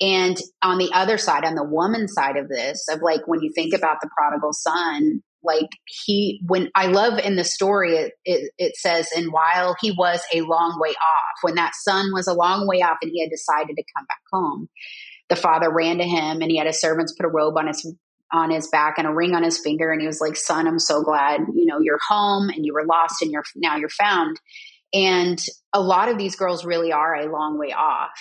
and 0.02 0.38
on 0.62 0.78
the 0.78 0.92
other 0.94 1.18
side 1.18 1.46
on 1.46 1.56
the 1.56 1.64
woman 1.64 2.08
side 2.08 2.38
of 2.38 2.50
this 2.50 2.88
of 2.90 3.02
like 3.02 3.22
when 3.28 3.42
you 3.42 3.52
think 3.54 3.74
about 3.74 3.98
the 4.02 4.10
prodigal 4.18 4.54
son 4.54 5.22
like 5.44 5.70
he 5.86 6.42
when 6.46 6.70
i 6.76 6.88
love 6.88 7.20
in 7.20 7.36
the 7.36 7.44
story 7.44 7.96
it, 7.96 8.14
it, 8.26 8.52
it 8.58 8.76
says 8.76 9.10
and 9.16 9.32
while 9.32 9.76
he 9.82 9.92
was 9.92 10.22
a 10.34 10.42
long 10.42 10.80
way 10.80 10.92
off 10.92 11.38
when 11.42 11.56
that 11.56 11.74
son 11.76 12.06
was 12.14 12.28
a 12.28 12.34
long 12.34 12.68
way 12.68 12.82
off 12.82 12.98
and 13.02 13.12
he 13.14 13.22
had 13.22 13.30
decided 13.30 13.76
to 13.76 13.84
come 13.96 14.06
back 14.08 14.22
home 14.32 14.68
the 15.30 15.36
father 15.36 15.72
ran 15.72 15.98
to 15.98 16.04
him 16.04 16.42
and 16.42 16.52
he 16.52 16.58
had 16.58 16.68
his 16.68 16.82
servants 16.82 17.14
put 17.14 17.26
a 17.26 17.30
robe 17.30 17.58
on 17.58 17.68
his 17.68 17.94
on 18.32 18.50
his 18.50 18.68
back 18.70 18.98
and 18.98 19.06
a 19.06 19.14
ring 19.14 19.36
on 19.36 19.44
his 19.44 19.60
finger 19.60 19.92
and 19.92 20.02
he 20.02 20.08
was 20.08 20.20
like 20.20 20.36
son 20.36 20.68
i'm 20.68 20.80
so 20.80 21.04
glad 21.04 21.42
you 21.54 21.66
know 21.66 21.80
you're 21.80 22.00
home 22.08 22.50
and 22.50 22.66
you 22.66 22.74
were 22.74 22.86
lost 22.86 23.22
and 23.22 23.32
you're 23.32 23.44
now 23.56 23.78
you're 23.78 23.90
found. 23.90 24.40
And 24.94 25.40
a 25.74 25.82
lot 25.82 26.10
of 26.10 26.20
these 26.20 26.36
girls 26.36 26.66
really 26.66 26.92
are 26.92 27.16
a 27.16 27.32
long 27.32 27.58
way 27.58 27.74
off 27.74 28.12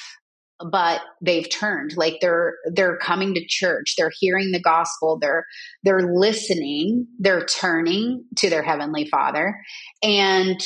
but 0.70 1.03
they've 1.20 1.48
turned. 1.48 1.96
Like 1.96 2.18
they're 2.20 2.55
they're 2.72 2.96
coming 2.96 3.35
to 3.35 3.44
church. 3.46 3.94
They're 3.96 4.12
hearing 4.18 4.53
the 4.53 4.61
gospel. 4.61 5.18
They're 5.20 5.44
they're 5.83 6.14
listening. 6.14 7.07
They're 7.18 7.46
turning 7.46 8.25
to 8.37 8.51
their 8.51 8.62
heavenly 8.62 9.09
father. 9.09 9.61
And 10.03 10.61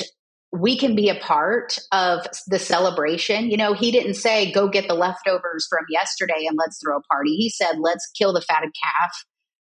we 0.53 0.79
can 0.79 0.95
be 0.95 1.09
a 1.09 1.17
part 1.17 1.79
of 1.93 2.27
the 2.47 2.59
celebration. 2.59 3.51
You 3.51 3.57
know, 3.57 3.75
he 3.75 3.91
didn't 3.91 4.15
say, 4.15 4.51
go 4.53 4.69
get 4.69 4.89
the 4.89 4.95
leftovers 4.95 5.67
from 5.69 5.85
yesterday 5.91 6.47
and 6.49 6.57
let's 6.57 6.79
throw 6.83 6.97
a 6.97 7.03
party. 7.03 7.37
He 7.37 7.51
said, 7.51 7.79
let's 7.79 8.11
kill 8.17 8.33
the 8.33 8.41
fatted 8.41 8.71
calf. 8.83 9.13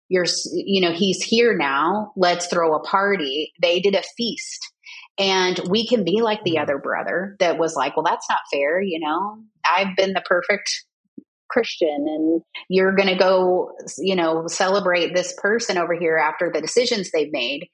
You're 0.09 0.25
you 0.53 0.81
know 0.81 0.91
he's 0.91 1.23
here 1.23 1.57
now. 1.57 2.11
Let's 2.15 2.47
throw 2.47 2.75
a 2.75 2.83
party. 2.83 3.51
They 3.61 3.79
did 3.79 3.95
a 3.95 4.03
feast. 4.15 4.59
And 5.17 5.59
we 5.69 5.87
can 5.87 6.03
be 6.03 6.21
like 6.21 6.43
the 6.43 6.51
mm-hmm. 6.51 6.63
other 6.63 6.77
brother 6.77 7.35
that 7.39 7.57
was 7.57 7.75
like 7.75 7.95
well 7.95 8.03
that's 8.03 8.27
not 8.29 8.39
fair 8.51 8.81
you 8.81 8.99
know 8.99 9.37
i've 9.65 9.95
been 9.95 10.13
the 10.13 10.23
perfect 10.25 10.85
christian 11.49 12.05
and 12.07 12.41
you're 12.69 12.95
going 12.95 13.09
to 13.09 13.15
go 13.15 13.71
you 13.97 14.15
know 14.15 14.47
celebrate 14.47 15.13
this 15.13 15.33
person 15.37 15.77
over 15.77 15.93
here 15.93 16.17
after 16.17 16.51
the 16.51 16.61
decisions 16.61 17.11
they've 17.11 17.31
made 17.31 17.67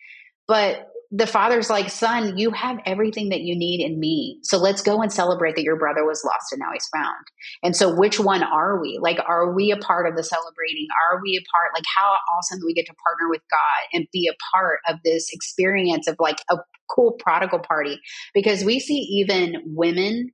but 0.47 0.88
the 1.12 1.25
father's 1.25 1.71
like, 1.71 1.89
son, 1.89 2.38
you 2.38 2.52
have 2.52 2.78
everything 2.86 3.30
that 3.30 3.41
you 3.41 3.58
need 3.58 3.84
in 3.84 3.99
me. 3.99 4.39
So 4.43 4.58
let's 4.60 4.84
go 4.84 5.02
and 5.02 5.12
celebrate 5.12 5.56
that 5.56 5.63
your 5.63 5.78
brother 5.78 6.06
was 6.06 6.23
lost 6.23 6.52
and 6.52 6.60
now 6.60 6.71
he's 6.71 6.88
found. 6.93 7.25
And 7.63 7.75
so, 7.75 7.95
which 7.95 8.19
one 8.19 8.43
are 8.43 8.80
we? 8.80 8.99
Like, 9.02 9.17
are 9.28 9.52
we 9.52 9.71
a 9.71 9.78
part 9.78 10.08
of 10.08 10.15
the 10.15 10.23
celebrating? 10.23 10.88
Are 11.10 11.19
we 11.23 11.36
a 11.36 11.45
part? 11.52 11.71
Like, 11.73 11.86
how 11.95 12.15
awesome 12.38 12.60
that 12.60 12.65
we 12.65 12.75
get 12.75 12.86
to 12.86 12.93
partner 13.04 13.28
with 13.28 13.41
God 13.49 13.97
and 13.97 14.08
be 14.13 14.30
a 14.32 14.38
part 14.56 14.80
of 14.88 14.97
this 15.04 15.30
experience 15.34 16.08
of 16.08 16.15
like 16.19 16.41
a 16.52 16.58
cool 16.91 17.13
prodigal 17.13 17.60
party? 17.60 17.99
Because 18.36 18.63
we 18.63 18.80
see 18.80 18.99
even 18.99 19.63
women 19.65 20.30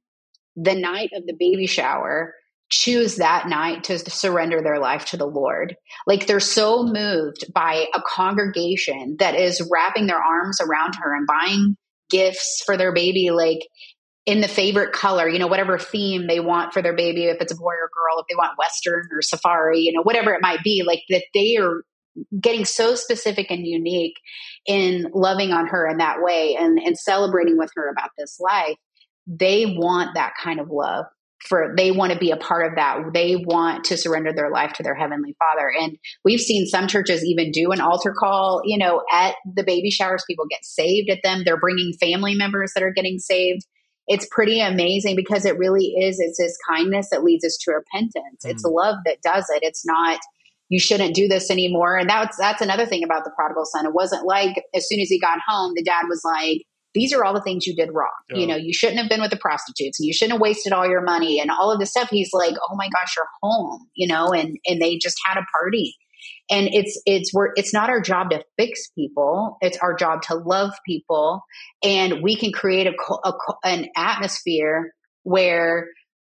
the 0.55 0.75
night 0.75 1.09
of 1.13 1.25
the 1.25 1.35
baby 1.37 1.67
shower 1.67 2.33
choose 2.69 3.17
that 3.17 3.47
night 3.47 3.83
to 3.85 3.99
surrender 4.09 4.61
their 4.61 4.79
life 4.79 5.05
to 5.05 5.17
the 5.17 5.27
Lord. 5.27 5.75
Like 6.07 6.25
they're 6.25 6.39
so 6.39 6.83
moved 6.83 7.45
by 7.53 7.85
a 7.93 8.01
congregation 8.01 9.17
that 9.19 9.35
is 9.35 9.67
wrapping 9.71 10.07
their 10.07 10.21
arms 10.21 10.59
around 10.61 10.95
her 10.95 11.15
and 11.15 11.27
buying 11.27 11.77
gifts 12.09 12.63
for 12.65 12.75
their 12.75 12.93
baby, 12.93 13.29
like 13.31 13.59
in 14.25 14.41
the 14.41 14.47
favorite 14.47 14.91
color, 14.91 15.29
you 15.29 15.37
know, 15.37 15.47
whatever 15.47 15.77
theme 15.77 16.25
they 16.25 16.39
want 16.39 16.73
for 16.73 16.81
their 16.81 16.95
baby, 16.95 17.25
if 17.25 17.39
it's 17.39 17.53
a 17.53 17.57
boy 17.57 17.73
or 17.73 17.89
girl, 17.93 18.19
if 18.19 18.25
they 18.27 18.35
want 18.35 18.57
Western 18.57 19.07
or 19.11 19.21
safari, 19.21 19.79
you 19.81 19.93
know, 19.93 20.01
whatever 20.01 20.33
it 20.33 20.41
might 20.41 20.63
be, 20.63 20.83
like 20.85 21.03
that 21.09 21.23
they 21.33 21.57
are 21.57 21.83
getting 22.39 22.65
so 22.65 22.95
specific 22.95 23.51
and 23.51 23.67
unique 23.67 24.15
in 24.65 25.07
loving 25.13 25.51
on 25.51 25.67
her 25.67 25.87
in 25.87 25.97
that 25.97 26.21
way 26.21 26.55
and, 26.55 26.79
and 26.79 26.97
celebrating 26.97 27.57
with 27.57 27.69
her 27.75 27.89
about 27.89 28.09
this 28.17 28.39
life. 28.39 28.77
They 29.27 29.65
want 29.77 30.15
that 30.15 30.33
kind 30.41 30.59
of 30.59 30.69
love 30.69 31.05
for 31.47 31.73
they 31.77 31.91
want 31.91 32.11
to 32.13 32.17
be 32.17 32.31
a 32.31 32.37
part 32.37 32.65
of 32.65 32.75
that. 32.75 32.99
They 33.13 33.35
want 33.35 33.85
to 33.85 33.97
surrender 33.97 34.33
their 34.33 34.49
life 34.49 34.73
to 34.73 34.83
their 34.83 34.95
heavenly 34.95 35.35
father. 35.39 35.71
And 35.79 35.97
we've 36.23 36.39
seen 36.39 36.65
some 36.65 36.87
churches 36.87 37.23
even 37.23 37.51
do 37.51 37.71
an 37.71 37.81
altar 37.81 38.13
call 38.17 38.61
you 38.65 38.77
know 38.77 39.03
at 39.11 39.35
the 39.55 39.63
baby 39.63 39.91
showers. 39.91 40.23
People 40.27 40.45
get 40.49 40.63
saved 40.63 41.09
at 41.09 41.19
them. 41.23 41.43
They're 41.45 41.59
bringing 41.59 41.93
family 41.99 42.35
members 42.35 42.71
that 42.73 42.83
are 42.83 42.93
getting 42.93 43.19
saved. 43.19 43.61
It's 44.07 44.27
pretty 44.31 44.59
amazing 44.59 45.15
because 45.15 45.45
it 45.45 45.57
really 45.57 45.93
is 45.99 46.19
it's 46.19 46.37
this 46.37 46.57
kindness 46.69 47.09
that 47.11 47.23
leads 47.23 47.45
us 47.45 47.57
to 47.61 47.71
repentance. 47.71 48.45
Mm. 48.45 48.51
it's 48.51 48.63
love 48.63 48.97
that 49.05 49.21
does 49.21 49.45
it. 49.49 49.59
It's 49.63 49.85
not 49.85 50.19
you 50.69 50.79
shouldn't 50.79 51.13
do 51.13 51.27
this 51.27 51.51
anymore. 51.51 51.95
And 51.95 52.09
that's 52.09 52.37
that's 52.37 52.61
another 52.61 52.85
thing 52.85 53.03
about 53.03 53.23
the 53.23 53.31
prodigal 53.35 53.65
son. 53.65 53.85
It 53.85 53.93
wasn't 53.93 54.25
like 54.25 54.63
as 54.73 54.87
soon 54.87 54.99
as 54.99 55.09
he 55.09 55.19
got 55.19 55.39
home 55.45 55.73
the 55.75 55.83
dad 55.83 56.05
was 56.07 56.21
like 56.23 56.63
these 56.95 57.13
are 57.13 57.23
all 57.23 57.33
the 57.33 57.41
things 57.41 57.67
you 57.67 57.75
did 57.75 57.89
wrong. 57.93 58.09
Yeah. 58.29 58.37
You 58.37 58.47
know, 58.47 58.55
you 58.55 58.73
shouldn't 58.73 58.99
have 58.99 59.09
been 59.09 59.21
with 59.21 59.29
the 59.29 59.37
prostitutes 59.37 59.99
and 59.99 60.07
you 60.07 60.13
shouldn't 60.13 60.33
have 60.33 60.41
wasted 60.41 60.73
all 60.73 60.87
your 60.87 61.01
money 61.01 61.39
and 61.39 61.51
all 61.51 61.71
of 61.71 61.79
this 61.79 61.91
stuff. 61.91 62.09
He's 62.09 62.31
like, 62.33 62.55
oh 62.55 62.75
my 62.75 62.87
gosh, 62.89 63.15
you're 63.15 63.27
home, 63.43 63.87
you 63.93 64.07
know, 64.07 64.29
and, 64.29 64.57
and 64.65 64.81
they 64.81 64.97
just 64.97 65.17
had 65.27 65.37
a 65.37 65.45
party. 65.55 65.95
And 66.49 66.69
it's, 66.71 66.99
it's, 67.05 67.31
we're, 67.33 67.51
it's 67.55 67.73
not 67.73 67.89
our 67.89 68.01
job 68.01 68.29
to 68.31 68.43
fix 68.57 68.89
people. 68.97 69.57
It's 69.61 69.77
our 69.77 69.93
job 69.95 70.21
to 70.23 70.35
love 70.35 70.71
people. 70.87 71.41
And 71.83 72.23
we 72.23 72.35
can 72.35 72.51
create 72.51 72.87
a, 72.87 72.93
a 73.23 73.33
an 73.63 73.89
atmosphere 73.95 74.91
where 75.23 75.87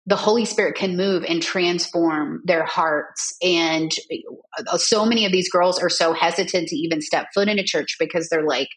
the 0.06 0.16
Holy 0.16 0.46
Spirit 0.46 0.74
can 0.74 0.96
move 0.96 1.22
and 1.28 1.42
transform 1.42 2.40
their 2.44 2.64
hearts. 2.64 3.36
And 3.42 3.90
uh, 4.66 4.78
so 4.78 5.04
many 5.04 5.26
of 5.26 5.32
these 5.32 5.50
girls 5.50 5.78
are 5.78 5.90
so 5.90 6.14
hesitant 6.14 6.68
to 6.68 6.76
even 6.76 7.02
step 7.02 7.26
foot 7.34 7.48
in 7.48 7.58
a 7.58 7.64
church 7.64 7.96
because 8.00 8.28
they're 8.30 8.46
like, 8.46 8.68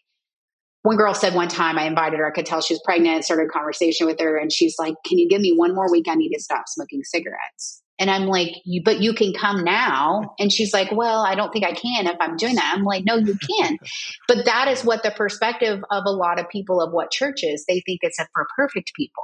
one 0.82 0.96
girl 0.96 1.14
said 1.14 1.34
one 1.34 1.48
time 1.48 1.78
I 1.78 1.84
invited 1.84 2.18
her, 2.18 2.26
I 2.26 2.32
could 2.32 2.46
tell 2.46 2.60
she 2.60 2.74
was 2.74 2.82
pregnant, 2.84 3.24
started 3.24 3.48
a 3.48 3.52
conversation 3.52 4.06
with 4.06 4.20
her, 4.20 4.36
and 4.36 4.52
she's 4.52 4.76
like, 4.78 4.94
Can 5.06 5.18
you 5.18 5.28
give 5.28 5.40
me 5.40 5.54
one 5.54 5.74
more 5.74 5.90
week? 5.90 6.06
I 6.08 6.14
need 6.14 6.32
to 6.34 6.42
stop 6.42 6.64
smoking 6.68 7.02
cigarettes. 7.04 7.82
And 7.98 8.10
I'm 8.10 8.26
like, 8.26 8.48
you, 8.64 8.82
but 8.84 9.00
you 9.00 9.14
can 9.14 9.32
come 9.32 9.62
now. 9.62 10.34
And 10.40 10.50
she's 10.50 10.72
like, 10.72 10.90
well, 10.90 11.20
I 11.20 11.36
don't 11.36 11.52
think 11.52 11.64
I 11.64 11.72
can 11.72 12.08
if 12.08 12.16
I'm 12.18 12.36
doing 12.36 12.56
that. 12.56 12.74
I'm 12.76 12.82
like, 12.82 13.04
no, 13.04 13.14
you 13.16 13.36
can. 13.36 13.78
but 14.26 14.46
that 14.46 14.66
is 14.66 14.82
what 14.82 15.04
the 15.04 15.12
perspective 15.12 15.84
of 15.88 16.02
a 16.04 16.10
lot 16.10 16.40
of 16.40 16.48
people 16.48 16.80
of 16.80 16.92
what 16.92 17.12
church 17.12 17.44
is. 17.44 17.64
They 17.68 17.80
think 17.86 18.00
it's 18.02 18.18
for 18.32 18.46
perfect 18.56 18.92
people 18.96 19.22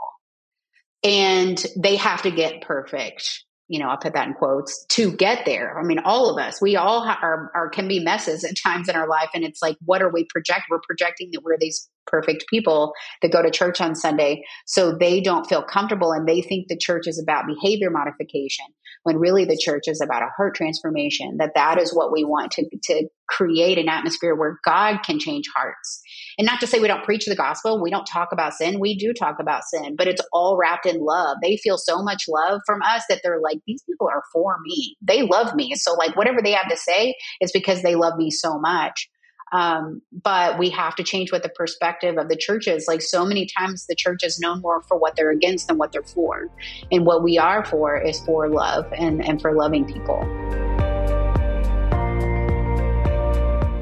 and 1.02 1.64
they 1.76 1.96
have 1.96 2.22
to 2.22 2.30
get 2.30 2.60
perfect 2.62 3.44
you 3.68 3.78
know, 3.78 3.88
I'll 3.88 3.98
put 3.98 4.14
that 4.14 4.26
in 4.26 4.34
quotes 4.34 4.86
to 4.86 5.12
get 5.12 5.44
there. 5.44 5.78
I 5.78 5.82
mean, 5.82 5.98
all 5.98 6.30
of 6.30 6.42
us, 6.42 6.60
we 6.60 6.76
all 6.76 7.06
are, 7.06 7.50
are, 7.54 7.68
can 7.68 7.86
be 7.86 8.00
messes 8.00 8.42
at 8.42 8.56
times 8.56 8.88
in 8.88 8.96
our 8.96 9.06
life. 9.06 9.28
And 9.34 9.44
it's 9.44 9.60
like, 9.60 9.76
what 9.84 10.02
are 10.02 10.10
we 10.10 10.24
project? 10.24 10.62
We're 10.70 10.80
projecting 10.86 11.30
that 11.32 11.42
we're 11.42 11.58
these 11.58 11.88
perfect 12.06 12.46
people 12.48 12.94
that 13.20 13.30
go 13.30 13.42
to 13.42 13.50
church 13.50 13.80
on 13.80 13.94
Sunday. 13.94 14.42
So 14.66 14.96
they 14.98 15.20
don't 15.20 15.46
feel 15.46 15.62
comfortable 15.62 16.12
and 16.12 16.26
they 16.26 16.40
think 16.40 16.68
the 16.68 16.78
church 16.78 17.06
is 17.06 17.22
about 17.22 17.46
behavior 17.46 17.90
modification 17.90 18.64
when 19.02 19.16
really 19.16 19.44
the 19.44 19.60
church 19.60 19.84
is 19.86 20.00
about 20.00 20.22
a 20.22 20.30
heart 20.36 20.54
transformation, 20.54 21.36
that 21.38 21.52
that 21.54 21.80
is 21.80 21.94
what 21.94 22.12
we 22.12 22.24
want 22.24 22.52
to, 22.52 22.66
to 22.84 23.08
create 23.28 23.78
an 23.78 23.88
atmosphere 23.88 24.34
where 24.34 24.58
God 24.64 24.98
can 25.04 25.18
change 25.18 25.44
hearts. 25.54 26.02
And 26.38 26.46
not 26.46 26.60
to 26.60 26.66
say 26.66 26.78
we 26.78 26.86
don't 26.86 27.04
preach 27.04 27.26
the 27.26 27.34
gospel, 27.34 27.82
we 27.82 27.90
don't 27.90 28.06
talk 28.06 28.28
about 28.32 28.54
sin. 28.54 28.78
We 28.78 28.96
do 28.96 29.12
talk 29.12 29.40
about 29.40 29.64
sin, 29.64 29.96
but 29.96 30.06
it's 30.06 30.22
all 30.32 30.56
wrapped 30.56 30.86
in 30.86 31.00
love. 31.00 31.38
They 31.42 31.56
feel 31.56 31.76
so 31.76 32.02
much 32.02 32.24
love 32.28 32.60
from 32.64 32.80
us 32.82 33.02
that 33.08 33.20
they're 33.22 33.40
like, 33.40 33.58
these 33.66 33.82
people 33.82 34.08
are 34.08 34.22
for 34.32 34.56
me. 34.62 34.96
They 35.02 35.22
love 35.22 35.54
me. 35.54 35.74
So, 35.74 35.94
like, 35.94 36.16
whatever 36.16 36.40
they 36.40 36.52
have 36.52 36.68
to 36.68 36.76
say 36.76 37.16
is 37.40 37.50
because 37.50 37.82
they 37.82 37.96
love 37.96 38.16
me 38.16 38.30
so 38.30 38.58
much. 38.58 39.10
Um, 39.50 40.02
but 40.12 40.58
we 40.58 40.70
have 40.70 40.94
to 40.96 41.02
change 41.02 41.32
what 41.32 41.42
the 41.42 41.48
perspective 41.48 42.18
of 42.18 42.28
the 42.28 42.36
church 42.36 42.68
is. 42.68 42.86
Like 42.86 43.02
so 43.02 43.24
many 43.24 43.48
times, 43.58 43.86
the 43.86 43.96
church 43.96 44.20
is 44.22 44.38
known 44.38 44.60
more 44.60 44.82
for 44.82 44.98
what 44.98 45.16
they're 45.16 45.30
against 45.30 45.68
than 45.68 45.78
what 45.78 45.90
they're 45.90 46.02
for. 46.02 46.48
And 46.92 47.06
what 47.06 47.22
we 47.22 47.38
are 47.38 47.64
for 47.64 47.98
is 47.98 48.20
for 48.20 48.48
love 48.48 48.92
and, 48.96 49.26
and 49.26 49.40
for 49.40 49.54
loving 49.54 49.86
people. 49.86 50.67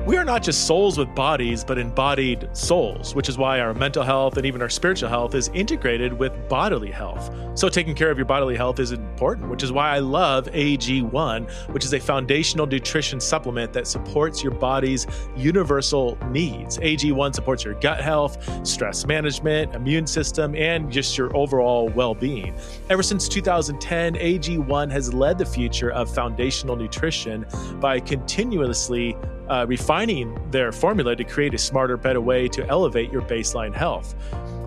We 0.06 0.16
are 0.18 0.24
not 0.24 0.44
just 0.44 0.68
souls 0.68 0.98
with 0.98 1.12
bodies, 1.16 1.64
but 1.64 1.78
embodied 1.78 2.48
souls, 2.52 3.12
which 3.16 3.28
is 3.28 3.38
why 3.38 3.58
our 3.58 3.74
mental 3.74 4.04
health 4.04 4.36
and 4.36 4.46
even 4.46 4.62
our 4.62 4.68
spiritual 4.68 5.08
health 5.08 5.34
is 5.34 5.48
integrated 5.48 6.12
with 6.12 6.48
bodily 6.48 6.92
health. 6.92 7.28
So, 7.58 7.68
taking 7.68 7.96
care 7.96 8.08
of 8.08 8.16
your 8.16 8.24
bodily 8.24 8.54
health 8.54 8.78
is 8.78 8.92
important, 8.92 9.48
which 9.48 9.64
is 9.64 9.72
why 9.72 9.96
I 9.96 9.98
love 9.98 10.46
AG1, 10.52 11.50
which 11.72 11.84
is 11.84 11.92
a 11.92 11.98
foundational 11.98 12.68
nutrition 12.68 13.18
supplement 13.18 13.72
that 13.72 13.88
supports 13.88 14.44
your 14.44 14.52
body's 14.52 15.08
universal 15.36 16.16
needs. 16.30 16.78
AG1 16.78 17.34
supports 17.34 17.64
your 17.64 17.74
gut 17.74 18.00
health, 18.00 18.38
stress 18.64 19.06
management, 19.06 19.74
immune 19.74 20.06
system, 20.06 20.54
and 20.54 20.88
just 20.88 21.18
your 21.18 21.36
overall 21.36 21.88
well 21.88 22.14
being. 22.14 22.54
Ever 22.90 23.02
since 23.02 23.28
2010, 23.28 24.14
AG1 24.14 24.88
has 24.92 25.12
led 25.12 25.36
the 25.36 25.46
future 25.46 25.90
of 25.90 26.08
foundational 26.14 26.76
nutrition 26.76 27.44
by 27.80 27.98
continuously 27.98 29.16
uh, 29.48 29.64
refining 29.68 30.38
their 30.50 30.72
formula 30.72 31.14
to 31.16 31.24
create 31.24 31.54
a 31.54 31.58
smarter, 31.58 31.96
better 31.96 32.20
way 32.20 32.48
to 32.48 32.66
elevate 32.68 33.12
your 33.12 33.22
baseline 33.22 33.74
health. 33.74 34.14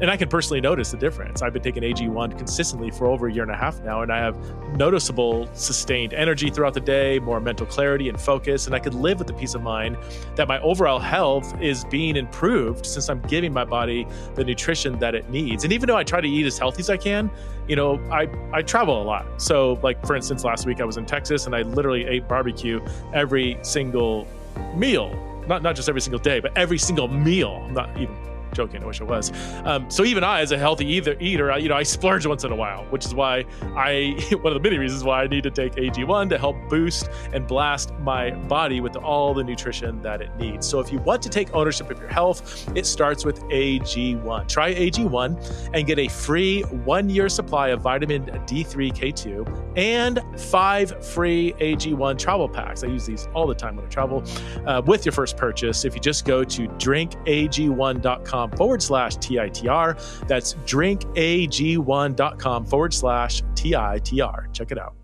And 0.01 0.09
I 0.09 0.15
can 0.15 0.29
personally 0.29 0.61
notice 0.61 0.91
the 0.91 0.97
difference. 0.97 1.41
I've 1.41 1.51
been 1.51 1.61
taking 1.61 1.83
AG1 1.83 2.37
consistently 2.37 2.89
for 2.89 3.07
over 3.07 3.27
a 3.27 3.33
year 3.33 3.43
and 3.43 3.51
a 3.51 3.57
half 3.57 3.81
now, 3.81 4.01
and 4.01 4.13
I 4.13 4.17
have 4.19 4.37
noticeable 4.77 5.49
sustained 5.53 6.13
energy 6.13 6.49
throughout 6.49 6.73
the 6.73 6.79
day, 6.79 7.19
more 7.19 7.41
mental 7.41 7.65
clarity 7.65 8.07
and 8.07 8.19
focus, 8.19 8.65
and 8.65 8.73
I 8.73 8.79
could 8.79 8.93
live 8.93 9.17
with 9.17 9.27
the 9.27 9.33
peace 9.33 9.55
of 9.55 9.61
mind 9.61 9.97
that 10.37 10.47
my 10.47 10.57
overall 10.61 10.99
health 10.99 11.53
is 11.61 11.83
being 11.85 12.15
improved 12.15 12.85
since 12.85 13.09
I'm 13.09 13.21
giving 13.23 13.51
my 13.51 13.65
body 13.65 14.07
the 14.35 14.45
nutrition 14.45 14.97
that 14.99 15.15
it 15.15 15.29
needs. 15.29 15.65
And 15.65 15.73
even 15.73 15.87
though 15.87 15.97
I 15.97 16.03
try 16.03 16.21
to 16.21 16.29
eat 16.29 16.45
as 16.45 16.57
healthy 16.57 16.79
as 16.79 16.89
I 16.89 16.95
can, 16.95 17.29
you 17.67 17.75
know, 17.75 17.99
I, 18.09 18.29
I 18.53 18.61
travel 18.61 19.01
a 19.01 19.03
lot. 19.03 19.41
So, 19.41 19.79
like, 19.83 20.05
for 20.05 20.15
instance, 20.15 20.45
last 20.45 20.65
week 20.65 20.79
I 20.79 20.85
was 20.85 20.95
in 20.95 21.05
Texas 21.05 21.45
and 21.45 21.53
I 21.53 21.63
literally 21.63 22.05
ate 22.05 22.27
barbecue 22.27 22.79
every 23.13 23.57
single 23.63 24.27
meal. 24.75 25.15
Not, 25.47 25.63
not 25.63 25.75
just 25.75 25.89
every 25.89 26.01
single 26.01 26.19
day, 26.19 26.39
but 26.39 26.55
every 26.55 26.77
single 26.77 27.07
meal. 27.07 27.67
Not 27.71 27.89
even 27.97 28.15
joking. 28.53 28.83
I 28.83 28.85
wish 28.85 29.01
I 29.01 29.03
was. 29.03 29.31
Um, 29.65 29.89
so 29.89 30.03
even 30.03 30.23
I, 30.23 30.41
as 30.41 30.51
a 30.51 30.57
healthy 30.57 30.85
either, 30.85 31.15
eater, 31.19 31.51
I, 31.51 31.57
you 31.57 31.69
know, 31.69 31.75
I 31.75 31.83
splurge 31.83 32.25
once 32.25 32.43
in 32.43 32.51
a 32.51 32.55
while, 32.55 32.85
which 32.85 33.05
is 33.05 33.13
why 33.13 33.45
I 33.75 34.19
one 34.41 34.47
of 34.47 34.61
the 34.61 34.69
many 34.69 34.77
reasons 34.77 35.03
why 35.03 35.23
I 35.23 35.27
need 35.27 35.43
to 35.43 35.51
take 35.51 35.73
AG1 35.75 36.29
to 36.29 36.37
help 36.37 36.55
boost 36.69 37.09
and 37.33 37.47
blast 37.47 37.93
my 37.99 38.31
body 38.31 38.81
with 38.81 38.95
all 38.95 39.33
the 39.33 39.43
nutrition 39.43 40.01
that 40.01 40.21
it 40.21 40.35
needs. 40.37 40.67
So 40.67 40.79
if 40.79 40.91
you 40.91 40.99
want 40.99 41.21
to 41.23 41.29
take 41.29 41.53
ownership 41.53 41.89
of 41.89 41.99
your 41.99 42.09
health, 42.09 42.69
it 42.75 42.85
starts 42.85 43.25
with 43.25 43.41
AG1. 43.45 44.47
Try 44.47 44.73
AG1 44.73 45.69
and 45.73 45.85
get 45.85 45.99
a 45.99 46.07
free 46.07 46.61
one-year 46.61 47.29
supply 47.29 47.69
of 47.69 47.81
vitamin 47.81 48.25
D3, 48.25 48.91
K2, 48.91 49.77
and 49.77 50.21
five 50.39 51.05
free 51.05 51.53
AG1 51.59 52.17
travel 52.17 52.49
packs. 52.49 52.83
I 52.83 52.87
use 52.87 53.05
these 53.05 53.27
all 53.33 53.47
the 53.47 53.55
time 53.55 53.75
when 53.75 53.85
I 53.85 53.89
travel 53.89 54.23
uh, 54.65 54.81
with 54.85 55.05
your 55.05 55.13
first 55.13 55.37
purchase. 55.37 55.85
If 55.85 55.93
you 55.93 56.01
just 56.01 56.25
go 56.25 56.43
to 56.43 56.67
drinkag1.com 56.67 58.38
drinkag1.com 58.39 58.51
forward 58.51 58.81
slash 58.81 59.17
TITR. 59.17 60.27
That's 60.27 60.53
drinkag1.com 60.55 62.65
forward 62.65 62.93
slash 62.93 63.43
TITR. 63.55 64.53
Check 64.53 64.71
it 64.71 64.77
out. 64.77 64.98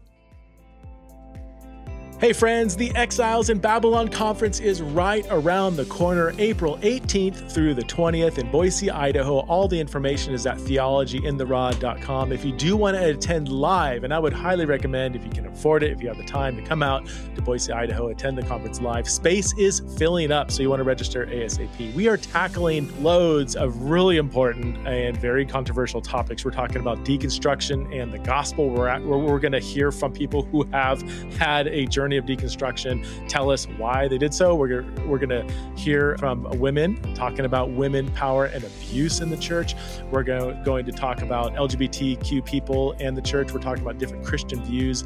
Hey 2.17 2.31
friends, 2.31 2.77
the 2.77 2.95
Exiles 2.95 3.49
in 3.49 3.59
Babylon 3.59 4.07
conference 4.07 4.61
is 4.61 4.81
right 4.81 5.27
around 5.31 5.75
the 5.75 5.83
corner, 5.83 6.33
April 6.37 6.77
18th 6.77 7.51
through 7.51 7.73
the 7.73 7.81
20th 7.81 8.37
in 8.37 8.49
Boise, 8.49 8.89
Idaho. 8.89 9.39
All 9.39 9.67
the 9.67 9.77
information 9.77 10.33
is 10.33 10.47
at 10.47 10.55
theologyintheraw.com. 10.59 12.31
If 12.31 12.45
you 12.45 12.53
do 12.53 12.77
want 12.77 12.95
to 12.95 13.09
attend 13.09 13.49
live, 13.49 14.05
and 14.05 14.13
I 14.13 14.19
would 14.19 14.31
highly 14.31 14.65
recommend 14.65 15.17
if 15.17 15.25
you 15.25 15.29
can 15.29 15.45
afford 15.45 15.83
it, 15.83 15.91
if 15.91 16.01
you 16.01 16.07
have 16.07 16.17
the 16.17 16.23
time 16.23 16.55
to 16.55 16.61
come 16.61 16.81
out 16.81 17.05
to 17.35 17.41
Boise, 17.41 17.73
Idaho, 17.73 18.07
attend 18.07 18.37
the 18.37 18.43
conference 18.43 18.79
live. 18.79 19.09
Space 19.09 19.53
is 19.57 19.81
filling 19.97 20.31
up, 20.31 20.51
so 20.51 20.61
you 20.61 20.69
want 20.69 20.79
to 20.79 20.85
register 20.85 21.25
ASAP. 21.25 21.93
We 21.95 22.07
are 22.07 22.15
tackling 22.15 23.03
loads 23.03 23.57
of 23.57 23.75
really 23.81 24.15
important 24.15 24.87
and 24.87 25.17
very 25.17 25.45
controversial 25.45 25.99
topics. 25.99 26.45
We're 26.45 26.51
talking 26.51 26.77
about 26.77 27.03
deconstruction 27.03 27.93
and 27.93 28.09
the 28.13 28.19
gospel. 28.19 28.69
We're 28.69 28.87
at 28.87 29.03
where 29.03 29.19
we're 29.19 29.39
going 29.39 29.51
to 29.51 29.59
hear 29.59 29.91
from 29.91 30.13
people 30.13 30.43
who 30.43 30.63
have 30.71 31.01
had 31.33 31.67
a 31.67 31.85
journey 31.87 32.04
journey 32.05 32.17
of 32.17 32.25
deconstruction, 32.25 33.03
tell 33.27 33.49
us 33.49 33.65
why 33.77 34.07
they 34.07 34.19
did 34.19 34.31
so. 34.31 34.53
We're, 34.53 34.85
we're 35.07 35.17
going 35.17 35.29
to 35.29 35.51
hear 35.75 36.15
from 36.19 36.43
women 36.59 37.01
talking 37.15 37.45
about 37.45 37.71
women 37.71 38.11
power 38.11 38.45
and 38.45 38.63
abuse 38.63 39.21
in 39.21 39.31
the 39.31 39.37
church. 39.37 39.73
We're 40.11 40.21
go, 40.21 40.53
going 40.63 40.85
to 40.85 40.91
talk 40.91 41.23
about 41.23 41.55
LGBTQ 41.55 42.45
people 42.45 42.95
and 42.99 43.17
the 43.17 43.23
church. 43.23 43.51
We're 43.53 43.59
talking 43.59 43.81
about 43.81 43.97
different 43.97 44.23
Christian 44.23 44.63
views 44.63 45.03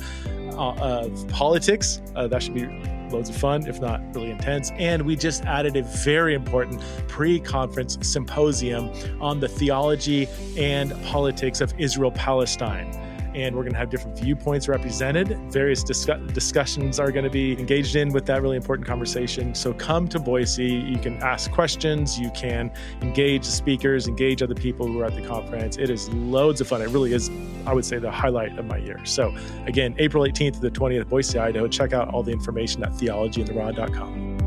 uh, 0.51 0.73
of 0.73 1.27
politics. 1.29 2.01
Uh, 2.17 2.27
that 2.27 2.43
should 2.43 2.53
be 2.53 2.67
loads 3.11 3.29
of 3.29 3.37
fun, 3.37 3.65
if 3.65 3.79
not 3.79 4.01
really 4.13 4.31
intense. 4.31 4.71
And 4.71 5.03
we 5.03 5.15
just 5.15 5.45
added 5.45 5.77
a 5.77 5.83
very 5.83 6.33
important 6.33 6.83
pre 7.07 7.39
conference 7.39 7.97
symposium 8.01 8.91
on 9.21 9.39
the 9.39 9.47
theology 9.47 10.27
and 10.57 10.91
politics 11.05 11.61
of 11.61 11.73
Israel 11.77 12.11
Palestine 12.11 13.08
and 13.41 13.55
we're 13.55 13.63
going 13.63 13.73
to 13.73 13.79
have 13.79 13.89
different 13.89 14.17
viewpoints 14.17 14.67
represented. 14.67 15.37
Various 15.51 15.83
discussions 15.83 16.99
are 16.99 17.11
going 17.11 17.23
to 17.23 17.29
be 17.29 17.53
engaged 17.59 17.95
in 17.95 18.09
with 18.09 18.25
that 18.25 18.41
really 18.41 18.57
important 18.57 18.87
conversation. 18.87 19.55
So 19.55 19.73
come 19.73 20.07
to 20.09 20.19
Boise. 20.19 20.65
You 20.65 20.97
can 20.97 21.21
ask 21.23 21.51
questions, 21.51 22.19
you 22.19 22.31
can 22.31 22.71
engage 23.01 23.45
the 23.45 23.51
speakers, 23.51 24.07
engage 24.07 24.41
other 24.41 24.55
people 24.55 24.87
who 24.87 24.99
are 24.99 25.05
at 25.05 25.15
the 25.15 25.21
conference. 25.21 25.77
It 25.77 25.89
is 25.89 26.09
loads 26.09 26.61
of 26.61 26.67
fun. 26.67 26.81
It 26.81 26.89
really 26.89 27.13
is, 27.13 27.29
I 27.65 27.73
would 27.73 27.85
say, 27.85 27.97
the 27.97 28.11
highlight 28.11 28.57
of 28.57 28.65
my 28.65 28.77
year. 28.77 28.99
So 29.05 29.35
again, 29.65 29.95
April 29.97 30.23
18th 30.23 30.53
to 30.53 30.59
the 30.59 30.71
20th, 30.71 31.07
Boise, 31.07 31.37
Idaho. 31.39 31.67
Check 31.67 31.93
out 31.93 32.13
all 32.13 32.23
the 32.23 32.31
information 32.31 32.83
at 32.83 32.91
theologyintheraw.com. 32.93 34.37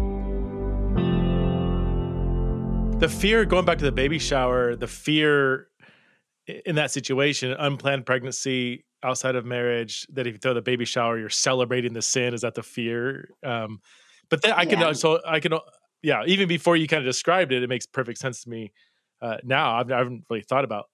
The 2.99 3.09
fear, 3.09 3.45
going 3.45 3.65
back 3.65 3.79
to 3.79 3.85
the 3.85 3.91
baby 3.91 4.21
shower, 4.21 4.77
the 4.77 4.87
fear 4.87 5.67
in 6.47 6.75
that 6.77 6.91
situation, 6.91 7.53
unplanned 7.53 8.07
pregnancy 8.07 8.85
outside 9.03 9.35
of 9.37 9.45
marriage, 9.45 10.07
that 10.13 10.27
if 10.27 10.35
you 10.35 10.39
throw 10.39 10.55
the 10.55 10.63
baby 10.63 10.85
shower, 10.85 11.19
you're 11.19 11.29
celebrating 11.29 11.93
the 11.93 12.03
sin. 12.03 12.35
Is 12.35 12.43
that 12.43 12.55
the 12.55 12.63
fear? 12.63 13.29
Um, 13.43 13.81
but 14.29 14.43
then 14.43 14.53
I 14.53 14.65
can, 14.65 14.81
yeah. 14.81 14.93
so 14.93 15.21
I 15.27 15.41
can, 15.41 15.53
yeah, 16.03 16.23
even 16.27 16.49
before 16.49 16.77
you 16.77 16.87
kind 16.89 17.01
of 17.01 17.07
described 17.07 17.53
it, 17.53 17.63
it 17.63 17.69
makes 17.69 17.87
perfect 17.87 18.19
sense 18.19 18.43
to 18.45 18.51
me 18.51 18.73
uh, 19.21 19.37
now. 19.45 19.77
I've, 19.77 19.91
I 19.91 19.99
haven't 19.99 20.25
really 20.31 20.43
thought 20.43 20.65
about 20.65 20.87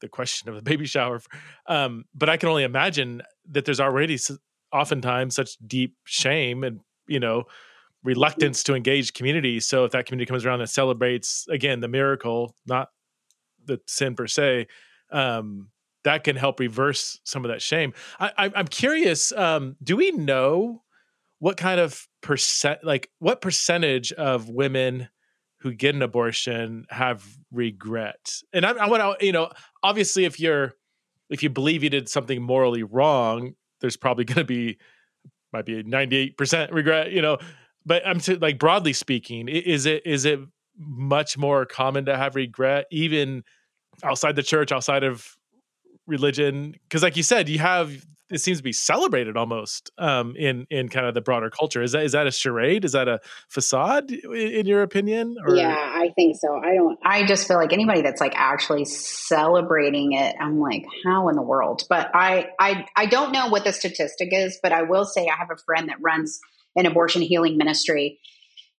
the 0.00 0.08
question 0.08 0.48
of 0.48 0.54
the 0.54 0.62
baby 0.70 0.86
shower, 0.86 1.20
um, 1.66 2.04
but 2.14 2.28
I 2.28 2.36
can 2.36 2.48
only 2.48 2.64
imagine 2.64 3.22
that 3.50 3.64
there's 3.64 3.80
already 3.80 4.18
oftentimes 4.72 5.34
such 5.34 5.56
deep 5.66 5.94
shame 6.04 6.64
and, 6.64 6.80
you 7.06 7.20
know, 7.20 7.44
reluctance 8.02 8.62
to 8.64 8.74
engage 8.74 9.14
community. 9.14 9.60
So 9.60 9.84
if 9.84 9.92
that 9.92 10.06
community 10.06 10.28
comes 10.28 10.44
around 10.44 10.60
and 10.60 10.68
celebrates 10.68 11.46
again 11.48 11.80
the 11.80 11.88
miracle, 11.88 12.54
not 12.66 12.88
the 13.66 13.80
sin 13.86 14.14
per 14.14 14.26
se, 14.26 14.66
um, 15.10 15.68
that 16.04 16.24
can 16.24 16.36
help 16.36 16.60
reverse 16.60 17.20
some 17.24 17.44
of 17.44 17.50
that 17.50 17.62
shame. 17.62 17.94
I, 18.20 18.50
am 18.54 18.68
curious. 18.68 19.32
Um, 19.32 19.76
do 19.82 19.96
we 19.96 20.10
know 20.12 20.82
what 21.38 21.56
kind 21.56 21.80
of 21.80 22.06
percent, 22.22 22.84
like 22.84 23.10
what 23.18 23.40
percentage 23.40 24.12
of 24.12 24.48
women 24.48 25.08
who 25.60 25.72
get 25.72 25.94
an 25.94 26.02
abortion 26.02 26.86
have 26.90 27.26
regret? 27.50 28.40
And 28.52 28.66
I, 28.66 28.72
I 28.72 28.88
want 28.88 29.18
to, 29.18 29.26
you 29.26 29.32
know, 29.32 29.50
obviously, 29.82 30.24
if 30.24 30.38
you're 30.38 30.74
if 31.30 31.42
you 31.42 31.50
believe 31.50 31.82
you 31.82 31.90
did 31.90 32.08
something 32.08 32.42
morally 32.42 32.82
wrong, 32.82 33.54
there's 33.80 33.96
probably 33.96 34.24
going 34.24 34.36
to 34.36 34.44
be 34.44 34.78
might 35.52 35.64
be 35.64 35.82
98% 35.82 36.72
regret, 36.72 37.12
you 37.12 37.22
know. 37.22 37.38
But 37.86 38.06
I'm 38.06 38.18
to, 38.20 38.38
like 38.38 38.58
broadly 38.58 38.92
speaking, 38.92 39.48
is 39.48 39.86
it 39.86 40.06
is 40.06 40.24
it 40.24 40.40
much 40.76 41.36
more 41.38 41.66
common 41.66 42.06
to 42.06 42.16
have 42.16 42.34
regret 42.36 42.86
even 42.90 43.44
outside 44.02 44.36
the 44.36 44.42
church, 44.42 44.72
outside 44.72 45.04
of 45.04 45.36
religion? 46.06 46.74
Because, 46.88 47.02
like 47.02 47.16
you 47.16 47.22
said, 47.22 47.48
you 47.48 47.58
have 47.58 48.04
it 48.30 48.40
seems 48.40 48.58
to 48.58 48.64
be 48.64 48.72
celebrated 48.72 49.36
almost 49.36 49.90
um, 49.98 50.34
in 50.36 50.66
in 50.70 50.88
kind 50.88 51.06
of 51.06 51.14
the 51.14 51.20
broader 51.20 51.50
culture. 51.50 51.82
Is 51.82 51.92
that 51.92 52.04
is 52.04 52.12
that 52.12 52.26
a 52.26 52.30
charade? 52.30 52.84
Is 52.84 52.92
that 52.92 53.06
a 53.06 53.20
facade, 53.48 54.10
in, 54.10 54.34
in 54.34 54.66
your 54.66 54.82
opinion? 54.82 55.36
Or? 55.44 55.54
Yeah, 55.54 55.74
I 55.74 56.10
think 56.16 56.36
so. 56.40 56.56
I 56.56 56.74
don't. 56.74 56.98
I 57.04 57.26
just 57.26 57.46
feel 57.46 57.58
like 57.58 57.72
anybody 57.72 58.02
that's 58.02 58.20
like 58.20 58.34
actually 58.34 58.86
celebrating 58.86 60.12
it, 60.12 60.34
I'm 60.40 60.58
like, 60.58 60.84
how 61.04 61.28
in 61.28 61.36
the 61.36 61.42
world? 61.42 61.84
But 61.88 62.10
I 62.14 62.48
I 62.58 62.86
I 62.96 63.06
don't 63.06 63.32
know 63.32 63.48
what 63.48 63.64
the 63.64 63.72
statistic 63.72 64.30
is, 64.32 64.58
but 64.62 64.72
I 64.72 64.82
will 64.82 65.04
say 65.04 65.28
I 65.28 65.36
have 65.36 65.50
a 65.50 65.56
friend 65.64 65.88
that 65.88 65.98
runs 66.00 66.40
an 66.76 66.86
abortion 66.86 67.22
healing 67.22 67.56
ministry 67.56 68.18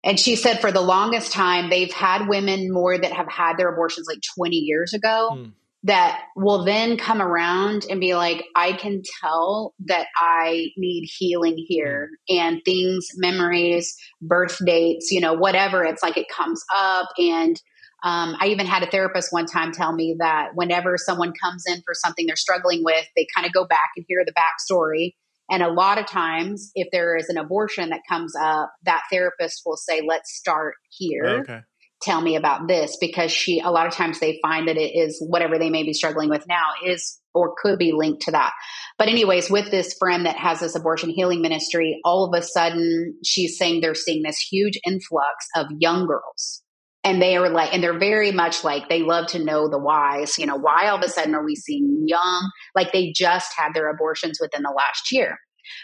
and 0.05 0.21
she 0.21 0.37
said 0.37 0.61
for 0.61 0.71
the 0.71 0.83
longest 0.83 1.33
time, 1.33 1.71
they've 1.71 1.93
had 1.93 2.29
women 2.29 2.71
more 2.71 2.97
that 2.97 3.13
have 3.13 3.29
had 3.29 3.57
their 3.57 3.73
abortions 3.73 4.07
like 4.07 4.21
20 4.37 4.55
years 4.57 4.93
ago 4.93 5.31
mm. 5.33 5.53
that 5.85 6.21
will 6.37 6.63
then 6.65 6.99
come 6.99 7.23
around 7.23 7.87
and 7.89 8.01
be 8.01 8.15
like, 8.15 8.45
I 8.55 8.75
can 8.75 9.03
tell 9.23 9.75
that 9.87 10.07
I 10.19 10.67
need 10.77 11.09
healing 11.19 11.57
here 11.57 12.11
mm. 12.31 12.39
and 12.39 12.61
things, 12.67 13.09
memories, 13.17 13.97
birth 14.21 14.59
dates, 14.65 15.11
you 15.11 15.21
know, 15.21 15.33
whatever. 15.33 15.83
It's 15.85 16.03
like 16.03 16.19
it 16.19 16.29
comes 16.29 16.63
up. 16.77 17.09
And 17.17 17.57
um, 18.05 18.37
I 18.39 18.49
even 18.49 18.67
had 18.67 18.83
a 18.83 18.91
therapist 18.91 19.33
one 19.33 19.47
time 19.47 19.73
tell 19.73 19.95
me 19.95 20.17
that 20.19 20.51
whenever 20.55 20.99
someone 20.99 21.33
comes 21.43 21.65
in 21.67 21.81
for 21.81 21.95
something 21.95 22.27
they're 22.27 22.37
struggling 22.37 22.85
with, 22.85 23.07
they 23.17 23.27
kind 23.35 23.47
of 23.47 23.55
go 23.55 23.65
back 23.65 23.89
and 23.97 24.05
hear 24.07 24.23
the 24.27 24.35
backstory 24.35 25.15
and 25.51 25.63
a 25.63 25.71
lot 25.71 25.99
of 25.99 26.07
times, 26.07 26.71
if 26.75 26.89
there 26.91 27.17
is 27.17 27.29
an 27.29 27.37
abortion 27.37 27.91
that 27.91 28.01
comes 28.09 28.35
up, 28.41 28.73
that 28.85 29.03
therapist 29.11 29.63
will 29.67 29.77
say, 29.77 30.03
let's 30.07 30.35
start 30.35 30.75
here. 30.91 31.41
Okay. 31.41 31.61
Tell 32.03 32.21
me 32.21 32.37
about 32.37 32.69
this 32.69 32.99
because 33.01 33.33
she, 33.33 33.61
a 33.61 33.71
lot 33.71 33.87
of 33.87 33.95
times 33.95 34.21
they 34.21 34.39
find 34.43 34.69
that 34.69 34.77
it 34.77 34.93
is 34.95 35.25
whatever 35.27 35.59
they 35.59 35.71
may 35.71 35.85
be 35.85 35.95
struggling 35.95 36.29
with 36.29 36.45
now 36.47 36.67
is 36.85 37.19
or 37.33 37.55
could 37.57 37.79
be 37.79 37.93
linked 37.93 38.23
to 38.23 38.33
that. 38.33 38.53
But, 38.99 39.09
anyways, 39.09 39.51
with 39.51 39.71
this 39.71 39.95
friend 39.99 40.27
that 40.27 40.37
has 40.37 40.61
this 40.61 40.75
abortion 40.75 41.11
healing 41.11 41.41
ministry, 41.41 42.01
all 42.05 42.27
of 42.27 42.39
a 42.39 42.43
sudden 42.43 43.17
she's 43.25 43.57
saying 43.57 43.81
they're 43.81 43.95
seeing 43.95 44.23
this 44.23 44.39
huge 44.39 44.79
influx 44.87 45.47
of 45.57 45.67
young 45.79 46.07
girls 46.07 46.64
and 47.05 47.21
they 47.23 47.37
are 47.37 47.51
like 47.51 47.73
and 47.73 47.83
they're 47.83 47.99
very 47.99 48.33
much 48.33 48.65
like 48.65 48.89
they 48.89 49.03
love 49.03 49.27
to 49.29 49.39
know 49.45 49.69
the 49.69 49.79
whys 49.79 50.39
you 50.39 50.47
know 50.47 50.57
why 50.57 50.89
all 50.89 50.99
of 50.99 51.05
a 51.05 51.09
sudden 51.09 51.35
are 51.35 51.45
we 51.45 51.55
seeing 51.55 52.05
young 52.07 52.51
like 52.75 52.93
they 52.93 53.13
just 53.13 53.53
had 53.57 53.73
their 53.75 53.91
abortions 53.91 54.39
within 54.41 54.63
the 54.63 54.75
last 54.77 55.13
year 55.13 55.39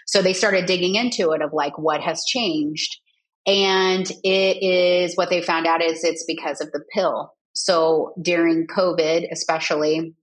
so 0.06 0.22
they 0.22 0.32
started 0.32 0.66
digging 0.66 0.94
into 0.94 1.32
it 1.32 1.42
of 1.42 1.52
like 1.52 1.78
what 1.78 2.00
has 2.00 2.24
changed 2.26 2.96
And 3.46 4.08
it 4.22 4.62
is 4.62 5.16
what 5.16 5.30
they 5.30 5.42
found 5.42 5.66
out 5.66 5.82
is 5.82 6.04
it's 6.04 6.24
because 6.26 6.60
of 6.60 6.70
the 6.72 6.82
pill. 6.94 7.32
So 7.54 8.12
during 8.20 8.66
COVID, 8.66 9.26
especially, 9.32 10.14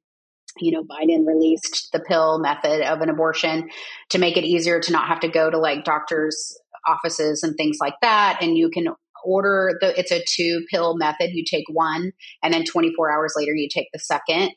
you 0.60 0.72
know, 0.72 0.84
Biden 0.84 1.26
released 1.26 1.90
the 1.92 2.00
pill 2.00 2.40
method 2.40 2.82
of 2.82 3.02
an 3.02 3.10
abortion 3.10 3.70
to 4.10 4.20
make 4.20 4.38
it 4.38 4.44
easier 4.46 4.80
to 4.80 4.92
not 4.92 5.08
have 5.08 5.20
to 5.22 5.28
go 5.28 5.50
to 5.50 5.58
like 5.58 5.84
doctors' 5.84 6.58
offices 6.88 7.44
and 7.44 7.56
things 7.58 7.78
like 7.82 7.96
that. 8.02 8.40
And 8.42 8.58
you 8.58 8.70
can 8.70 8.88
order 9.24 9.78
the 9.82 9.98
it's 9.98 10.12
a 10.12 10.24
two 10.28 10.66
pill 10.70 10.96
method. 10.98 11.32
You 11.34 11.44
take 11.50 11.66
one 11.72 12.12
and 12.44 12.54
then 12.54 12.64
24 12.66 13.12
hours 13.12 13.34
later 13.36 13.54
you 13.56 13.68
take 13.72 13.90
the 13.94 14.00
second. 14.00 14.52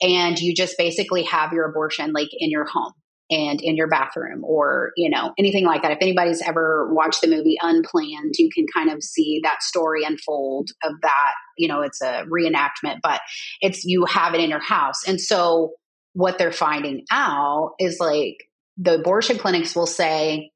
And 0.00 0.38
you 0.38 0.54
just 0.54 0.76
basically 0.76 1.22
have 1.24 1.52
your 1.52 1.68
abortion 1.68 2.12
like 2.12 2.28
in 2.32 2.50
your 2.50 2.66
home 2.66 2.92
and 3.30 3.60
in 3.60 3.76
your 3.76 3.88
bathroom 3.88 4.44
or 4.44 4.92
you 4.96 5.10
know 5.10 5.32
anything 5.38 5.64
like 5.64 5.82
that. 5.82 5.92
If 5.92 5.98
anybody's 6.00 6.42
ever 6.42 6.92
watched 6.92 7.22
the 7.22 7.28
movie 7.28 7.56
unplanned 7.60 8.34
you 8.38 8.50
can 8.54 8.66
kind 8.72 8.90
of 8.90 9.02
see 9.02 9.40
that 9.42 9.62
story 9.62 10.04
unfold 10.04 10.70
of 10.84 10.92
that 11.02 11.32
you 11.58 11.68
know 11.68 11.82
it's 11.82 12.00
a 12.02 12.24
reenactment 12.26 12.98
but 13.02 13.20
it's 13.60 13.84
you 13.84 14.04
have 14.04 14.34
it 14.34 14.40
in 14.40 14.50
your 14.50 14.62
house. 14.62 15.06
And 15.06 15.20
so 15.20 15.72
what 16.12 16.38
they're 16.38 16.52
finding 16.52 17.04
out 17.10 17.74
is 17.78 17.98
like 18.00 18.36
the 18.78 18.94
abortion 18.96 19.38
clinics 19.38 19.74
will 19.74 19.86
say 19.86 20.50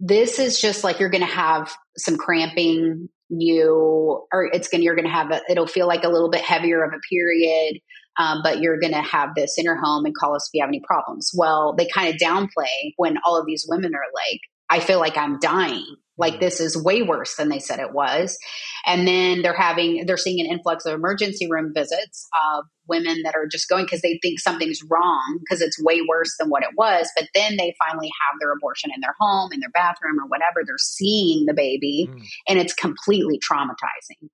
this 0.00 0.38
is 0.38 0.60
just 0.60 0.82
like 0.82 0.98
you're 0.98 1.10
going 1.10 1.20
to 1.20 1.26
have 1.26 1.72
some 1.96 2.16
cramping 2.16 3.08
you 3.28 4.26
or 4.32 4.50
it's 4.52 4.68
going 4.68 4.80
to 4.80 4.84
you're 4.84 4.96
going 4.96 5.06
to 5.06 5.12
have 5.12 5.30
a, 5.30 5.40
it'll 5.48 5.66
feel 5.66 5.86
like 5.86 6.02
a 6.02 6.08
little 6.08 6.30
bit 6.30 6.40
heavier 6.40 6.82
of 6.82 6.92
a 6.92 6.98
period 7.08 7.78
um, 8.18 8.40
but 8.42 8.60
you're 8.60 8.78
going 8.78 8.92
to 8.92 9.00
have 9.00 9.34
this 9.34 9.54
in 9.56 9.64
your 9.64 9.80
home 9.80 10.04
and 10.04 10.14
call 10.14 10.34
us 10.34 10.48
if 10.48 10.50
you 10.54 10.62
have 10.62 10.68
any 10.68 10.82
problems. 10.86 11.30
Well, 11.34 11.74
they 11.76 11.86
kind 11.86 12.12
of 12.12 12.20
downplay 12.20 12.92
when 12.96 13.16
all 13.24 13.38
of 13.38 13.46
these 13.46 13.66
women 13.68 13.94
are 13.94 14.12
like, 14.14 14.40
I 14.70 14.80
feel 14.80 14.98
like 14.98 15.16
I'm 15.16 15.38
dying. 15.38 15.96
Like 16.16 16.34
mm-hmm. 16.34 16.40
this 16.40 16.60
is 16.60 16.82
way 16.82 17.02
worse 17.02 17.36
than 17.36 17.48
they 17.48 17.58
said 17.58 17.80
it 17.80 17.92
was. 17.92 18.38
And 18.86 19.06
then 19.06 19.42
they're 19.42 19.56
having, 19.56 20.04
they're 20.06 20.16
seeing 20.16 20.40
an 20.40 20.50
influx 20.50 20.84
of 20.86 20.94
emergency 20.94 21.48
room 21.50 21.72
visits 21.74 22.28
of 22.54 22.64
women 22.86 23.22
that 23.24 23.34
are 23.34 23.46
just 23.46 23.68
going 23.68 23.84
because 23.84 24.02
they 24.02 24.18
think 24.22 24.38
something's 24.38 24.80
wrong 24.88 25.38
because 25.40 25.60
it's 25.60 25.82
way 25.82 26.00
worse 26.06 26.36
than 26.38 26.50
what 26.50 26.62
it 26.62 26.70
was. 26.76 27.10
But 27.16 27.28
then 27.34 27.56
they 27.56 27.74
finally 27.78 28.08
have 28.08 28.38
their 28.38 28.52
abortion 28.52 28.90
in 28.94 29.00
their 29.00 29.14
home, 29.18 29.52
in 29.52 29.60
their 29.60 29.70
bathroom, 29.70 30.20
or 30.20 30.26
whatever. 30.26 30.62
They're 30.64 30.76
seeing 30.78 31.46
the 31.46 31.54
baby 31.54 32.08
mm. 32.10 32.22
and 32.48 32.58
it's 32.58 32.74
completely 32.74 33.38
traumatizing. 33.40 34.28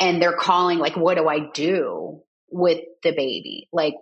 And 0.00 0.22
they're 0.22 0.36
calling, 0.36 0.78
like, 0.78 0.96
what 0.96 1.16
do 1.16 1.28
I 1.28 1.40
do? 1.52 2.22
with 2.50 2.80
the 3.02 3.12
baby. 3.12 3.68
Like, 3.72 3.94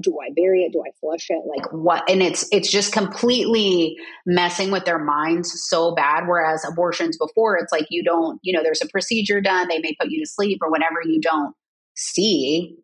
do 0.00 0.18
I 0.20 0.30
bury 0.34 0.62
it? 0.62 0.72
Do 0.72 0.82
I 0.86 0.90
flush 1.00 1.26
it? 1.30 1.42
Like 1.46 1.72
what? 1.72 2.08
And 2.08 2.22
it's 2.22 2.46
it's 2.52 2.70
just 2.70 2.92
completely 2.92 3.96
messing 4.24 4.70
with 4.70 4.84
their 4.84 4.98
minds 4.98 5.52
so 5.68 5.94
bad. 5.94 6.24
Whereas 6.26 6.64
abortions 6.64 7.18
before, 7.18 7.56
it's 7.56 7.72
like 7.72 7.86
you 7.90 8.04
don't, 8.04 8.38
you 8.42 8.56
know, 8.56 8.62
there's 8.62 8.82
a 8.82 8.88
procedure 8.88 9.40
done. 9.40 9.68
They 9.68 9.80
may 9.80 9.94
put 10.00 10.10
you 10.10 10.22
to 10.24 10.30
sleep 10.30 10.58
or 10.62 10.70
whatever. 10.70 11.00
You 11.04 11.20
don't 11.20 11.54
see 11.96 12.76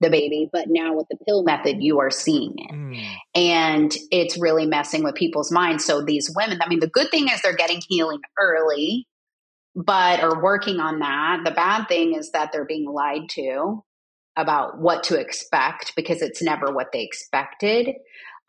the 0.00 0.10
baby, 0.10 0.48
but 0.50 0.66
now 0.68 0.94
with 0.94 1.06
the 1.10 1.18
pill 1.26 1.42
method, 1.44 1.76
you 1.80 2.00
are 2.00 2.10
seeing 2.10 2.54
it. 2.56 2.72
Mm. 2.72 3.04
And 3.34 3.96
it's 4.10 4.38
really 4.38 4.66
messing 4.66 5.04
with 5.04 5.14
people's 5.14 5.52
minds. 5.52 5.84
So 5.84 6.02
these 6.02 6.32
women, 6.34 6.58
I 6.62 6.68
mean, 6.68 6.80
the 6.80 6.88
good 6.88 7.10
thing 7.10 7.28
is 7.28 7.42
they're 7.42 7.54
getting 7.54 7.82
healing 7.86 8.20
early, 8.38 9.06
but 9.74 10.20
are 10.20 10.42
working 10.42 10.80
on 10.80 11.00
that. 11.00 11.42
The 11.44 11.50
bad 11.50 11.86
thing 11.86 12.14
is 12.14 12.32
that 12.32 12.50
they're 12.50 12.64
being 12.64 12.90
lied 12.90 13.28
to 13.30 13.82
about 14.36 14.78
what 14.78 15.04
to 15.04 15.18
expect 15.18 15.94
because 15.96 16.22
it's 16.22 16.42
never 16.42 16.72
what 16.72 16.92
they 16.92 17.02
expected. 17.02 17.94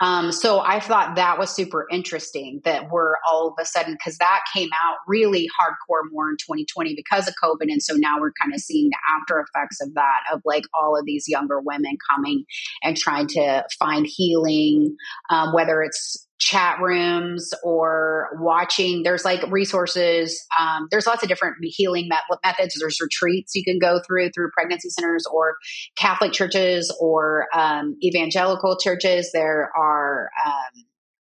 Um, 0.02 0.32
so 0.32 0.60
I 0.60 0.80
thought 0.80 1.16
that 1.16 1.38
was 1.38 1.56
super 1.56 1.86
interesting 1.92 2.60
that 2.66 2.90
we're 2.90 3.14
all 3.30 3.50
of 3.50 3.54
a 3.62 3.66
sudden, 3.66 3.94
because 3.94 4.18
that 4.18 4.40
came 4.52 4.70
out 4.74 4.98
really 5.08 5.48
hardcore 5.60 6.10
more 6.12 6.28
in 6.28 6.38
2020 6.38 6.96
because 6.96 7.28
of 7.28 7.36
COVID. 7.42 7.72
And 7.72 7.84
so 7.84 7.94
now 7.96 8.20
we're 8.20 8.34
kind 8.42 8.52
of 8.52 8.60
seeing 8.60 8.90
the 8.90 8.98
after 9.16 9.40
effects 9.40 9.80
of 9.80 9.94
that, 9.94 10.22
of 10.34 10.42
like 10.44 10.64
all 10.74 10.98
of 10.98 11.06
these 11.06 11.26
younger 11.28 11.62
women 11.62 11.98
coming 12.10 12.46
and 12.82 12.98
trying 12.98 13.28
to 13.28 13.64
find 13.78 14.08
healing, 14.10 14.96
um, 15.30 15.54
whether 15.54 15.84
it's 15.84 16.28
chat 16.42 16.80
rooms 16.82 17.54
or 17.64 18.30
watching 18.40 19.04
there's 19.04 19.24
like 19.24 19.44
resources 19.52 20.44
um, 20.60 20.88
there's 20.90 21.06
lots 21.06 21.22
of 21.22 21.30
different 21.30 21.56
healing 21.62 22.10
methods 22.44 22.76
there's 22.80 23.00
retreats 23.00 23.54
you 23.54 23.64
can 23.64 23.78
go 23.78 24.02
through 24.08 24.28
through 24.32 24.50
pregnancy 24.52 24.90
centers 24.90 25.24
or 25.32 25.56
catholic 25.96 26.34
churches 26.34 26.92
or 27.00 27.46
um, 27.54 27.96
evangelical 28.04 28.76
churches 28.80 29.30
there 29.34 29.72
are 29.78 30.32
um, 30.44 30.84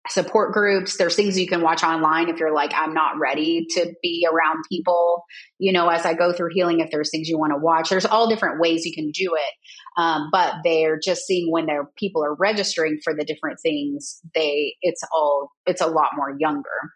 support 0.08 0.52
groups. 0.52 0.96
There's 0.96 1.16
things 1.16 1.38
you 1.38 1.46
can 1.46 1.62
watch 1.62 1.82
online 1.82 2.28
if 2.28 2.38
you're 2.38 2.54
like, 2.54 2.72
I'm 2.74 2.94
not 2.94 3.18
ready 3.18 3.66
to 3.70 3.92
be 4.02 4.26
around 4.30 4.64
people, 4.70 5.24
you 5.58 5.72
know, 5.72 5.88
as 5.88 6.04
I 6.04 6.14
go 6.14 6.32
through 6.32 6.50
healing, 6.52 6.80
if 6.80 6.90
there's 6.90 7.10
things 7.10 7.28
you 7.28 7.38
want 7.38 7.52
to 7.52 7.58
watch, 7.58 7.90
there's 7.90 8.06
all 8.06 8.28
different 8.28 8.60
ways 8.60 8.84
you 8.84 8.92
can 8.94 9.10
do 9.10 9.34
it. 9.34 9.54
Um, 9.96 10.28
but 10.30 10.56
they're 10.62 10.98
just 11.02 11.26
seeing 11.26 11.50
when 11.50 11.66
their 11.66 11.88
people 11.96 12.22
are 12.22 12.34
registering 12.34 12.98
for 13.02 13.14
the 13.14 13.24
different 13.24 13.58
things, 13.60 14.20
they, 14.34 14.74
it's 14.82 15.02
all, 15.12 15.50
it's 15.66 15.80
a 15.80 15.86
lot 15.86 16.10
more 16.16 16.36
younger. 16.38 16.92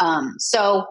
Um, 0.00 0.34
so 0.38 0.86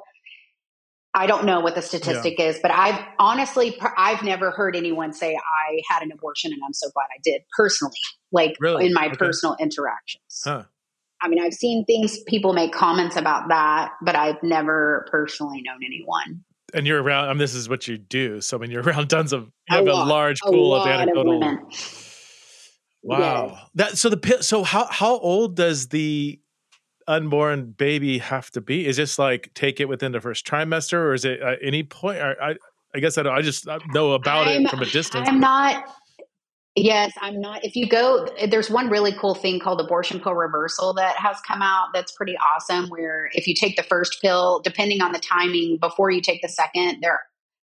I 1.13 1.25
don't 1.25 1.45
know 1.45 1.61
what 1.61 1.73
the 1.73 1.81
statistic 1.81 2.35
yeah. 2.37 2.49
is, 2.49 2.59
but 2.61 2.69
I've 2.69 2.99
honestly, 3.17 3.75
I've 3.97 4.21
never 4.21 4.51
heard 4.51 4.75
anyone 4.75 5.13
say 5.13 5.35
I 5.35 5.81
had 5.89 6.03
an 6.03 6.11
abortion 6.11 6.53
and 6.53 6.61
I'm 6.63 6.73
so 6.73 6.89
glad 6.93 7.05
I 7.11 7.19
did 7.23 7.41
personally, 7.55 7.97
like 8.31 8.55
really? 8.59 8.85
in 8.85 8.93
my 8.93 9.07
okay. 9.07 9.15
personal 9.15 9.55
interactions. 9.59 10.41
Huh. 10.43 10.65
I 11.19 11.29
mean, 11.29 11.41
I've 11.41 11.55
seen 11.55 11.85
things, 11.85 12.19
people 12.27 12.53
make 12.53 12.71
comments 12.71 13.15
about 13.15 13.49
that, 13.49 13.93
but 14.03 14.15
I've 14.15 14.41
never 14.43 15.07
personally 15.09 15.63
known 15.63 15.79
anyone. 15.83 16.43
And 16.73 16.85
you're 16.85 17.01
around, 17.01 17.29
I 17.29 17.29
mean, 17.29 17.39
this 17.39 17.55
is 17.55 17.69
what 17.69 17.87
you 17.87 17.97
do. 17.97 18.41
So, 18.41 18.57
I 18.57 18.59
mean, 18.59 18.71
you're 18.71 18.83
around 18.87 19.09
tons 19.09 19.33
of, 19.33 19.43
you 19.69 19.77
have 19.77 19.87
a, 19.87 19.93
lot, 19.93 20.07
a 20.07 20.09
large 20.09 20.39
pool 20.41 20.75
a 20.75 20.81
of 20.81 20.87
anecdotal. 20.87 21.43
Of 21.43 21.57
wow. 23.03 23.47
Yes. 23.51 23.69
That, 23.75 23.97
so 23.97 24.09
the, 24.09 24.37
so 24.41 24.63
how, 24.63 24.85
how 24.85 25.17
old 25.17 25.55
does 25.55 25.87
the 25.87 26.39
unborn 27.07 27.71
baby 27.71 28.17
have 28.17 28.51
to 28.51 28.61
be? 28.61 28.85
Is 28.85 28.97
this 28.97 29.17
like 29.17 29.51
take 29.53 29.79
it 29.79 29.85
within 29.85 30.11
the 30.11 30.19
first 30.19 30.45
trimester 30.45 30.93
or 30.93 31.13
is 31.13 31.25
it 31.25 31.39
at 31.39 31.59
any 31.61 31.83
point? 31.83 32.19
I, 32.19 32.33
I, 32.41 32.55
I 32.93 32.99
guess 32.99 33.17
I 33.17 33.23
don't, 33.23 33.33
I 33.33 33.41
just 33.41 33.67
know 33.93 34.13
about 34.13 34.47
I'm, 34.47 34.65
it 34.65 34.69
from 34.69 34.81
a 34.81 34.85
distance. 34.85 35.27
I'm 35.29 35.39
not, 35.39 35.85
Yes, 36.77 37.13
I'm 37.21 37.41
not. 37.41 37.65
If 37.65 37.75
you 37.75 37.87
go, 37.87 38.27
there's 38.47 38.69
one 38.69 38.89
really 38.89 39.11
cool 39.11 39.33
thing 39.33 39.59
called 39.59 39.81
abortion 39.81 40.19
pill 40.19 40.35
reversal 40.35 40.93
that 40.93 41.15
has 41.17 41.37
come 41.41 41.63
out 41.63 41.87
that's 41.91 42.11
pretty 42.11 42.37
awesome. 42.37 42.87
Where 42.89 43.29
if 43.33 43.47
you 43.47 43.55
take 43.55 43.75
the 43.75 43.83
first 43.83 44.21
pill, 44.21 44.61
depending 44.63 45.01
on 45.01 45.11
the 45.11 45.19
timing 45.19 45.77
before 45.81 46.11
you 46.11 46.21
take 46.21 46.43
the 46.43 46.49
second, 46.49 46.99
there 47.01 47.21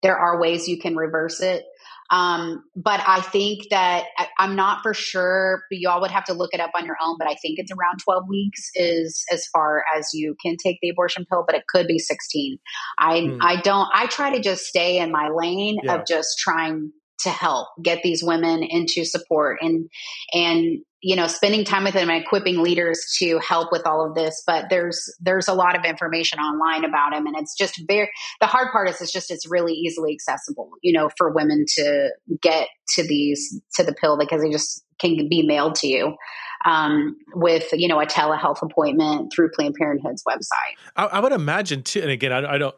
there 0.02 0.18
are 0.18 0.40
ways 0.40 0.66
you 0.66 0.78
can 0.78 0.96
reverse 0.96 1.40
it. 1.40 1.64
Um, 2.10 2.64
but 2.74 3.00
I 3.06 3.20
think 3.20 3.68
that 3.70 4.06
I, 4.18 4.28
am 4.38 4.56
not 4.56 4.82
for 4.82 4.94
sure. 4.94 5.62
But 5.70 5.78
y'all 5.78 6.00
would 6.00 6.10
have 6.10 6.24
to 6.24 6.32
look 6.32 6.52
it 6.52 6.60
up 6.60 6.70
on 6.74 6.84
your 6.84 6.96
own. 7.00 7.16
But 7.18 7.28
I 7.28 7.34
think 7.34 7.58
it's 7.58 7.70
around 7.70 7.98
12 8.02 8.24
weeks 8.28 8.70
is 8.74 9.24
as 9.30 9.46
far 9.46 9.84
as 9.96 10.10
you 10.12 10.34
can 10.42 10.56
take 10.56 10.78
the 10.82 10.88
abortion 10.88 11.24
pill. 11.30 11.44
But 11.46 11.54
it 11.54 11.64
could 11.68 11.86
be 11.86 11.98
16. 11.98 12.58
I 12.98 13.20
hmm. 13.20 13.38
I 13.40 13.60
don't. 13.60 13.88
I 13.94 14.06
try 14.06 14.34
to 14.34 14.40
just 14.40 14.64
stay 14.64 14.98
in 14.98 15.12
my 15.12 15.28
lane 15.28 15.78
yeah. 15.84 15.94
of 15.94 16.06
just 16.06 16.38
trying 16.38 16.92
to 17.20 17.30
help 17.30 17.68
get 17.82 18.02
these 18.02 18.22
women 18.22 18.62
into 18.62 19.04
support 19.04 19.58
and 19.60 19.88
and 20.32 20.78
you 21.00 21.14
know 21.16 21.26
spending 21.26 21.64
time 21.64 21.84
with 21.84 21.94
them 21.94 22.10
and 22.10 22.22
equipping 22.22 22.62
leaders 22.62 23.00
to 23.18 23.38
help 23.38 23.70
with 23.70 23.86
all 23.86 24.06
of 24.06 24.14
this 24.14 24.42
but 24.46 24.66
there's 24.70 25.00
there's 25.20 25.48
a 25.48 25.54
lot 25.54 25.76
of 25.76 25.84
information 25.84 26.38
online 26.38 26.84
about 26.84 27.12
them 27.12 27.26
and 27.26 27.36
it's 27.36 27.56
just 27.56 27.80
very 27.86 28.10
the 28.40 28.46
hard 28.46 28.68
part 28.72 28.88
is 28.88 29.00
it's 29.00 29.12
just 29.12 29.30
it's 29.30 29.48
really 29.48 29.72
easily 29.72 30.12
accessible 30.12 30.70
you 30.82 30.92
know 30.92 31.08
for 31.16 31.32
women 31.32 31.64
to 31.68 32.10
get 32.42 32.68
to 32.88 33.06
these 33.06 33.60
to 33.74 33.82
the 33.82 33.94
pill 33.94 34.18
because 34.18 34.42
they 34.42 34.50
just 34.50 34.84
can 35.00 35.28
be 35.28 35.46
mailed 35.46 35.74
to 35.76 35.86
you 35.86 36.16
um, 36.64 37.16
with 37.34 37.68
you 37.72 37.88
know 37.88 38.00
a 38.00 38.06
telehealth 38.06 38.62
appointment 38.62 39.32
through 39.32 39.50
Planned 39.50 39.76
Parenthood's 39.78 40.22
website. 40.28 40.74
I, 40.96 41.04
I 41.06 41.20
would 41.20 41.32
imagine 41.32 41.82
too, 41.82 42.00
and 42.00 42.10
again, 42.10 42.32
I, 42.32 42.54
I, 42.54 42.58
don't 42.58 42.74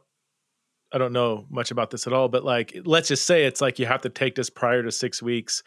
I 0.93 0.99
don't 0.99 1.13
know 1.13 1.47
much 1.51 1.71
about 1.71 1.91
this 1.91 2.07
at 2.07 2.13
all, 2.13 2.29
but 2.29 2.45
like, 2.45 2.77
let's 2.85 3.09
just 3.09 3.27
say 3.27 3.45
it's 3.45 3.61
like 3.61 3.79
you 3.79 3.87
have 3.87 4.03
to 4.03 4.09
take 4.09 4.35
this 4.35 4.51
prior 4.51 4.83
to 4.83 4.91
six 4.91 5.23
weeks. 5.23 5.63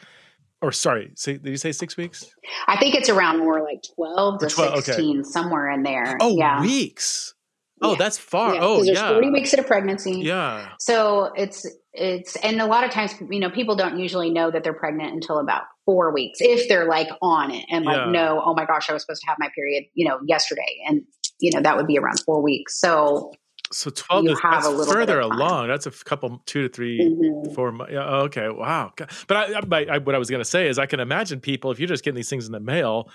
Or 0.62 0.72
sorry, 0.72 1.12
say, 1.16 1.34
did 1.38 1.50
you 1.50 1.58
say 1.58 1.74
six 1.74 1.98
weeks? 1.98 2.26
I 2.68 2.78
think 2.78 2.96
it's 2.96 3.10
around 3.10 3.40
more 3.40 3.62
like 3.62 3.84
twelve 3.96 4.40
to 4.40 4.48
12, 4.48 4.84
sixteen, 4.84 5.20
okay. 5.20 5.30
somewhere 5.30 5.70
in 5.70 5.84
there. 5.84 6.18
Oh, 6.22 6.38
yeah. 6.38 6.62
weeks. 6.62 7.34
Oh, 7.82 7.92
yeah. 7.92 7.98
that's 7.98 8.18
far. 8.18 8.56
Yeah, 8.56 8.62
oh, 8.64 8.84
there's 8.84 8.98
yeah. 8.98 9.12
Forty 9.12 9.30
weeks 9.30 9.54
of 9.54 9.60
a 9.60 9.64
pregnancy. 9.64 10.22
Yeah. 10.22 10.70
So 10.80 11.34
it's 11.36 11.66
it's 11.94 12.38
and 12.38 12.62
a 12.62 12.66
lot 12.66 12.86
of 12.86 12.92
times 12.92 13.14
you 13.30 13.40
know 13.40 13.50
people 13.50 13.76
don't 13.76 14.00
usually 14.00 14.30
know 14.30 14.50
that 14.50 14.64
they're 14.64 14.74
pregnant 14.74 15.14
until 15.14 15.38
about 15.40 15.64
four 15.86 16.14
weeks 16.14 16.40
if 16.42 16.68
they're 16.68 16.88
like 16.88 17.10
on 17.22 17.52
it 17.52 17.66
and 17.70 17.86
like 17.86 17.98
yeah. 17.98 18.10
no 18.10 18.42
oh 18.44 18.56
my 18.56 18.66
gosh 18.66 18.90
I 18.90 18.94
was 18.94 19.04
supposed 19.04 19.22
to 19.22 19.28
have 19.28 19.38
my 19.38 19.50
period 19.54 19.84
you 19.94 20.08
know 20.08 20.20
yesterday 20.26 20.82
and 20.88 21.04
you 21.40 21.52
know 21.54 21.62
that 21.62 21.78
would 21.78 21.88
be 21.88 21.98
around 21.98 22.20
four 22.22 22.42
weeks. 22.42 22.80
So 22.80 23.34
so 23.74 23.90
12 23.90 24.28
is 24.28 24.40
that's 24.42 24.92
further 24.92 25.20
along. 25.20 25.68
That's 25.68 25.86
a 25.86 25.92
couple, 25.92 26.42
two 26.46 26.68
to 26.68 26.70
3 26.70 27.00
mm-hmm. 27.00 27.54
four 27.54 27.72
months. 27.72 27.94
Yeah, 27.94 28.22
okay, 28.24 28.50
wow. 28.50 28.94
But 29.28 29.38
I, 29.38 29.60
I, 29.60 29.86
I, 29.96 29.98
what 29.98 30.16
I 30.16 30.18
was 30.18 30.30
going 30.30 30.42
to 30.42 30.50
say 30.50 30.68
is, 30.68 30.80
I 30.80 30.86
can 30.86 31.00
imagine 31.00 31.40
people 31.40 31.72
if 31.72 31.80
you're 31.80 31.88
just 31.88 32.04
getting 32.04 32.16
these 32.16 32.30
things 32.30 32.46
in 32.46 32.52
the 32.52 32.60
mail, 32.60 33.10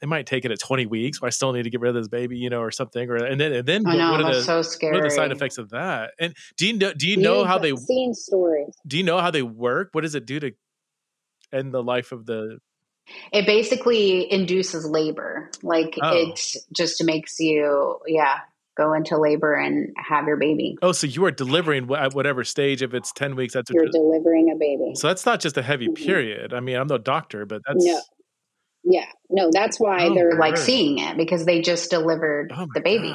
they 0.00 0.06
might 0.06 0.26
take 0.26 0.44
it 0.44 0.50
at 0.50 0.58
20 0.58 0.86
weeks. 0.86 1.18
I 1.22 1.30
still 1.30 1.52
need 1.52 1.64
to 1.64 1.70
get 1.70 1.80
rid 1.80 1.90
of 1.90 1.94
this 1.94 2.08
baby, 2.08 2.38
you 2.38 2.50
know, 2.50 2.60
or 2.60 2.70
something. 2.70 3.08
Or 3.08 3.16
and 3.16 3.40
then 3.40 3.52
and 3.52 3.66
then 3.66 3.86
I 3.86 3.96
know, 3.96 4.12
what 4.12 4.20
are 4.22 4.34
the 4.34 4.42
so 4.42 4.62
scary. 4.62 4.92
what 4.92 5.00
are 5.04 5.08
the 5.08 5.14
side 5.14 5.32
effects 5.32 5.58
of 5.58 5.70
that? 5.70 6.10
And 6.18 6.34
do 6.56 6.66
you 6.66 6.74
know 6.74 6.92
do 6.92 7.08
you 7.08 7.16
know 7.16 7.44
how 7.44 7.58
they 7.58 7.74
seen 7.74 8.14
stories? 8.14 8.74
do 8.86 8.98
you 8.98 9.02
know 9.02 9.18
how 9.18 9.30
they 9.30 9.42
work? 9.42 9.90
What 9.92 10.02
does 10.02 10.14
it 10.14 10.26
do 10.26 10.40
to 10.40 10.52
end 11.52 11.72
the 11.72 11.82
life 11.82 12.12
of 12.12 12.26
the 12.26 12.58
It 13.32 13.46
basically 13.46 14.30
induces 14.30 14.86
labor. 14.88 15.50
Like 15.62 15.96
Oh. 16.02 16.12
it 16.14 16.56
just 16.72 17.02
makes 17.04 17.40
you, 17.40 17.98
yeah, 18.06 18.40
go 18.78 18.94
into 18.94 19.18
labor 19.18 19.54
and 19.54 19.94
have 19.98 20.26
your 20.26 20.36
baby. 20.38 20.78
Oh, 20.80 20.92
so 20.92 21.06
you 21.06 21.24
are 21.26 21.30
delivering 21.30 21.90
at 21.92 22.14
whatever 22.14 22.44
stage. 22.44 22.80
If 22.82 22.94
it's 22.94 23.12
ten 23.12 23.36
weeks, 23.36 23.52
that's 23.54 23.70
You're 23.70 23.84
what, 23.84 23.92
delivering 23.92 24.50
a 24.50 24.56
baby. 24.56 24.92
so. 24.94 25.08
That's 25.08 25.26
not 25.26 25.40
just 25.40 25.56
a 25.58 25.62
heavy 25.62 25.88
Mhm. 25.88 25.96
period. 25.96 26.54
I 26.54 26.60
mean, 26.60 26.76
I'm 26.76 26.86
no 26.86 26.96
doctor, 26.98 27.44
but 27.44 27.60
that's 27.66 27.84
No. 27.84 28.00
Yeah, 28.84 29.06
no, 29.28 29.50
that's 29.52 29.78
why 29.80 30.06
Oh, 30.06 30.14
they're 30.14 30.38
Like 30.38 30.56
seeing 30.56 30.98
it 30.98 31.16
because 31.16 31.44
they 31.44 31.60
just 31.60 31.90
delivered 31.90 32.52
oh 32.56 32.66
the 32.72 32.80
baby. 32.80 33.12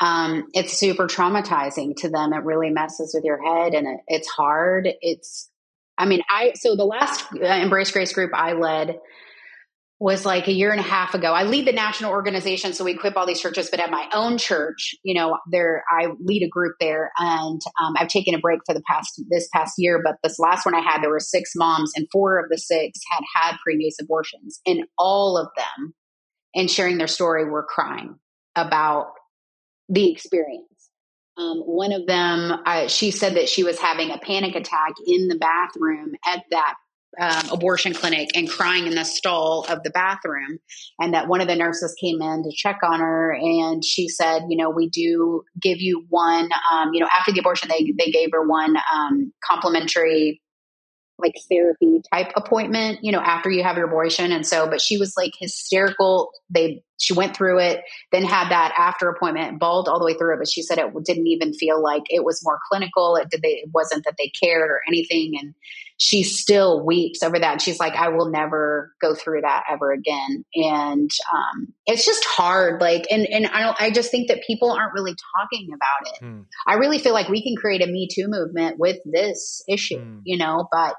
um, 0.00 0.46
it's 0.54 0.72
super 0.72 1.06
traumatizing 1.06 1.94
to 1.96 2.08
them. 2.08 2.32
It 2.32 2.42
really 2.44 2.70
messes 2.70 3.12
with 3.14 3.22
your 3.24 3.40
head 3.42 3.74
and 3.74 3.86
it, 3.86 4.00
it's 4.08 4.28
hard. 4.28 4.88
It's, 5.02 5.50
I 5.98 6.06
mean, 6.06 6.22
I, 6.30 6.52
so 6.54 6.74
the 6.74 6.84
last 6.86 7.26
uh, 7.34 7.44
Embrace 7.46 7.90
Grace 7.90 8.12
group 8.12 8.30
I 8.34 8.52
led 8.54 8.98
was 10.00 10.24
like 10.24 10.46
a 10.46 10.52
year 10.52 10.70
and 10.70 10.78
a 10.78 10.84
half 10.84 11.14
ago. 11.14 11.32
I 11.32 11.42
lead 11.42 11.66
the 11.66 11.72
national 11.72 12.12
organization, 12.12 12.72
so 12.72 12.84
we 12.84 12.92
equip 12.92 13.16
all 13.16 13.26
these 13.26 13.40
churches, 13.40 13.68
but 13.68 13.80
at 13.80 13.90
my 13.90 14.08
own 14.14 14.38
church, 14.38 14.94
you 15.02 15.12
know, 15.12 15.36
there, 15.50 15.82
I 15.90 16.08
lead 16.20 16.44
a 16.44 16.48
group 16.48 16.76
there 16.78 17.10
and 17.18 17.60
um, 17.82 17.94
I've 17.96 18.08
taken 18.08 18.34
a 18.34 18.38
break 18.38 18.60
for 18.64 18.74
the 18.74 18.82
past, 18.88 19.20
this 19.28 19.48
past 19.52 19.74
year, 19.76 20.00
but 20.04 20.16
this 20.22 20.38
last 20.38 20.64
one 20.64 20.76
I 20.76 20.80
had, 20.80 21.02
there 21.02 21.10
were 21.10 21.18
six 21.18 21.52
moms 21.56 21.92
and 21.96 22.06
four 22.12 22.38
of 22.38 22.48
the 22.48 22.58
six 22.58 23.00
had 23.10 23.24
had 23.34 23.56
previous 23.64 23.96
abortions 24.00 24.60
and 24.66 24.84
all 24.96 25.36
of 25.36 25.48
them 25.56 25.94
in 26.54 26.68
sharing 26.68 26.98
their 26.98 27.08
story 27.08 27.44
were 27.44 27.66
crying 27.68 28.16
about 28.54 29.12
the 29.88 30.12
experience. 30.12 30.64
Um, 31.36 31.58
one 31.58 31.92
of 31.92 32.06
them, 32.06 32.62
she 32.88 33.10
said 33.10 33.34
that 33.34 33.48
she 33.48 33.64
was 33.64 33.78
having 33.78 34.10
a 34.10 34.18
panic 34.18 34.54
attack 34.54 34.94
in 35.06 35.28
the 35.28 35.36
bathroom 35.36 36.14
at 36.26 36.44
that 36.50 36.74
um, 37.20 37.50
abortion 37.50 37.94
clinic 37.94 38.30
and 38.34 38.48
crying 38.48 38.86
in 38.86 38.94
the 38.94 39.04
stall 39.04 39.64
of 39.68 39.82
the 39.82 39.90
bathroom. 39.90 40.58
And 40.98 41.14
that 41.14 41.28
one 41.28 41.40
of 41.40 41.48
the 41.48 41.56
nurses 41.56 41.94
came 42.00 42.20
in 42.20 42.42
to 42.42 42.50
check 42.54 42.78
on 42.82 43.00
her. 43.00 43.32
And 43.32 43.84
she 43.84 44.08
said, 44.08 44.42
you 44.48 44.56
know, 44.56 44.70
we 44.70 44.88
do 44.88 45.42
give 45.60 45.80
you 45.80 46.04
one, 46.08 46.48
um, 46.72 46.92
you 46.92 47.00
know, 47.00 47.08
after 47.16 47.32
the 47.32 47.40
abortion, 47.40 47.68
they, 47.68 47.92
they 47.98 48.10
gave 48.10 48.30
her 48.32 48.46
one 48.46 48.76
um, 48.94 49.32
complimentary 49.44 50.40
like 51.18 51.34
therapy 51.50 52.00
type 52.12 52.32
appointment, 52.36 53.00
you 53.02 53.10
know, 53.10 53.18
after 53.18 53.50
you 53.50 53.64
have 53.64 53.76
your 53.76 53.86
abortion. 53.86 54.30
And 54.30 54.46
so, 54.46 54.68
but 54.68 54.80
she 54.80 54.98
was 54.98 55.14
like 55.16 55.32
hysterical. 55.40 56.30
They, 56.48 56.82
she 56.98 57.14
went 57.14 57.36
through 57.36 57.60
it, 57.60 57.82
then 58.12 58.24
had 58.24 58.50
that 58.50 58.74
after 58.76 59.08
appointment, 59.08 59.58
bawled 59.58 59.88
all 59.88 59.98
the 59.98 60.04
way 60.04 60.14
through 60.14 60.34
it. 60.34 60.38
But 60.38 60.48
she 60.48 60.62
said 60.62 60.78
it 60.78 60.92
didn't 61.04 61.28
even 61.28 61.54
feel 61.54 61.82
like 61.82 62.02
it 62.10 62.24
was 62.24 62.44
more 62.44 62.58
clinical. 62.70 63.16
It 63.16 63.30
did 63.30 63.40
they, 63.40 63.50
it 63.50 63.70
wasn't 63.72 64.04
that 64.04 64.16
they 64.18 64.30
cared 64.42 64.70
or 64.70 64.80
anything. 64.88 65.34
And 65.40 65.54
she 65.96 66.22
still 66.22 66.84
weeps 66.84 67.22
over 67.22 67.38
that. 67.38 67.60
She's 67.60 67.80
like, 67.80 67.94
I 67.94 68.08
will 68.08 68.30
never 68.30 68.94
go 69.00 69.14
through 69.14 69.40
that 69.42 69.64
ever 69.70 69.92
again. 69.92 70.44
And, 70.54 71.10
um, 71.32 71.72
it's 71.86 72.04
just 72.04 72.24
hard. 72.24 72.80
Like, 72.80 73.06
and, 73.10 73.26
and 73.26 73.46
I 73.46 73.62
don't, 73.62 73.80
I 73.80 73.90
just 73.90 74.10
think 74.10 74.28
that 74.28 74.42
people 74.46 74.70
aren't 74.70 74.92
really 74.94 75.14
talking 75.36 75.68
about 75.72 76.14
it. 76.14 76.24
Hmm. 76.24 76.40
I 76.66 76.74
really 76.74 76.98
feel 76.98 77.12
like 77.12 77.28
we 77.28 77.42
can 77.42 77.56
create 77.56 77.82
a 77.82 77.90
Me 77.90 78.08
Too 78.12 78.26
movement 78.28 78.78
with 78.78 78.98
this 79.04 79.62
issue, 79.68 79.98
Hmm. 79.98 80.18
you 80.24 80.36
know, 80.36 80.68
but 80.70 80.94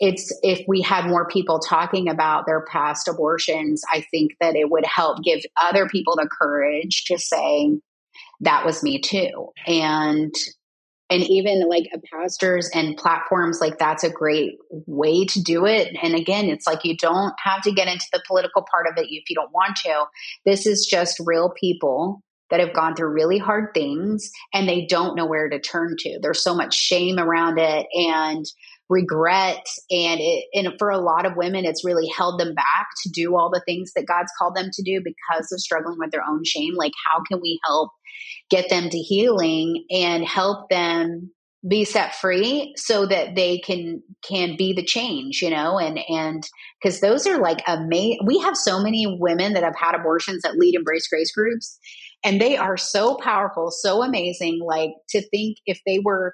it's 0.00 0.32
if 0.42 0.64
we 0.68 0.80
had 0.80 1.06
more 1.06 1.26
people 1.26 1.58
talking 1.58 2.08
about 2.08 2.46
their 2.46 2.64
past 2.64 3.08
abortions, 3.08 3.82
I 3.92 4.04
think 4.10 4.32
that 4.40 4.54
it 4.54 4.70
would 4.70 4.86
help 4.86 5.24
give 5.24 5.40
other 5.60 5.88
people 5.88 6.16
the 6.16 6.28
courage 6.28 7.04
to 7.06 7.18
say, 7.18 7.78
that 8.40 8.64
was 8.64 8.82
me 8.82 9.00
too. 9.00 9.48
And 9.66 10.34
and 11.10 11.22
even 11.22 11.66
like 11.70 11.90
pastors 12.12 12.68
and 12.74 12.96
platforms 12.96 13.62
like 13.62 13.78
that's 13.78 14.04
a 14.04 14.10
great 14.10 14.58
way 14.70 15.24
to 15.24 15.42
do 15.42 15.64
it. 15.64 15.96
And 16.02 16.14
again 16.14 16.46
it's 16.46 16.66
like 16.66 16.84
you 16.84 16.96
don't 16.96 17.34
have 17.42 17.62
to 17.62 17.72
get 17.72 17.88
into 17.88 18.06
the 18.12 18.22
political 18.26 18.64
part 18.70 18.86
of 18.86 18.92
it 18.98 19.08
if 19.10 19.24
you 19.28 19.34
don't 19.34 19.52
want 19.52 19.76
to. 19.84 20.04
This 20.44 20.66
is 20.66 20.86
just 20.88 21.20
real 21.24 21.50
people 21.58 22.22
that 22.50 22.60
have 22.60 22.74
gone 22.74 22.94
through 22.94 23.08
really 23.08 23.38
hard 23.38 23.74
things 23.74 24.30
and 24.54 24.68
they 24.68 24.86
don't 24.86 25.16
know 25.16 25.26
where 25.26 25.48
to 25.48 25.58
turn 25.58 25.96
to. 25.98 26.18
There's 26.20 26.42
so 26.42 26.54
much 26.54 26.74
shame 26.74 27.18
around 27.18 27.58
it 27.58 27.86
and 27.92 28.44
regret. 28.88 29.64
And 29.90 30.20
it 30.20 30.44
and 30.54 30.72
for 30.78 30.90
a 30.90 30.98
lot 30.98 31.26
of 31.26 31.36
women 31.36 31.64
it's 31.64 31.84
really 31.84 32.08
held 32.16 32.40
them 32.40 32.54
back 32.54 32.88
to 33.02 33.10
do 33.10 33.36
all 33.36 33.50
the 33.50 33.62
things 33.66 33.92
that 33.94 34.06
God's 34.06 34.32
called 34.38 34.56
them 34.56 34.70
to 34.72 34.82
do 34.82 35.02
because 35.04 35.52
of 35.52 35.60
struggling 35.60 35.98
with 35.98 36.10
their 36.10 36.24
own 36.28 36.42
shame. 36.44 36.74
Like 36.74 36.92
how 37.10 37.22
can 37.30 37.40
we 37.40 37.60
help 37.66 37.90
get 38.50 38.70
them 38.70 38.88
to 38.88 38.98
healing 38.98 39.84
and 39.90 40.24
help 40.24 40.70
them 40.70 41.32
be 41.68 41.84
set 41.84 42.14
free 42.14 42.72
so 42.76 43.04
that 43.04 43.34
they 43.34 43.58
can 43.58 44.02
can 44.26 44.56
be 44.56 44.72
the 44.72 44.84
change 44.84 45.42
you 45.42 45.50
know? 45.50 45.78
And 45.78 45.98
and 46.08 46.42
because 46.82 47.00
those 47.00 47.26
are 47.26 47.38
like 47.38 47.62
amazing 47.66 48.20
we 48.24 48.38
have 48.38 48.56
so 48.56 48.82
many 48.82 49.18
women 49.20 49.52
that 49.52 49.64
have 49.64 49.76
had 49.76 49.94
abortions 49.94 50.42
that 50.42 50.56
lead 50.56 50.74
embrace 50.74 51.08
grace 51.08 51.32
groups 51.32 51.78
and 52.24 52.40
they 52.40 52.56
are 52.56 52.76
so 52.76 53.16
powerful 53.16 53.70
so 53.70 54.02
amazing 54.02 54.60
like 54.64 54.90
to 55.10 55.20
think 55.28 55.58
if 55.66 55.80
they 55.86 55.98
were 55.98 56.32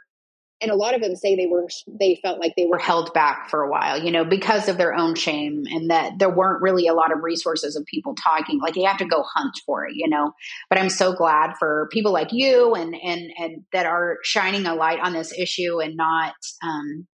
and 0.60 0.70
a 0.70 0.76
lot 0.76 0.94
of 0.94 1.00
them 1.00 1.16
say 1.16 1.34
they 1.34 1.46
were 1.46 1.66
they 1.88 2.18
felt 2.22 2.40
like 2.40 2.54
they 2.56 2.66
were 2.66 2.78
held 2.78 3.12
back 3.12 3.50
for 3.50 3.62
a 3.62 3.70
while, 3.70 4.02
you 4.02 4.10
know, 4.10 4.24
because 4.24 4.68
of 4.68 4.78
their 4.78 4.94
own 4.94 5.14
shame 5.14 5.64
and 5.70 5.90
that 5.90 6.18
there 6.18 6.30
weren't 6.30 6.62
really 6.62 6.86
a 6.86 6.94
lot 6.94 7.12
of 7.12 7.22
resources 7.22 7.76
of 7.76 7.84
people 7.86 8.14
talking. 8.14 8.60
Like 8.60 8.76
you 8.76 8.86
have 8.86 8.98
to 8.98 9.04
go 9.04 9.22
hunt 9.22 9.54
for 9.66 9.86
it, 9.86 9.94
you 9.94 10.08
know. 10.08 10.32
But 10.70 10.78
I'm 10.78 10.88
so 10.88 11.12
glad 11.12 11.54
for 11.58 11.88
people 11.92 12.12
like 12.12 12.32
you 12.32 12.74
and 12.74 12.94
and 12.94 13.30
and 13.38 13.64
that 13.72 13.86
are 13.86 14.18
shining 14.22 14.66
a 14.66 14.74
light 14.74 15.00
on 15.00 15.12
this 15.12 15.32
issue 15.36 15.80
and 15.80 15.96
not 15.96 16.34
um 16.62 17.06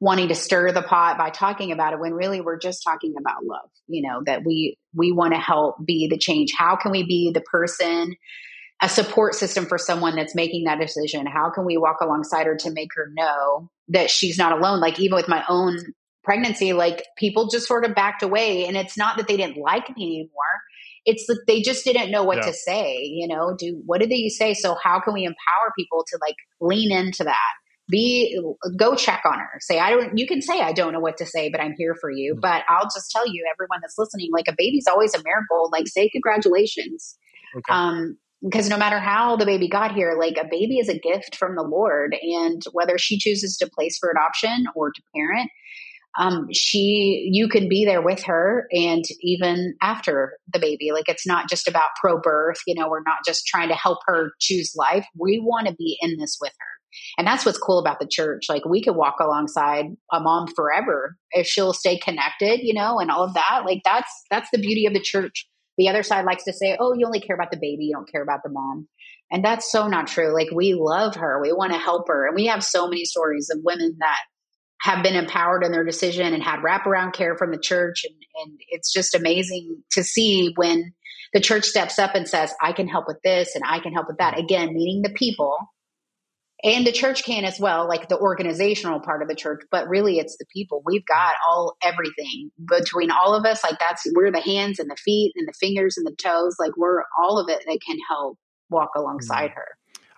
wanting 0.00 0.28
to 0.28 0.34
stir 0.34 0.72
the 0.72 0.82
pot 0.82 1.18
by 1.18 1.30
talking 1.30 1.72
about 1.72 1.92
it 1.92 2.00
when 2.00 2.14
really 2.14 2.40
we're 2.40 2.58
just 2.58 2.82
talking 2.82 3.14
about 3.20 3.44
love, 3.44 3.68
you 3.86 4.08
know, 4.08 4.22
that 4.24 4.44
we 4.44 4.78
we 4.94 5.12
want 5.12 5.34
to 5.34 5.38
help 5.38 5.76
be 5.84 6.08
the 6.08 6.18
change. 6.18 6.52
How 6.56 6.76
can 6.76 6.90
we 6.90 7.04
be 7.04 7.30
the 7.32 7.42
person 7.42 8.16
a 8.82 8.88
support 8.88 9.34
system 9.34 9.66
for 9.66 9.78
someone 9.78 10.16
that's 10.16 10.34
making 10.34 10.64
that 10.64 10.80
decision? 10.80 11.26
How 11.26 11.50
can 11.50 11.64
we 11.64 11.76
walk 11.76 11.98
alongside 12.00 12.46
her 12.46 12.56
to 12.56 12.70
make 12.70 12.90
her 12.94 13.10
know 13.14 13.70
that 13.88 14.10
she's 14.10 14.38
not 14.38 14.52
alone? 14.52 14.80
Like 14.80 14.98
even 14.98 15.16
with 15.16 15.28
my 15.28 15.44
own 15.48 15.78
pregnancy, 16.24 16.72
like 16.72 17.04
people 17.16 17.48
just 17.48 17.66
sort 17.66 17.84
of 17.84 17.94
backed 17.94 18.22
away. 18.22 18.66
And 18.66 18.76
it's 18.76 18.96
not 18.96 19.16
that 19.16 19.28
they 19.28 19.36
didn't 19.36 19.56
like 19.58 19.94
me 19.96 20.04
anymore. 20.04 20.30
It's 21.06 21.26
that 21.26 21.42
they 21.46 21.62
just 21.62 21.84
didn't 21.84 22.10
know 22.10 22.22
what 22.24 22.36
Yeah. 22.38 22.46
to 22.46 22.52
say, 22.52 22.98
you 23.04 23.26
know, 23.26 23.54
do 23.58 23.82
what 23.86 24.00
did 24.00 24.10
they 24.10 24.28
say? 24.28 24.54
So 24.54 24.76
how 24.82 25.00
can 25.00 25.14
we 25.14 25.24
empower 25.24 25.72
people 25.78 26.04
to 26.08 26.18
like 26.20 26.36
lean 26.60 26.92
into 26.92 27.24
that? 27.24 27.36
Be 27.88 28.38
go 28.76 28.94
check 28.94 29.22
on 29.24 29.38
her. 29.38 29.58
Say 29.60 29.80
I 29.80 29.90
don't. 29.90 30.16
You 30.16 30.26
can 30.26 30.40
say 30.42 30.60
I 30.60 30.72
don't 30.72 30.92
know 30.92 31.00
what 31.00 31.16
to 31.16 31.26
say, 31.26 31.48
but 31.50 31.60
I'm 31.60 31.74
here 31.76 31.96
for 32.00 32.10
you. 32.10 32.34
Mm. 32.36 32.40
But 32.40 32.62
I'll 32.68 32.84
just 32.84 33.10
tell 33.10 33.26
you, 33.26 33.44
everyone 33.52 33.80
that's 33.82 33.96
listening, 33.98 34.28
like 34.32 34.46
a 34.46 34.54
baby's 34.56 34.86
always 34.86 35.12
a 35.14 35.22
miracle. 35.24 35.68
Like 35.72 35.88
say 35.88 36.08
congratulations 36.08 37.16
Okay. 37.56 37.72
um 37.72 38.16
because 38.42 38.68
no 38.68 38.76
matter 38.78 38.98
how 38.98 39.36
the 39.36 39.46
baby 39.46 39.68
got 39.68 39.94
here 39.94 40.16
like 40.18 40.36
a 40.36 40.48
baby 40.50 40.78
is 40.78 40.88
a 40.88 40.98
gift 40.98 41.36
from 41.36 41.56
the 41.56 41.62
lord 41.62 42.14
and 42.22 42.62
whether 42.72 42.98
she 42.98 43.18
chooses 43.18 43.56
to 43.56 43.68
place 43.68 43.98
for 43.98 44.10
adoption 44.10 44.66
or 44.74 44.90
to 44.90 45.02
parent 45.14 45.50
um 46.18 46.46
she 46.52 47.28
you 47.32 47.48
can 47.48 47.68
be 47.68 47.84
there 47.84 48.02
with 48.02 48.22
her 48.22 48.66
and 48.72 49.04
even 49.20 49.74
after 49.80 50.32
the 50.52 50.58
baby. 50.58 50.90
Like 50.92 51.08
it's 51.08 51.26
not 51.26 51.48
just 51.48 51.68
about 51.68 51.90
pro 52.00 52.20
birth 52.20 52.58
you 52.66 52.74
know 52.74 52.88
we're 52.88 53.02
not 53.02 53.18
just 53.24 53.46
trying 53.46 53.68
to 53.68 53.74
help 53.74 53.98
her 54.06 54.32
choose 54.40 54.72
life. 54.74 55.06
We 55.18 55.40
want 55.40 55.68
to 55.68 55.74
be 55.74 55.98
in 56.00 56.16
this 56.18 56.38
with 56.40 56.52
her. 56.52 56.66
And 57.18 57.26
that's 57.26 57.46
what's 57.46 57.58
cool 57.58 57.78
about 57.78 58.00
the 58.00 58.08
church. 58.08 58.46
Like 58.48 58.64
we 58.64 58.82
could 58.82 58.96
walk 58.96 59.16
alongside 59.20 59.86
a 60.12 60.18
mom 60.18 60.48
forever 60.48 61.16
if 61.30 61.46
she'll 61.46 61.72
stay 61.72 61.96
connected 61.98 62.60
you 62.62 62.74
know 62.74 62.98
and 62.98 63.10
all 63.10 63.24
of 63.24 63.34
that. 63.34 63.62
Like 63.64 63.82
that's 63.84 64.12
that's 64.30 64.50
the 64.52 64.60
beauty 64.60 64.86
of 64.86 64.94
the 64.94 65.00
church 65.00 65.46
the 65.80 65.88
other 65.88 66.02
side 66.02 66.26
likes 66.26 66.44
to 66.44 66.52
say, 66.52 66.76
oh, 66.78 66.92
you 66.92 67.06
only 67.06 67.20
care 67.20 67.34
about 67.34 67.50
the 67.50 67.56
baby, 67.56 67.86
you 67.86 67.94
don't 67.94 68.10
care 68.10 68.22
about 68.22 68.42
the 68.44 68.50
mom. 68.50 68.86
And 69.32 69.42
that's 69.42 69.72
so 69.72 69.88
not 69.88 70.08
true. 70.08 70.34
Like, 70.34 70.50
we 70.52 70.74
love 70.74 71.14
her, 71.16 71.40
we 71.40 71.54
want 71.54 71.72
to 71.72 71.78
help 71.78 72.08
her. 72.08 72.26
And 72.26 72.36
we 72.36 72.46
have 72.46 72.62
so 72.62 72.86
many 72.86 73.06
stories 73.06 73.48
of 73.50 73.60
women 73.64 73.96
that 73.98 74.18
have 74.82 75.02
been 75.02 75.16
empowered 75.16 75.64
in 75.64 75.72
their 75.72 75.84
decision 75.84 76.34
and 76.34 76.42
had 76.42 76.60
wraparound 76.60 77.14
care 77.14 77.34
from 77.34 77.50
the 77.50 77.58
church. 77.58 78.04
And, 78.04 78.14
and 78.44 78.60
it's 78.68 78.92
just 78.92 79.14
amazing 79.14 79.82
to 79.92 80.04
see 80.04 80.52
when 80.54 80.92
the 81.32 81.40
church 81.40 81.64
steps 81.64 81.98
up 81.98 82.14
and 82.14 82.28
says, 82.28 82.52
I 82.60 82.72
can 82.72 82.86
help 82.86 83.06
with 83.08 83.22
this 83.24 83.54
and 83.54 83.64
I 83.66 83.80
can 83.80 83.94
help 83.94 84.08
with 84.08 84.18
that. 84.18 84.38
Again, 84.38 84.74
meaning 84.74 85.00
the 85.00 85.14
people. 85.14 85.56
And 86.62 86.86
the 86.86 86.92
church 86.92 87.24
can 87.24 87.44
as 87.44 87.58
well, 87.58 87.88
like 87.88 88.08
the 88.08 88.18
organizational 88.18 89.00
part 89.00 89.22
of 89.22 89.28
the 89.28 89.34
church, 89.34 89.62
but 89.70 89.88
really 89.88 90.18
it's 90.18 90.36
the 90.36 90.44
people. 90.52 90.82
We've 90.84 91.06
got 91.06 91.34
all 91.48 91.76
everything 91.82 92.50
between 92.68 93.10
all 93.10 93.34
of 93.34 93.46
us. 93.46 93.64
Like 93.64 93.78
that's 93.78 94.06
we're 94.14 94.30
the 94.30 94.40
hands 94.40 94.78
and 94.78 94.90
the 94.90 94.96
feet 94.96 95.32
and 95.36 95.48
the 95.48 95.54
fingers 95.58 95.96
and 95.96 96.06
the 96.06 96.14
toes. 96.16 96.56
Like 96.58 96.76
we're 96.76 97.02
all 97.18 97.38
of 97.38 97.48
it 97.48 97.64
that 97.66 97.78
can 97.86 97.98
help 98.08 98.38
walk 98.68 98.90
alongside 98.94 99.50
mm. 99.50 99.54
her. 99.54 99.66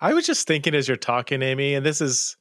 I 0.01 0.13
was 0.13 0.25
just 0.25 0.45
thinking 0.45 0.75
as 0.75 0.87
you're 0.87 0.97
talking, 0.97 1.41
Amy, 1.41 1.75
and 1.75 1.85
this 1.85 2.01
is, 2.01 2.35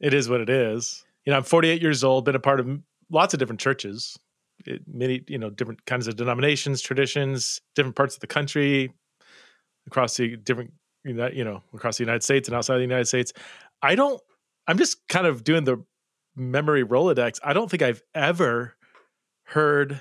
it 0.00 0.14
is 0.14 0.30
what 0.30 0.40
it 0.40 0.48
is. 0.48 1.04
You 1.26 1.32
know, 1.32 1.36
I'm 1.36 1.44
48 1.44 1.82
years 1.82 2.02
old, 2.02 2.24
been 2.24 2.34
a 2.34 2.40
part 2.40 2.60
of 2.60 2.80
lots 3.10 3.34
of 3.34 3.40
different 3.40 3.60
churches, 3.60 4.18
it, 4.64 4.82
many 4.86 5.22
you 5.28 5.38
know 5.38 5.50
different 5.50 5.84
kinds 5.86 6.08
of 6.08 6.16
denominations, 6.16 6.80
traditions, 6.80 7.60
different 7.74 7.96
parts 7.96 8.14
of 8.14 8.20
the 8.20 8.26
country, 8.26 8.92
across 9.86 10.16
the 10.16 10.36
different 10.36 10.72
you 11.08 11.44
know 11.44 11.62
across 11.74 11.98
the 11.98 12.04
United 12.04 12.22
States 12.22 12.48
and 12.48 12.56
outside 12.56 12.76
the 12.76 12.82
United 12.82 13.06
States. 13.06 13.32
I 13.82 13.94
don't. 13.94 14.20
I'm 14.66 14.78
just 14.78 15.06
kind 15.08 15.26
of 15.26 15.44
doing 15.44 15.64
the 15.64 15.82
memory 16.36 16.84
Rolodex. 16.84 17.38
I 17.42 17.52
don't 17.52 17.70
think 17.70 17.82
I've 17.82 18.02
ever 18.14 18.76
heard 19.44 20.00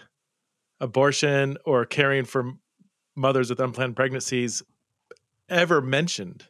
abortion 0.79 1.57
or 1.65 1.85
caring 1.85 2.25
for 2.25 2.53
mothers 3.15 3.49
with 3.49 3.59
unplanned 3.59 3.95
pregnancies 3.95 4.61
ever 5.49 5.81
mentioned 5.81 6.45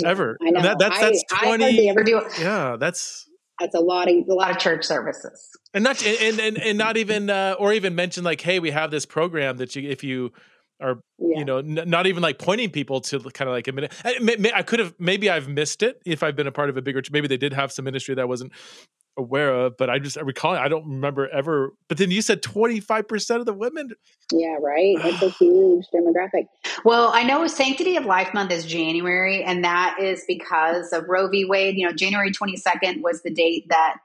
Yeah, 0.00 0.08
ever. 0.10 0.38
I 0.40 0.50
know. 0.50 0.62
That, 0.62 0.78
that's 0.78 0.98
that's 1.00 1.24
I, 1.32 1.36
I 1.36 1.44
twenty. 1.46 1.64
hardly 1.64 1.88
ever 1.90 2.02
do 2.04 2.22
yeah, 2.40 2.76
that's 2.78 3.28
That's 3.60 3.74
a 3.74 3.80
lot 3.80 4.08
of 4.08 4.14
a 4.28 4.34
lot 4.34 4.50
of 4.52 4.58
church 4.58 4.84
services. 4.84 5.48
and 5.74 5.84
not 5.84 6.04
and 6.06 6.38
and, 6.40 6.58
and 6.58 6.78
not 6.78 6.96
even 6.96 7.28
uh, 7.28 7.56
or 7.58 7.72
even 7.72 7.94
mention 7.94 8.24
like, 8.24 8.40
hey, 8.40 8.58
we 8.60 8.70
have 8.70 8.90
this 8.90 9.04
program 9.04 9.56
that 9.58 9.74
you 9.76 9.88
if 9.90 10.02
you 10.04 10.32
are 10.80 11.00
Yeah. 11.18 11.38
you 11.38 11.44
know 11.44 11.58
n- 11.58 11.82
not 11.86 12.06
even 12.06 12.22
like 12.22 12.38
pointing 12.38 12.70
people 12.70 13.00
to 13.02 13.18
kind 13.20 13.48
of 13.48 13.54
like 13.54 13.68
a 13.68 13.72
minute. 13.72 13.92
I, 14.04 14.12
eh, 14.14 14.18
may- 14.20 14.36
may- 14.36 14.52
I 14.52 14.62
could 14.62 14.78
have 14.78 14.94
maybe 14.98 15.28
I've 15.30 15.48
missed 15.48 15.82
it 15.82 16.00
if 16.04 16.22
I've 16.22 16.36
been 16.36 16.46
a 16.46 16.52
part 16.52 16.70
of 16.70 16.76
a 16.76 16.82
bigger. 16.82 17.02
Maybe 17.10 17.28
they 17.28 17.36
did 17.36 17.52
have 17.52 17.72
some 17.72 17.84
ministry 17.84 18.14
that 18.14 18.22
I 18.22 18.26
wasn't 18.26 18.52
aware 19.16 19.52
of, 19.52 19.76
but 19.76 19.90
I 19.90 19.98
just 19.98 20.16
I 20.16 20.20
recall 20.20 20.54
I 20.54 20.68
don't 20.68 20.86
remember 20.88 21.28
ever. 21.30 21.72
But 21.88 21.98
then 21.98 22.10
you 22.12 22.22
said 22.22 22.40
twenty 22.42 22.78
five 22.80 23.08
percent 23.08 23.40
of 23.40 23.46
the 23.46 23.52
women. 23.52 23.90
yeah, 24.32 24.56
right. 24.60 24.96
It's 25.04 25.22
a 25.22 25.30
huge 25.30 25.86
demographic. 25.92 26.46
Well, 26.84 27.10
I 27.12 27.24
know 27.24 27.46
Sanctity 27.48 27.96
of 27.96 28.04
Life 28.04 28.32
Month 28.32 28.52
is 28.52 28.64
January, 28.64 29.42
and 29.42 29.64
that 29.64 29.96
is 30.00 30.22
because 30.28 30.92
of 30.92 31.08
Roe 31.08 31.28
v. 31.28 31.44
Wade. 31.44 31.76
You 31.76 31.86
know, 31.86 31.92
January 31.92 32.30
22nd 32.30 33.02
was 33.02 33.22
the 33.22 33.30
date 33.30 33.66
that 33.70 33.96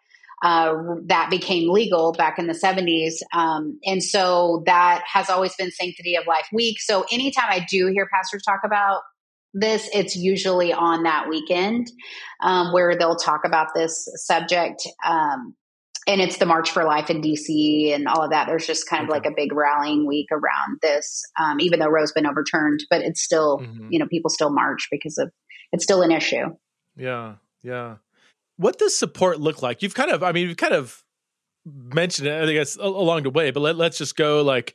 uh, 0.44 0.74
that 1.06 1.30
became 1.32 1.72
legal 1.72 2.12
back 2.12 2.38
in 2.38 2.48
the 2.48 2.54
70s. 2.54 3.14
Um, 3.34 3.80
and 3.86 4.04
so 4.04 4.62
that 4.66 5.04
has 5.12 5.30
always 5.30 5.56
been 5.56 5.72
Sanctity 5.72 6.16
of 6.16 6.28
Life 6.28 6.48
Week. 6.52 6.80
So 6.82 7.06
anytime 7.12 7.48
I 7.50 7.66
do 7.70 7.88
hear 7.88 8.08
pastors 8.14 8.44
talk 8.44 8.60
about 8.66 9.02
this, 9.54 9.90
it's 9.94 10.16
usually 10.18 10.74
on 10.74 11.04
that 11.04 11.30
weekend 11.30 11.88
um, 12.42 12.74
where 12.74 12.96
they'll 12.98 13.16
talk 13.16 13.42
about 13.46 13.70
this 13.74 14.08
subject. 14.16 14.86
Um, 15.08 15.56
and 16.06 16.20
it's 16.20 16.38
the 16.38 16.46
March 16.46 16.72
for 16.72 16.84
Life 16.84 17.10
in 17.10 17.22
DC 17.22 17.96
and 17.96 18.08
all 18.10 18.22
of 18.24 18.32
that. 18.32 18.46
There's 18.48 18.68
just 18.68 18.90
kind 18.90 19.04
of 19.04 19.10
Okay. 19.10 19.20
like 19.20 19.26
a 19.26 19.34
big 19.34 19.54
rallying 19.54 20.06
week 20.06 20.28
around 20.34 20.80
this, 20.82 21.24
um, 21.42 21.62
even 21.62 21.80
though 21.80 21.88
Roe's 21.88 22.12
been 22.12 22.26
overturned, 22.28 22.82
but 22.90 23.02
it's 23.02 23.22
still, 23.22 23.60
Mhm. 23.60 23.88
you 23.90 24.00
know, 24.00 24.08
people 24.08 24.30
still 24.30 24.50
march 24.50 24.90
because 24.92 25.18
of 25.18 25.32
it's 25.72 25.86
still 25.86 26.02
an 26.02 26.12
issue. 26.12 26.48
Yeah, 26.98 27.36
yeah. 27.62 27.96
What 28.64 28.80
does 28.80 28.96
support 28.98 29.40
look 29.42 29.62
like? 29.62 29.82
You've 29.82 29.94
kind 29.94 30.10
of, 30.10 30.24
I 30.24 30.32
mean, 30.32 30.48
you've 30.48 30.58
kind 30.58 30.74
of 30.74 31.04
mentioned 31.66 32.30
it, 32.30 32.50
I 32.50 32.54
guess, 32.54 32.78
along 32.78 33.24
the 33.24 33.30
way. 33.30 33.52
But 33.52 33.60
let, 33.60 33.76
let's 33.76 33.98
just 33.98 34.16
go 34.16 34.42
like 34.42 34.74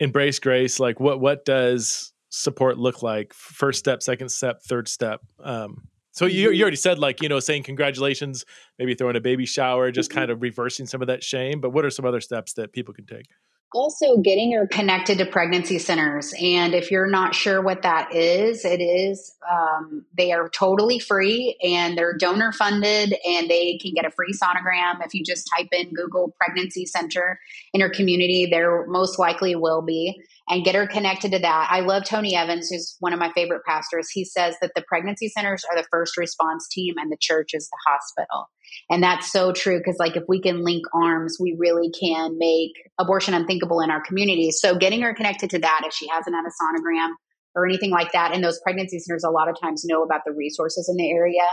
embrace 0.00 0.38
grace. 0.38 0.80
Like, 0.80 0.98
what 0.98 1.20
what 1.20 1.44
does 1.44 2.12
support 2.30 2.78
look 2.78 3.02
like? 3.02 3.34
First 3.34 3.78
step, 3.80 4.02
second 4.02 4.30
step, 4.30 4.62
third 4.62 4.88
step. 4.88 5.20
Um, 5.44 5.88
so 6.12 6.24
you 6.24 6.50
you 6.52 6.62
already 6.62 6.76
said 6.76 6.98
like 6.98 7.22
you 7.22 7.28
know 7.28 7.38
saying 7.38 7.64
congratulations, 7.64 8.44
maybe 8.78 8.94
throwing 8.94 9.16
a 9.16 9.20
baby 9.20 9.44
shower, 9.46 9.90
just 9.92 10.10
Mhm. 10.10 10.14
kind 10.14 10.30
of 10.30 10.40
reversing 10.40 10.86
some 10.86 11.02
of 11.02 11.08
that 11.08 11.22
shame. 11.22 11.60
But 11.60 11.70
what 11.70 11.84
are 11.84 11.90
some 11.90 12.06
other 12.06 12.20
steps 12.22 12.54
that 12.54 12.72
people 12.72 12.94
can 12.94 13.04
take? 13.06 13.26
Also, 13.74 14.16
getting 14.16 14.52
her 14.52 14.66
connected 14.66 15.18
to 15.18 15.26
pregnancy 15.26 15.78
centers. 15.78 16.32
And 16.40 16.74
if 16.74 16.90
you're 16.90 17.06
not 17.06 17.34
sure 17.34 17.60
what 17.60 17.82
that 17.82 18.14
is, 18.14 18.64
it 18.64 18.80
is, 18.80 19.36
um, 19.50 20.06
they 20.16 20.32
are 20.32 20.48
totally 20.48 20.98
free 20.98 21.54
and 21.62 21.96
they're 21.96 22.16
donor 22.16 22.50
funded 22.52 23.14
and 23.26 23.50
they 23.50 23.76
can 23.76 23.92
get 23.92 24.06
a 24.06 24.10
free 24.10 24.32
sonogram. 24.32 25.04
If 25.04 25.12
you 25.12 25.22
just 25.22 25.50
type 25.54 25.68
in 25.72 25.92
Google 25.92 26.34
pregnancy 26.40 26.86
center 26.86 27.38
in 27.74 27.80
your 27.80 27.90
community, 27.90 28.46
there 28.50 28.86
most 28.86 29.18
likely 29.18 29.54
will 29.54 29.82
be 29.82 30.18
and 30.48 30.64
get 30.64 30.74
her 30.74 30.86
connected 30.86 31.32
to 31.32 31.38
that. 31.38 31.68
I 31.70 31.80
love 31.80 32.04
Tony 32.04 32.34
Evans, 32.34 32.70
who's 32.70 32.96
one 33.00 33.12
of 33.12 33.18
my 33.18 33.30
favorite 33.32 33.64
pastors. 33.66 34.08
He 34.08 34.24
says 34.24 34.56
that 34.62 34.72
the 34.74 34.82
pregnancy 34.88 35.28
centers 35.28 35.64
are 35.70 35.76
the 35.76 35.86
first 35.90 36.16
response 36.16 36.66
team 36.68 36.94
and 36.96 37.12
the 37.12 37.18
church 37.20 37.50
is 37.52 37.68
the 37.68 37.78
hospital. 37.86 38.48
And 38.90 39.02
that's 39.02 39.30
so 39.30 39.52
true 39.52 39.78
because, 39.78 39.96
like, 39.98 40.16
if 40.16 40.24
we 40.28 40.40
can 40.40 40.64
link 40.64 40.84
arms, 40.94 41.36
we 41.40 41.56
really 41.58 41.90
can 41.90 42.38
make 42.38 42.72
abortion 42.98 43.34
unthinkable 43.34 43.80
in 43.80 43.90
our 43.90 44.02
community. 44.02 44.50
So, 44.50 44.76
getting 44.76 45.02
her 45.02 45.14
connected 45.14 45.50
to 45.50 45.58
that 45.58 45.82
if 45.84 45.92
she 45.92 46.08
hasn't 46.08 46.34
had 46.34 46.44
a 46.44 46.50
sonogram 46.50 47.10
or 47.54 47.66
anything 47.66 47.90
like 47.90 48.12
that, 48.12 48.32
and 48.32 48.42
those 48.42 48.60
pregnancy 48.60 48.98
centers 48.98 49.24
a 49.24 49.30
lot 49.30 49.48
of 49.48 49.60
times 49.60 49.84
know 49.84 50.02
about 50.02 50.22
the 50.24 50.32
resources 50.32 50.88
in 50.88 50.96
the 50.96 51.10
area. 51.10 51.44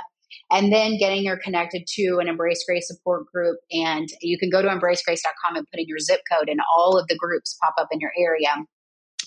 And 0.51 0.74
then 0.74 0.97
getting 0.97 1.26
her 1.28 1.38
connected 1.38 1.84
to 1.95 2.18
an 2.20 2.28
Embrace 2.28 2.63
Grace 2.68 2.88
support 2.88 3.26
group. 3.32 3.57
And 3.72 4.09
you 4.22 4.39
can 4.39 4.49
go 4.49 4.61
to 4.61 4.68
embracegrace.com 4.68 5.55
and 5.55 5.66
put 5.72 5.80
in 5.80 5.86
your 5.88 5.99
zip 5.99 6.22
code, 6.32 6.49
and 6.49 6.59
all 6.76 6.97
of 6.97 7.07
the 7.07 7.16
groups 7.16 7.57
pop 7.61 7.76
up 7.78 7.89
in 7.91 7.99
your 7.99 8.11
area 8.18 8.49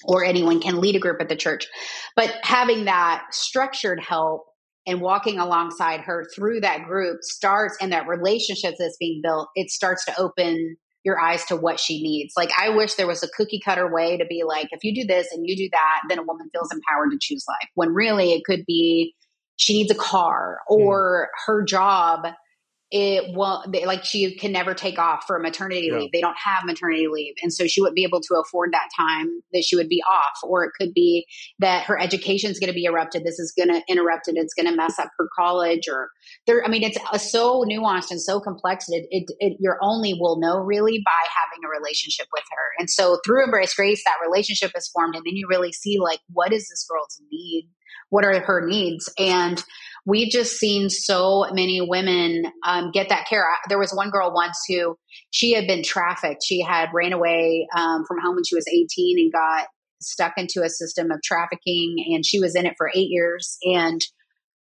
or 0.05 0.25
anyone 0.25 0.61
can 0.61 0.81
lead 0.81 0.97
a 0.97 0.99
group 0.99 1.21
at 1.21 1.29
the 1.29 1.37
church. 1.37 1.67
But 2.17 2.35
having 2.43 2.85
that 2.85 3.27
structured 3.31 4.01
help 4.01 4.48
and 4.89 5.03
walking 5.03 5.39
alongside 5.39 6.01
her 6.01 6.27
through 6.35 6.61
that 6.63 6.85
group 6.85 7.23
starts 7.23 7.77
and 7.81 7.93
that 7.93 8.09
relationship 8.09 8.75
that's 8.79 8.97
being 8.99 9.21
built, 9.23 9.51
it 9.55 9.71
starts 9.71 10.05
to 10.07 10.19
open 10.19 10.77
your 11.05 11.21
eyes 11.21 11.45
to 11.45 11.57
what 11.57 11.79
she 11.79 12.03
needs. 12.03 12.33
Like 12.37 12.51
I 12.59 12.71
wish 12.71 12.95
there 12.95 13.07
was 13.07 13.23
a 13.23 13.29
cookie 13.29 13.61
cutter 13.65 13.93
way 13.93 14.17
to 14.17 14.25
be 14.25 14.43
like, 14.47 14.69
if 14.73 14.83
you 14.83 14.95
do 14.95 15.07
this 15.07 15.29
and 15.31 15.47
you 15.47 15.57
do 15.57 15.69
that, 15.71 16.01
then 16.09 16.19
a 16.19 16.23
woman 16.23 16.49
feels 16.53 16.73
empowered 16.73 17.11
to 17.13 17.19
choose 17.21 17.45
life. 17.47 17.69
When 17.75 17.95
really 17.95 18.33
it 18.33 18.43
could 18.45 18.65
be 18.67 19.15
she 19.57 19.75
needs 19.75 19.91
a 19.91 19.95
car 19.95 20.59
or 20.69 21.29
her 21.47 21.65
job 21.65 22.27
it 22.91 23.35
won't 23.35 23.71
they, 23.73 23.85
like 23.85 24.05
she 24.05 24.37
can 24.37 24.51
never 24.53 24.73
take 24.73 24.99
off 24.99 25.25
for 25.27 25.39
maternity 25.39 25.89
Yeah. 25.91 25.99
leave. 25.99 26.13
They 26.13 26.21
don't 26.23 26.39
have 26.43 26.65
maternity 26.65 27.07
leave. 27.09 27.35
And 27.43 27.53
so 27.53 27.67
she 27.67 27.81
wouldn't 27.81 27.97
be 27.97 28.05
able 28.05 28.21
to 28.23 28.35
afford 28.37 28.73
that 28.73 28.89
time 28.97 29.29
that 29.53 29.63
she 29.65 29.77
would 29.77 29.89
be 29.89 30.03
off. 30.11 30.39
Or 30.43 30.65
it 30.65 30.73
could 30.79 30.95
be 30.95 31.27
that 31.59 31.85
her 31.85 32.01
education 32.01 32.51
is 32.51 32.59
going 32.59 32.69
to 32.69 32.75
be 32.75 32.85
erupted. 32.85 33.25
This 33.25 33.39
is 33.39 33.53
going 33.57 33.69
to 33.69 33.83
interrupt 33.89 34.29
it 34.29 34.37
it's 34.39 34.55
going 34.55 34.69
to 34.69 34.77
mess 34.77 34.99
up 34.99 35.11
her 35.19 35.29
college 35.39 35.89
or 35.89 36.11
there 36.47 36.65
i 36.65 36.69
mean 36.69 36.83
it's 36.83 36.99
uh, 37.13 37.19
so 37.19 37.65
nuanced 37.65 38.11
and 38.11 38.21
so 38.21 38.41
complex 38.41 38.87
it, 38.89 39.07
it, 39.11 39.25
it 39.41 39.57
your 39.61 39.79
only 39.83 40.15
will 40.15 40.41
know 40.41 40.59
really 40.59 41.03
by 41.05 41.11
having 41.29 41.65
a 41.65 41.69
relationship 41.69 42.27
with 42.33 42.45
her. 42.51 42.73
And 42.79 42.89
so 42.89 43.19
through 43.25 43.45
embrace 43.45 43.75
grace 43.75 44.03
that 44.05 44.15
relationship 44.25 44.73
is 44.77 44.89
formed 44.89 45.15
and 45.15 45.25
then 45.27 45.37
you 45.37 45.47
really 45.49 45.73
see 45.73 45.99
like 46.01 46.21
what 46.33 46.53
is 46.53 46.69
this 46.69 46.87
girl's 46.89 47.21
need? 47.31 47.69
What 48.11 48.25
are 48.25 48.41
her 48.41 48.67
needs? 48.67 49.13
And 49.19 49.63
we've 50.09 50.31
just 50.31 50.59
seen 50.59 50.89
so 50.89 51.47
many 51.53 51.83
women 51.83 52.51
um, 52.67 52.91
get 52.93 53.11
that 53.11 53.29
care. 53.29 53.47
There 53.69 53.79
was 53.79 53.93
one 53.93 54.09
girl 54.09 54.33
once 54.35 54.57
who 54.67 54.97
she 55.31 55.53
had 55.53 55.67
been 55.67 55.85
trafficked. 55.85 56.43
She 56.43 56.63
had 56.63 56.89
ran 56.95 57.13
away 57.13 57.69
um, 57.77 58.05
from 58.09 58.17
home 58.25 58.35
when 58.35 58.45
she 58.45 58.55
was 58.55 58.67
18 58.67 59.19
and 59.19 59.31
got 59.31 59.67
stuck 60.01 60.33
into 60.39 60.63
a 60.63 60.71
system 60.71 61.11
of 61.11 61.21
trafficking, 61.23 61.97
and 62.15 62.25
she 62.25 62.41
was 62.41 62.57
in 62.57 62.65
it 62.65 62.75
for 62.79 62.91
eight 62.95 63.11
years. 63.11 63.59
And 63.65 64.01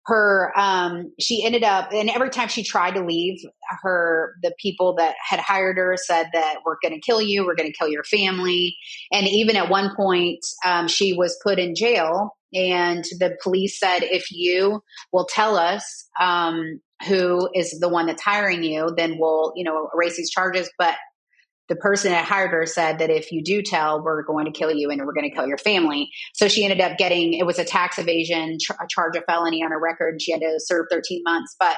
her, 0.06 0.54
um, 0.56 1.12
she 1.20 1.46
ended 1.46 1.64
up, 1.64 1.92
and 1.92 2.10
every 2.10 2.30
time 2.30 2.48
she 2.48 2.64
tried 2.64 2.94
to 2.96 3.04
leave, 3.04 3.40
her 3.82 4.36
the 4.44 4.54
people 4.62 4.96
that 4.96 5.16
had 5.28 5.42
hired 5.42 5.78
her 5.78 5.98
said 5.98 6.28
that 6.34 6.60
we're 6.66 6.78
going 6.82 6.94
to 6.94 7.02
kill 7.02 7.22
you, 7.22 7.46
we're 7.46 7.56
going 7.56 7.70
to 7.70 7.78
kill 7.78 7.90
your 7.90 8.04
family, 8.06 8.78
and 9.12 9.28
even 9.28 9.58
at 9.58 9.70
one 9.70 9.94
point, 9.94 10.40
um, 10.66 10.88
she 10.88 11.12
was 11.14 11.38
put 11.44 11.60
in 11.60 11.76
jail. 11.76 12.32
And 12.54 13.04
the 13.20 13.38
police 13.42 13.80
said, 13.80 14.00
if 14.04 14.32
you 14.32 14.84
will 15.12 15.26
tell 15.26 15.58
us 15.58 16.08
um, 16.20 16.80
who 17.08 17.50
is 17.54 17.80
the 17.80 17.90
one 17.90 18.06
that's 18.06 18.22
hiring 18.22 18.64
you, 18.64 18.94
then 18.96 19.18
we'll, 19.18 19.54
you 19.56 19.64
know, 19.64 19.90
erase 19.94 20.18
these 20.18 20.30
charges. 20.30 20.70
But 20.78 20.96
the 21.70 21.76
person 21.76 22.12
that 22.12 22.26
hired 22.26 22.52
her 22.52 22.66
said 22.66 23.00
that 23.00 23.10
if 23.10 23.32
you 23.32 23.44
do 23.44 23.62
tell, 23.62 24.04
we're 24.04 24.24
going 24.24 24.46
to 24.46 24.52
kill 24.52 24.72
you 24.72 24.92
and 24.92 25.02
we're 25.06 25.14
going 25.14 25.30
to 25.30 25.36
kill 25.36 25.48
your 25.48 25.58
family. 25.58 26.12
So 26.34 26.48
she 26.48 26.64
ended 26.64 26.82
up 26.82 26.98
getting 26.98 27.34
it 27.34 27.46
was 27.46 27.58
a 27.58 27.64
tax 27.64 27.98
evasion 27.98 28.58
ch- 28.60 28.72
a 28.72 28.88
charge 28.90 29.16
of 29.16 29.24
felony 29.26 29.64
on 29.64 29.72
her 29.72 29.80
record. 29.80 30.22
She 30.22 30.32
had 30.32 30.42
to 30.42 30.56
serve 30.60 30.88
13 30.92 31.24
months, 31.26 31.56
but 31.60 31.78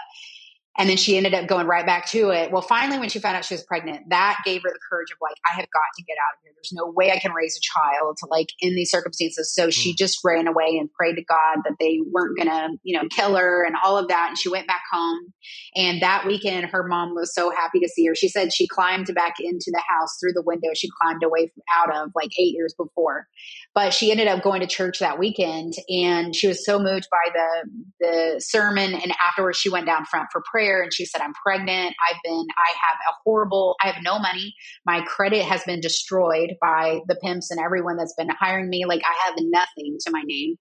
and 0.78 0.90
then 0.90 0.98
she 0.98 1.18
ended 1.18 1.34
up 1.34 1.48
going 1.48 1.68
right 1.68 1.86
back 1.86 2.08
to 2.08 2.30
it. 2.30 2.52
Well, 2.52 2.62
finally, 2.62 3.00
when 3.00 3.10
she 3.10 3.20
found 3.20 3.38
out 3.38 3.46
she 3.46 3.54
was 3.54 3.64
pregnant, 3.64 4.10
that 4.10 4.40
gave 4.46 4.62
her 4.64 4.70
the 4.70 4.80
courage 4.90 5.12
of 5.12 5.18
like, 5.22 5.36
I 5.50 5.56
have 5.56 5.68
got 5.72 5.90
to 5.98 6.04
get 6.04 6.18
out 6.18 6.38
of 6.38 6.44
here. 6.44 6.52
There's 6.56 6.74
no 6.74 6.92
way 6.92 7.12
I 7.12 7.20
can 7.20 7.32
raise 7.32 7.58
a 7.58 7.62
child 7.62 8.18
to 8.18 8.28
like 8.30 8.50
in 8.60 8.76
these 8.76 8.92
circumstances. 8.92 9.54
So 9.54 9.70
she 9.70 9.94
mm. 9.94 9.98
just 9.98 10.20
ran 10.24 10.48
away 10.48 10.78
and 10.80 10.92
prayed 10.92 11.16
to 11.16 11.24
God 11.24 11.64
that 11.64 11.76
they 11.80 12.00
weren't 12.12 12.38
going 12.38 12.50
to, 12.50 12.78
you 12.84 12.98
know, 12.98 13.08
kill 13.10 13.36
her 13.36 13.64
and 13.66 13.76
all 13.84 13.98
of 13.98 14.10
that. 14.10 14.28
And 14.30 14.38
she 14.38 14.50
went 14.50 14.68
back 14.68 14.84
home. 14.92 15.34
And 15.76 16.02
that 16.02 16.26
weekend, 16.26 16.66
her 16.68 16.84
mom 16.88 17.16
was 17.16 17.34
so 17.34 17.52
happy 17.52 17.80
to 17.80 17.88
see 17.88 18.06
her. 18.08 18.16
She 18.16 18.28
said 18.28 18.54
she 18.54 18.68
climbed 18.68 19.14
back 19.16 19.36
into 19.40 19.72
the 19.72 19.82
house 19.88 20.18
through 20.20 20.34
the 20.34 20.42
window 20.42 20.70
she 20.76 20.90
climbed 21.02 21.24
away 21.24 21.52
from 21.54 21.64
out 21.78 21.96
of 21.96 22.12
like 22.16 22.32
eight 22.40 22.54
years 22.54 22.74
before. 22.78 23.28
But 23.74 23.94
she 23.94 24.12
ended 24.12 24.28
up 24.28 24.44
going 24.44 24.62
to 24.62 24.68
church 24.68 25.00
that 25.00 25.20
weekend, 25.20 25.74
and 25.90 26.36
she 26.36 26.48
was 26.48 26.66
so 26.66 26.80
moved 26.80 27.08
by 27.12 27.32
the 27.34 27.70
the 28.00 28.42
sermon. 28.42 28.94
And 28.94 29.14
afterwards, 29.26 29.58
she 29.58 29.70
went 29.70 29.86
down 29.86 30.06
front 30.06 30.28
for 30.32 30.42
prayer, 30.50 30.65
and 30.82 30.94
she 30.94 31.06
said, 31.06 31.22
"I'm 31.22 31.34
pregnant. 31.34 31.96
I've 32.10 32.18
been. 32.24 32.46
I 32.50 32.72
have 32.72 32.98
a 33.10 33.16
horrible. 33.24 33.76
I 33.82 33.88
have 33.90 34.04
no 34.04 34.20
money. 34.20 34.56
My 34.86 35.02
credit 35.02 35.44
has 35.44 35.64
been 35.64 35.82
destroyed 35.82 36.56
by 36.62 37.00
the 37.08 37.16
pimps 37.16 37.52
and 37.52 37.60
everyone 37.60 37.98
that's 37.98 38.16
been 38.18 38.30
hiring 38.30 38.70
me. 38.70 38.86
Like 38.86 39.02
I 39.04 39.28
have 39.28 39.36
nothing 39.40 39.98
to 40.06 40.12
my 40.12 40.22
name, 40.26 40.56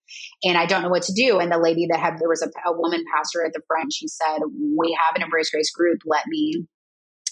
and 0.44 0.58
I 0.58 0.66
don't 0.66 0.82
know 0.82 0.88
what 0.88 1.02
to 1.04 1.12
do." 1.12 1.38
And 1.38 1.50
the 1.50 1.58
lady 1.58 1.86
that 1.90 2.00
had 2.00 2.18
there 2.18 2.28
was 2.28 2.42
a, 2.42 2.50
a 2.68 2.72
woman 2.72 3.04
pastor 3.14 3.44
at 3.44 3.52
the 3.52 3.62
front. 3.66 3.92
She 3.92 4.08
said, 4.08 4.40
"We 4.78 4.98
have 5.06 5.16
an 5.16 5.22
Embrace 5.22 5.50
Grace 5.50 5.70
group. 5.70 6.00
Let 6.04 6.26
me." 6.26 6.66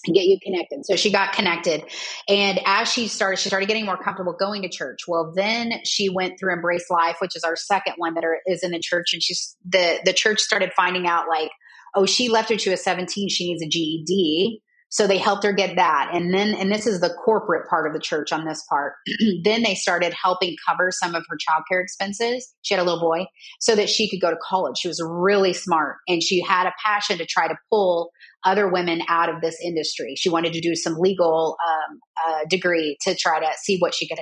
get 0.07 0.25
you 0.25 0.39
connected. 0.43 0.85
So 0.85 0.97
she 0.97 1.13
got 1.13 1.33
connected. 1.33 1.85
And 2.29 2.61
as 2.67 2.89
she 2.89 3.07
started, 3.09 3.39
she 3.39 3.49
started 3.49 3.67
getting 3.67 3.85
more 3.85 3.97
comfortable 3.97 4.33
going 4.33 4.63
to 4.63 4.69
church. 4.69 5.01
Well, 5.07 5.33
then 5.35 5.75
she 5.85 6.09
went 6.09 6.39
through 6.39 6.55
Embrace 6.55 6.91
Life, 6.91 7.19
which 7.21 7.37
is 7.37 7.45
our 7.45 7.57
second 7.57 7.95
one 7.99 8.15
that 8.15 8.25
are, 8.25 8.39
is 8.47 8.65
in 8.65 8.73
the 8.73 8.81
church. 8.81 9.13
And 9.13 9.23
she's 9.23 9.57
the, 9.65 10.01
the 10.05 10.13
church 10.13 10.41
started 10.41 10.73
finding 10.77 11.07
out 11.07 11.29
like, 11.29 11.51
oh, 11.95 12.07
she 12.07 12.29
left 12.29 12.51
when 12.51 12.59
she 12.59 12.71
was 12.71 12.83
17. 12.83 13.29
She 13.29 13.53
needs 13.53 13.63
a 13.63 13.69
GED. 13.69 14.63
So 14.93 15.07
they 15.07 15.17
helped 15.17 15.43
her 15.45 15.55
get 15.55 15.77
that. 15.77 16.11
And 16.13 16.35
then, 16.35 16.55
and 16.55 16.71
this 16.71 16.87
is 16.87 17.01
the 17.01 17.15
corporate 17.25 17.67
part 17.67 17.87
of 17.87 17.95
the 17.95 17.99
church 17.99 18.31
on 18.31 18.45
this 18.45 18.63
part. 18.69 18.93
then 19.43 19.63
they 19.63 19.75
started 19.75 20.13
helping 20.13 20.55
cover 20.69 20.91
some 20.91 21.15
of 21.15 21.25
her 21.31 21.37
childcare 21.39 21.83
expenses. 21.83 22.55
She 22.61 22.75
had 22.75 22.81
a 22.83 22.85
little 22.85 23.01
boy 23.01 23.25
so 23.59 23.75
that 23.75 23.89
she 23.89 24.11
could 24.11 24.21
go 24.21 24.29
to 24.29 24.37
college. 24.47 24.77
She 24.77 24.89
was 24.89 25.03
really 25.03 25.55
smart 25.55 25.97
and 26.09 26.23
she 26.23 26.43
had 26.43 26.67
a 26.67 26.75
passion 26.85 27.17
to 27.19 27.25
try 27.25 27.49
to 27.49 27.57
pull 27.71 28.11
other 28.45 28.69
women 28.69 29.01
out 29.09 29.31
of 29.35 29.41
this 29.41 29.57
industry. 29.65 30.15
She 30.15 30.29
wanted 30.29 30.53
to 30.53 30.61
do 30.61 30.75
some 30.75 30.97
legal 30.99 31.57
um, 31.67 31.99
uh, 32.27 32.41
degree 32.51 32.99
to 33.03 33.15
try 33.15 33.41
to 33.41 33.51
see 33.63 33.79
what 33.79 33.95
she 33.95 34.07
could 34.07 34.19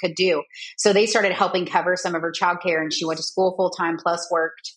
could 0.00 0.14
do. 0.14 0.42
So 0.76 0.92
they 0.92 1.06
started 1.06 1.32
helping 1.32 1.64
cover 1.64 1.96
some 1.96 2.14
of 2.14 2.20
her 2.20 2.32
childcare 2.32 2.80
and 2.80 2.92
she 2.92 3.06
went 3.06 3.16
to 3.16 3.22
school 3.22 3.54
full 3.56 3.70
time 3.70 3.96
plus 3.96 4.28
worked 4.30 4.74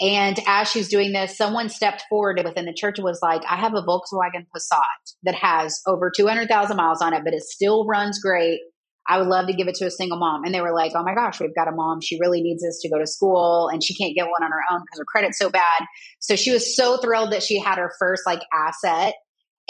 and 0.00 0.38
as 0.46 0.68
she's 0.68 0.88
doing 0.88 1.12
this, 1.12 1.36
someone 1.36 1.68
stepped 1.68 2.04
forward 2.08 2.40
within 2.42 2.64
the 2.64 2.72
church 2.72 2.98
and 2.98 3.04
was 3.04 3.20
like, 3.22 3.42
I 3.48 3.56
have 3.56 3.74
a 3.74 3.82
Volkswagen 3.82 4.46
Passat 4.54 5.14
that 5.24 5.34
has 5.34 5.80
over 5.86 6.10
200,000 6.10 6.76
miles 6.76 7.02
on 7.02 7.12
it, 7.12 7.22
but 7.22 7.34
it 7.34 7.42
still 7.42 7.86
runs 7.86 8.18
great. 8.18 8.60
I 9.08 9.18
would 9.18 9.26
love 9.26 9.46
to 9.48 9.52
give 9.52 9.68
it 9.68 9.74
to 9.76 9.86
a 9.86 9.90
single 9.90 10.18
mom. 10.18 10.44
And 10.44 10.54
they 10.54 10.60
were 10.60 10.72
like, 10.72 10.92
oh 10.94 11.02
my 11.02 11.14
gosh, 11.14 11.40
we've 11.40 11.54
got 11.54 11.68
a 11.68 11.72
mom. 11.72 12.00
She 12.00 12.18
really 12.18 12.40
needs 12.40 12.62
this 12.62 12.80
to 12.82 12.88
go 12.88 12.98
to 12.98 13.06
school 13.06 13.68
and 13.68 13.82
she 13.84 13.94
can't 13.94 14.14
get 14.14 14.26
one 14.26 14.42
on 14.42 14.50
her 14.50 14.62
own 14.70 14.80
because 14.80 14.98
her 14.98 15.04
credit's 15.04 15.38
so 15.38 15.50
bad. 15.50 15.84
So 16.20 16.36
she 16.36 16.52
was 16.52 16.76
so 16.76 16.96
thrilled 16.98 17.32
that 17.32 17.42
she 17.42 17.58
had 17.58 17.78
her 17.78 17.92
first 17.98 18.22
like 18.24 18.40
asset 18.52 19.14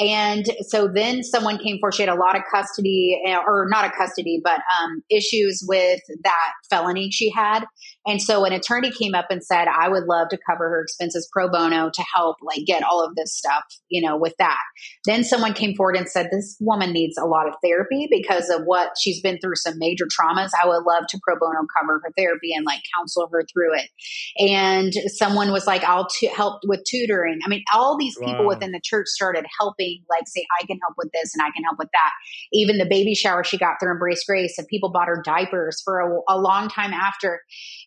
and 0.01 0.47
so 0.63 0.89
then 0.89 1.23
someone 1.23 1.59
came 1.59 1.79
forward. 1.79 1.95
She 1.95 2.03
had 2.03 2.09
a 2.09 2.19
lot 2.19 2.35
of 2.35 2.43
custody, 2.51 3.21
eh, 3.27 3.37
or 3.37 3.67
not 3.69 3.85
a 3.85 3.91
custody, 3.91 4.41
but 4.43 4.61
um, 4.81 5.03
issues 5.11 5.63
with 5.69 6.01
that 6.25 6.53
felony 6.71 7.11
she 7.11 7.31
had. 7.31 7.67
And 8.07 8.21
so 8.21 8.45
an 8.47 8.53
attorney 8.53 8.91
came 8.91 9.15
up 9.15 9.27
and 9.29 9.45
said, 9.45 9.69
I 9.69 9.89
would 9.89 10.05
love 10.05 10.29
to 10.31 10.39
cover 10.49 10.71
her 10.71 10.83
expenses 10.83 11.29
pro 11.31 11.51
bono 11.51 11.91
to 11.93 12.03
help 12.15 12.37
like 12.43 12.65
get 12.67 12.83
all 12.83 13.05
of 13.05 13.15
this 13.15 13.37
stuff, 13.37 13.65
you 13.91 14.07
know, 14.07 14.17
with 14.17 14.35
that. 14.39 14.61
Then 15.05 15.23
someone 15.23 15.53
came 15.53 15.77
forward 15.77 15.97
and 15.97 16.09
said, 16.09 16.29
This 16.33 16.57
woman 16.61 16.93
needs 16.93 17.19
a 17.19 17.27
lot 17.27 17.47
of 17.47 17.55
therapy 17.63 18.09
because 18.11 18.49
of 18.49 18.63
what 18.65 18.93
she's 18.99 19.21
been 19.21 19.39
through 19.39 19.57
some 19.57 19.75
major 19.79 20.07
traumas. 20.07 20.49
I 20.63 20.67
would 20.67 20.85
love 20.85 21.05
to 21.11 21.21
pro 21.23 21.39
bono 21.39 21.67
cover 21.79 22.01
her 22.03 22.13
therapy 22.17 22.55
and 22.55 22.65
like 22.65 22.81
counsel 22.97 23.29
her 23.31 23.45
through 23.53 23.79
it. 23.79 23.91
And 24.39 24.93
someone 25.13 25.53
was 25.53 25.67
like, 25.67 25.85
I'll 25.85 26.09
t- 26.09 26.27
help 26.27 26.63
with 26.65 26.83
tutoring. 26.85 27.41
I 27.45 27.49
mean, 27.49 27.65
all 27.75 27.99
these 27.99 28.17
people 28.17 28.45
wow. 28.45 28.55
within 28.55 28.73
the 28.73 28.81
church 28.83 29.09
started 29.09 29.45
helping 29.59 30.05
like 30.09 30.27
say, 30.27 30.47
I 30.59 30.65
can 30.65 30.79
help 30.83 30.95
with 30.97 31.11
this 31.13 31.35
and 31.35 31.43
I 31.43 31.51
can 31.51 31.65
help 31.65 31.79
with 31.79 31.91
that. 31.93 32.11
Even 32.53 32.79
the 32.79 32.87
baby 32.87 33.15
shower 33.15 33.45
she 33.45 33.59
got 33.59 33.75
through 33.79 33.93
Embrace 33.93 34.25
Grace 34.25 34.57
and 34.57 34.67
people 34.69 34.91
bought 34.91 35.09
her 35.09 35.23
diapers 35.23 35.83
for 35.85 36.01
a, 36.01 36.35
a 36.35 36.39
long 36.39 36.69
time 36.71 36.95
after. 36.95 37.43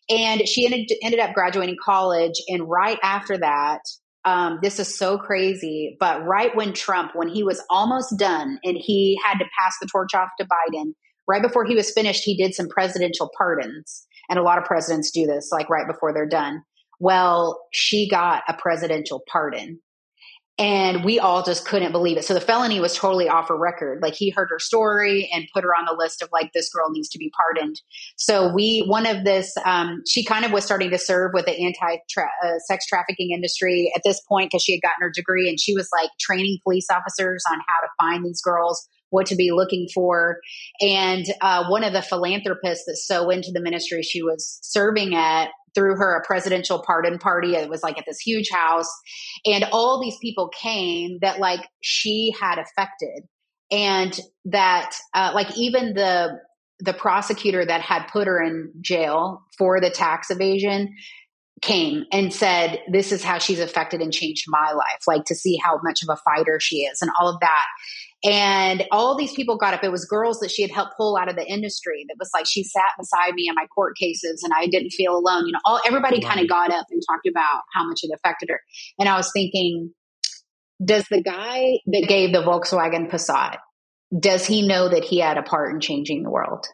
And 0.08 0.46
she 0.46 0.66
ended, 0.66 0.90
ended 1.02 1.20
up 1.20 1.34
graduating 1.34 1.76
college. 1.82 2.34
And 2.48 2.68
right 2.68 2.98
after 3.02 3.38
that, 3.38 3.80
um, 4.24 4.58
this 4.62 4.78
is 4.78 4.96
so 4.96 5.18
crazy, 5.18 5.96
but 6.00 6.24
right 6.24 6.54
when 6.56 6.72
Trump, 6.72 7.12
when 7.14 7.28
he 7.28 7.42
was 7.42 7.62
almost 7.68 8.18
done 8.18 8.58
and 8.64 8.76
he 8.76 9.20
had 9.22 9.38
to 9.38 9.44
pass 9.58 9.76
the 9.80 9.86
torch 9.86 10.14
off 10.14 10.30
to 10.40 10.46
Biden, 10.46 10.94
right 11.28 11.42
before 11.42 11.64
he 11.64 11.74
was 11.74 11.90
finished, 11.90 12.24
he 12.24 12.36
did 12.36 12.54
some 12.54 12.68
presidential 12.68 13.30
pardons. 13.36 14.06
And 14.30 14.38
a 14.38 14.42
lot 14.42 14.56
of 14.56 14.64
presidents 14.64 15.10
do 15.10 15.26
this, 15.26 15.50
like 15.52 15.68
right 15.68 15.86
before 15.86 16.14
they're 16.14 16.26
done. 16.26 16.62
Well, 17.00 17.60
she 17.72 18.08
got 18.08 18.44
a 18.48 18.54
presidential 18.54 19.22
pardon. 19.28 19.80
And 20.56 21.04
we 21.04 21.18
all 21.18 21.42
just 21.42 21.66
couldn't 21.66 21.90
believe 21.90 22.16
it. 22.16 22.24
So 22.24 22.32
the 22.32 22.40
felony 22.40 22.78
was 22.78 22.96
totally 22.96 23.28
off 23.28 23.48
her 23.48 23.58
record. 23.58 24.00
Like 24.02 24.14
he 24.14 24.30
heard 24.30 24.48
her 24.50 24.60
story 24.60 25.28
and 25.34 25.48
put 25.52 25.64
her 25.64 25.74
on 25.74 25.84
the 25.84 25.96
list 25.98 26.22
of 26.22 26.28
like, 26.32 26.52
this 26.52 26.70
girl 26.72 26.90
needs 26.90 27.08
to 27.08 27.18
be 27.18 27.32
pardoned. 27.36 27.80
So 28.16 28.52
we, 28.52 28.84
one 28.86 29.04
of 29.04 29.24
this, 29.24 29.52
um, 29.64 30.02
she 30.08 30.24
kind 30.24 30.44
of 30.44 30.52
was 30.52 30.64
starting 30.64 30.90
to 30.90 30.98
serve 30.98 31.32
with 31.34 31.46
the 31.46 31.58
anti 31.58 31.96
uh, 32.44 32.58
sex 32.66 32.86
trafficking 32.86 33.32
industry 33.32 33.92
at 33.96 34.02
this 34.04 34.20
point 34.28 34.50
because 34.52 34.62
she 34.62 34.72
had 34.72 34.82
gotten 34.82 35.02
her 35.02 35.10
degree 35.12 35.48
and 35.48 35.58
she 35.58 35.74
was 35.74 35.88
like 35.92 36.10
training 36.20 36.58
police 36.62 36.86
officers 36.88 37.42
on 37.50 37.58
how 37.58 37.80
to 37.80 37.88
find 37.98 38.24
these 38.24 38.40
girls 38.40 38.88
what 39.14 39.26
to 39.26 39.36
be 39.36 39.50
looking 39.52 39.86
for. 39.94 40.40
And 40.80 41.24
uh, 41.40 41.66
one 41.68 41.84
of 41.84 41.92
the 41.92 42.02
philanthropists 42.02 42.84
that's 42.86 43.06
so 43.06 43.30
into 43.30 43.52
the 43.52 43.60
ministry 43.60 44.02
she 44.02 44.22
was 44.22 44.58
serving 44.62 45.14
at 45.14 45.48
threw 45.74 45.96
her 45.96 46.16
a 46.16 46.26
presidential 46.26 46.82
pardon 46.86 47.18
party. 47.18 47.54
It 47.54 47.68
was 47.68 47.82
like 47.82 47.98
at 47.98 48.04
this 48.06 48.20
huge 48.20 48.48
house. 48.50 48.88
And 49.44 49.64
all 49.72 50.00
these 50.00 50.18
people 50.20 50.48
came 50.48 51.18
that 51.20 51.38
like 51.38 51.60
she 51.80 52.34
had 52.40 52.58
affected. 52.58 53.24
And 53.70 54.18
that 54.44 54.94
uh, 55.14 55.32
like 55.34 55.56
even 55.56 55.94
the 55.94 56.38
the 56.80 56.92
prosecutor 56.92 57.64
that 57.64 57.80
had 57.80 58.06
put 58.12 58.26
her 58.26 58.42
in 58.42 58.72
jail 58.80 59.42
for 59.56 59.80
the 59.80 59.90
tax 59.90 60.30
evasion 60.30 60.94
came 61.62 62.04
and 62.12 62.32
said, 62.32 62.80
This 62.92 63.12
is 63.12 63.24
how 63.24 63.38
she's 63.38 63.60
affected 63.60 64.00
and 64.00 64.12
changed 64.12 64.44
my 64.48 64.72
life, 64.72 65.02
like 65.06 65.24
to 65.26 65.34
see 65.34 65.56
how 65.56 65.80
much 65.82 66.02
of 66.02 66.08
a 66.10 66.20
fighter 66.24 66.58
she 66.60 66.78
is 66.78 67.00
and 67.00 67.10
all 67.18 67.28
of 67.28 67.40
that. 67.40 67.64
And 68.24 68.84
all 68.90 69.16
these 69.16 69.34
people 69.34 69.58
got 69.58 69.74
up. 69.74 69.84
It 69.84 69.92
was 69.92 70.06
girls 70.06 70.40
that 70.40 70.50
she 70.50 70.62
had 70.62 70.70
helped 70.70 70.96
pull 70.96 71.16
out 71.16 71.28
of 71.28 71.36
the 71.36 71.46
industry 71.46 72.06
that 72.08 72.16
was 72.18 72.30
like, 72.32 72.46
she 72.46 72.64
sat 72.64 72.82
beside 72.98 73.34
me 73.34 73.48
in 73.48 73.54
my 73.54 73.66
court 73.66 73.96
cases 74.00 74.42
and 74.42 74.52
I 74.56 74.66
didn't 74.66 74.90
feel 74.90 75.14
alone. 75.14 75.46
You 75.46 75.52
know, 75.52 75.60
all 75.66 75.80
everybody 75.86 76.22
kind 76.22 76.40
of 76.40 76.48
got 76.48 76.72
up 76.72 76.86
and 76.90 77.02
talked 77.06 77.28
about 77.28 77.60
how 77.74 77.86
much 77.86 78.00
it 78.02 78.10
affected 78.14 78.48
her. 78.48 78.60
And 78.98 79.10
I 79.10 79.16
was 79.16 79.30
thinking, 79.32 79.92
does 80.82 81.04
the 81.10 81.22
guy 81.22 81.80
that 81.86 82.08
gave 82.08 82.32
the 82.32 82.42
Volkswagen 82.42 83.10
Passat, 83.10 83.58
does 84.18 84.46
he 84.46 84.66
know 84.66 84.88
that 84.88 85.04
he 85.04 85.18
had 85.18 85.36
a 85.36 85.42
part 85.42 85.74
in 85.74 85.80
changing 85.80 86.22
the 86.22 86.30
world? 86.30 86.66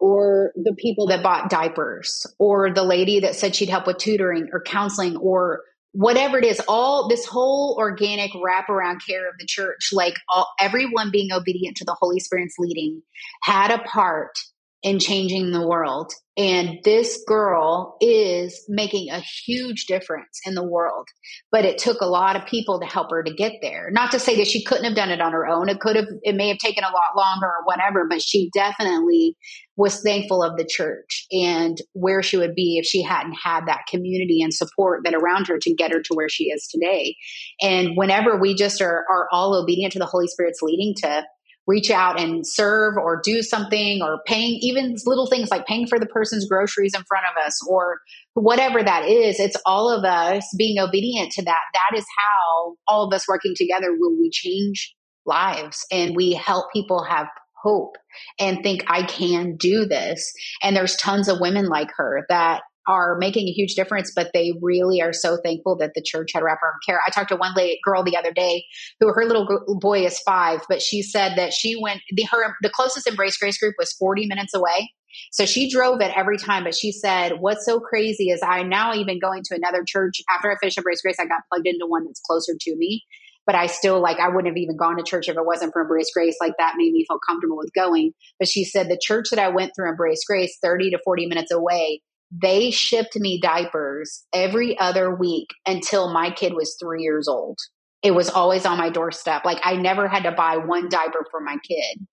Or 0.00 0.50
the 0.56 0.74
people 0.74 1.06
that 1.06 1.22
bought 1.22 1.50
diapers, 1.50 2.26
or 2.40 2.74
the 2.74 2.82
lady 2.82 3.20
that 3.20 3.36
said 3.36 3.54
she'd 3.54 3.68
help 3.68 3.86
with 3.86 3.98
tutoring 3.98 4.48
or 4.52 4.60
counseling, 4.60 5.16
or 5.16 5.62
whatever 5.92 6.38
it 6.38 6.44
is, 6.44 6.60
all 6.68 7.08
this 7.08 7.24
whole 7.26 7.76
organic 7.78 8.32
wraparound 8.32 9.06
care 9.06 9.28
of 9.28 9.34
the 9.38 9.46
church, 9.46 9.90
like 9.92 10.14
all, 10.28 10.52
everyone 10.58 11.10
being 11.10 11.32
obedient 11.32 11.76
to 11.76 11.84
the 11.84 11.96
Holy 11.98 12.18
Spirit's 12.18 12.58
leading, 12.58 13.02
had 13.42 13.70
a 13.70 13.82
part 13.82 14.38
in 14.82 14.98
changing 14.98 15.52
the 15.52 15.66
world. 15.66 16.12
And 16.36 16.78
this 16.82 17.22
girl 17.28 17.96
is 18.00 18.64
making 18.68 19.10
a 19.10 19.20
huge 19.20 19.84
difference 19.86 20.40
in 20.46 20.54
the 20.54 20.66
world. 20.66 21.06
But 21.50 21.64
it 21.64 21.78
took 21.78 22.00
a 22.00 22.06
lot 22.06 22.36
of 22.36 22.46
people 22.46 22.80
to 22.80 22.86
help 22.86 23.10
her 23.10 23.22
to 23.22 23.34
get 23.34 23.52
there. 23.60 23.90
Not 23.92 24.12
to 24.12 24.18
say 24.18 24.36
that 24.36 24.46
she 24.46 24.64
couldn't 24.64 24.84
have 24.84 24.96
done 24.96 25.10
it 25.10 25.20
on 25.20 25.32
her 25.32 25.46
own. 25.46 25.68
It 25.68 25.78
could 25.78 25.94
have, 25.96 26.06
it 26.22 26.34
may 26.34 26.48
have 26.48 26.58
taken 26.58 26.84
a 26.84 26.88
lot 26.88 27.16
longer 27.16 27.46
or 27.46 27.64
whatever, 27.64 28.06
but 28.08 28.22
she 28.22 28.50
definitely 28.54 29.36
was 29.76 30.02
thankful 30.02 30.42
of 30.42 30.56
the 30.56 30.66
church 30.68 31.26
and 31.30 31.78
where 31.92 32.22
she 32.22 32.36
would 32.36 32.54
be 32.54 32.78
if 32.78 32.86
she 32.86 33.02
hadn't 33.02 33.36
had 33.42 33.66
that 33.66 33.86
community 33.88 34.40
and 34.42 34.52
support 34.52 35.02
that 35.04 35.14
around 35.14 35.46
her 35.46 35.58
to 35.58 35.74
get 35.74 35.92
her 35.92 36.00
to 36.00 36.14
where 36.14 36.28
she 36.28 36.44
is 36.44 36.66
today. 36.66 37.14
And 37.60 37.96
whenever 37.96 38.38
we 38.38 38.54
just 38.54 38.80
are, 38.80 39.04
are 39.10 39.28
all 39.30 39.54
obedient 39.54 39.92
to 39.92 39.98
the 39.98 40.06
Holy 40.06 40.28
Spirit's 40.28 40.62
leading 40.62 40.94
to 41.02 41.24
reach 41.66 41.90
out 41.90 42.20
and 42.20 42.46
serve 42.46 42.96
or 42.96 43.20
do 43.22 43.42
something 43.42 44.02
or 44.02 44.20
paying 44.26 44.58
even 44.60 44.96
little 45.06 45.26
things 45.26 45.50
like 45.50 45.66
paying 45.66 45.86
for 45.86 45.98
the 45.98 46.06
person's 46.06 46.48
groceries 46.48 46.92
in 46.94 47.02
front 47.04 47.24
of 47.30 47.46
us 47.46 47.58
or 47.68 47.98
whatever 48.34 48.82
that 48.82 49.08
is 49.08 49.38
it's 49.38 49.56
all 49.64 49.90
of 49.90 50.04
us 50.04 50.44
being 50.58 50.78
obedient 50.78 51.30
to 51.32 51.44
that. 51.44 51.60
That 51.74 51.96
is 51.96 52.06
how 52.18 52.76
all 52.88 53.06
of 53.06 53.14
us 53.14 53.28
working 53.28 53.54
together 53.56 53.92
will 53.96 54.16
we 54.18 54.30
change 54.30 54.94
lives 55.24 55.86
and 55.90 56.16
we 56.16 56.32
help 56.32 56.72
people 56.72 57.04
have 57.04 57.26
hope 57.62 57.96
and 58.40 58.62
think 58.62 58.84
I 58.88 59.04
can 59.04 59.56
do 59.56 59.86
this. 59.86 60.32
And 60.62 60.76
there's 60.76 60.96
tons 60.96 61.28
of 61.28 61.40
women 61.40 61.66
like 61.66 61.90
her 61.96 62.24
that 62.28 62.62
are 62.86 63.16
making 63.18 63.48
a 63.48 63.52
huge 63.52 63.74
difference, 63.74 64.12
but 64.14 64.30
they 64.34 64.52
really 64.60 65.00
are 65.00 65.12
so 65.12 65.38
thankful 65.44 65.76
that 65.76 65.92
the 65.94 66.02
church 66.02 66.30
had 66.34 66.42
wraparound 66.42 66.78
care. 66.86 67.00
I 67.06 67.10
talked 67.10 67.28
to 67.28 67.36
one 67.36 67.54
lady, 67.54 67.78
girl 67.84 68.02
the 68.02 68.16
other 68.16 68.32
day 68.32 68.64
who 69.00 69.12
her 69.12 69.24
little 69.24 69.46
boy 69.80 70.04
is 70.04 70.18
five, 70.20 70.60
but 70.68 70.82
she 70.82 71.02
said 71.02 71.36
that 71.36 71.52
she 71.52 71.76
went 71.80 72.00
the 72.10 72.24
her 72.30 72.56
the 72.62 72.70
closest 72.70 73.06
Embrace 73.06 73.36
Grace 73.36 73.58
group 73.58 73.74
was 73.78 73.92
40 73.92 74.26
minutes 74.26 74.54
away. 74.54 74.90
So 75.30 75.44
she 75.44 75.70
drove 75.70 76.00
it 76.00 76.16
every 76.16 76.38
time, 76.38 76.64
but 76.64 76.74
she 76.74 76.92
said, 76.92 77.34
What's 77.40 77.66
so 77.66 77.80
crazy 77.80 78.30
is 78.30 78.40
I'm 78.42 78.68
now 78.68 78.94
even 78.94 79.18
going 79.18 79.42
to 79.44 79.54
another 79.54 79.84
church. 79.86 80.22
After 80.34 80.50
I 80.50 80.56
finished 80.58 80.78
Embrace 80.78 81.02
Grace, 81.02 81.16
I 81.20 81.26
got 81.26 81.42
plugged 81.50 81.66
into 81.66 81.86
one 81.86 82.04
that's 82.06 82.20
closer 82.20 82.54
to 82.58 82.76
me. 82.76 83.02
But 83.44 83.56
I 83.56 83.66
still 83.66 84.00
like 84.00 84.20
I 84.20 84.28
wouldn't 84.28 84.46
have 84.46 84.56
even 84.56 84.76
gone 84.76 84.96
to 84.96 85.02
church 85.02 85.28
if 85.28 85.36
it 85.36 85.44
wasn't 85.44 85.72
for 85.72 85.82
Embrace 85.82 86.10
Grace. 86.14 86.36
Like 86.40 86.54
that 86.58 86.74
made 86.76 86.92
me 86.92 87.04
feel 87.06 87.18
comfortable 87.26 87.56
with 87.56 87.72
going. 87.74 88.12
But 88.38 88.48
she 88.48 88.64
said 88.64 88.88
the 88.88 89.00
church 89.00 89.30
that 89.30 89.40
I 89.40 89.48
went 89.48 89.72
through 89.74 89.90
Embrace 89.90 90.24
Grace, 90.24 90.56
30 90.62 90.90
to 90.90 90.98
40 91.04 91.26
minutes 91.26 91.50
away, 91.50 92.02
they 92.40 92.70
shipped 92.70 93.16
me 93.16 93.40
diapers 93.40 94.24
every 94.32 94.78
other 94.78 95.14
week 95.14 95.48
until 95.66 96.12
my 96.12 96.30
kid 96.30 96.54
was 96.54 96.76
three 96.80 97.02
years 97.02 97.28
old. 97.28 97.58
It 98.02 98.12
was 98.12 98.30
always 98.30 98.64
on 98.64 98.78
my 98.78 98.88
doorstep. 98.88 99.44
Like 99.44 99.58
I 99.62 99.76
never 99.76 100.08
had 100.08 100.22
to 100.24 100.32
buy 100.32 100.56
one 100.56 100.88
diaper 100.88 101.26
for 101.30 101.40
my 101.40 101.56
kid. 101.66 102.06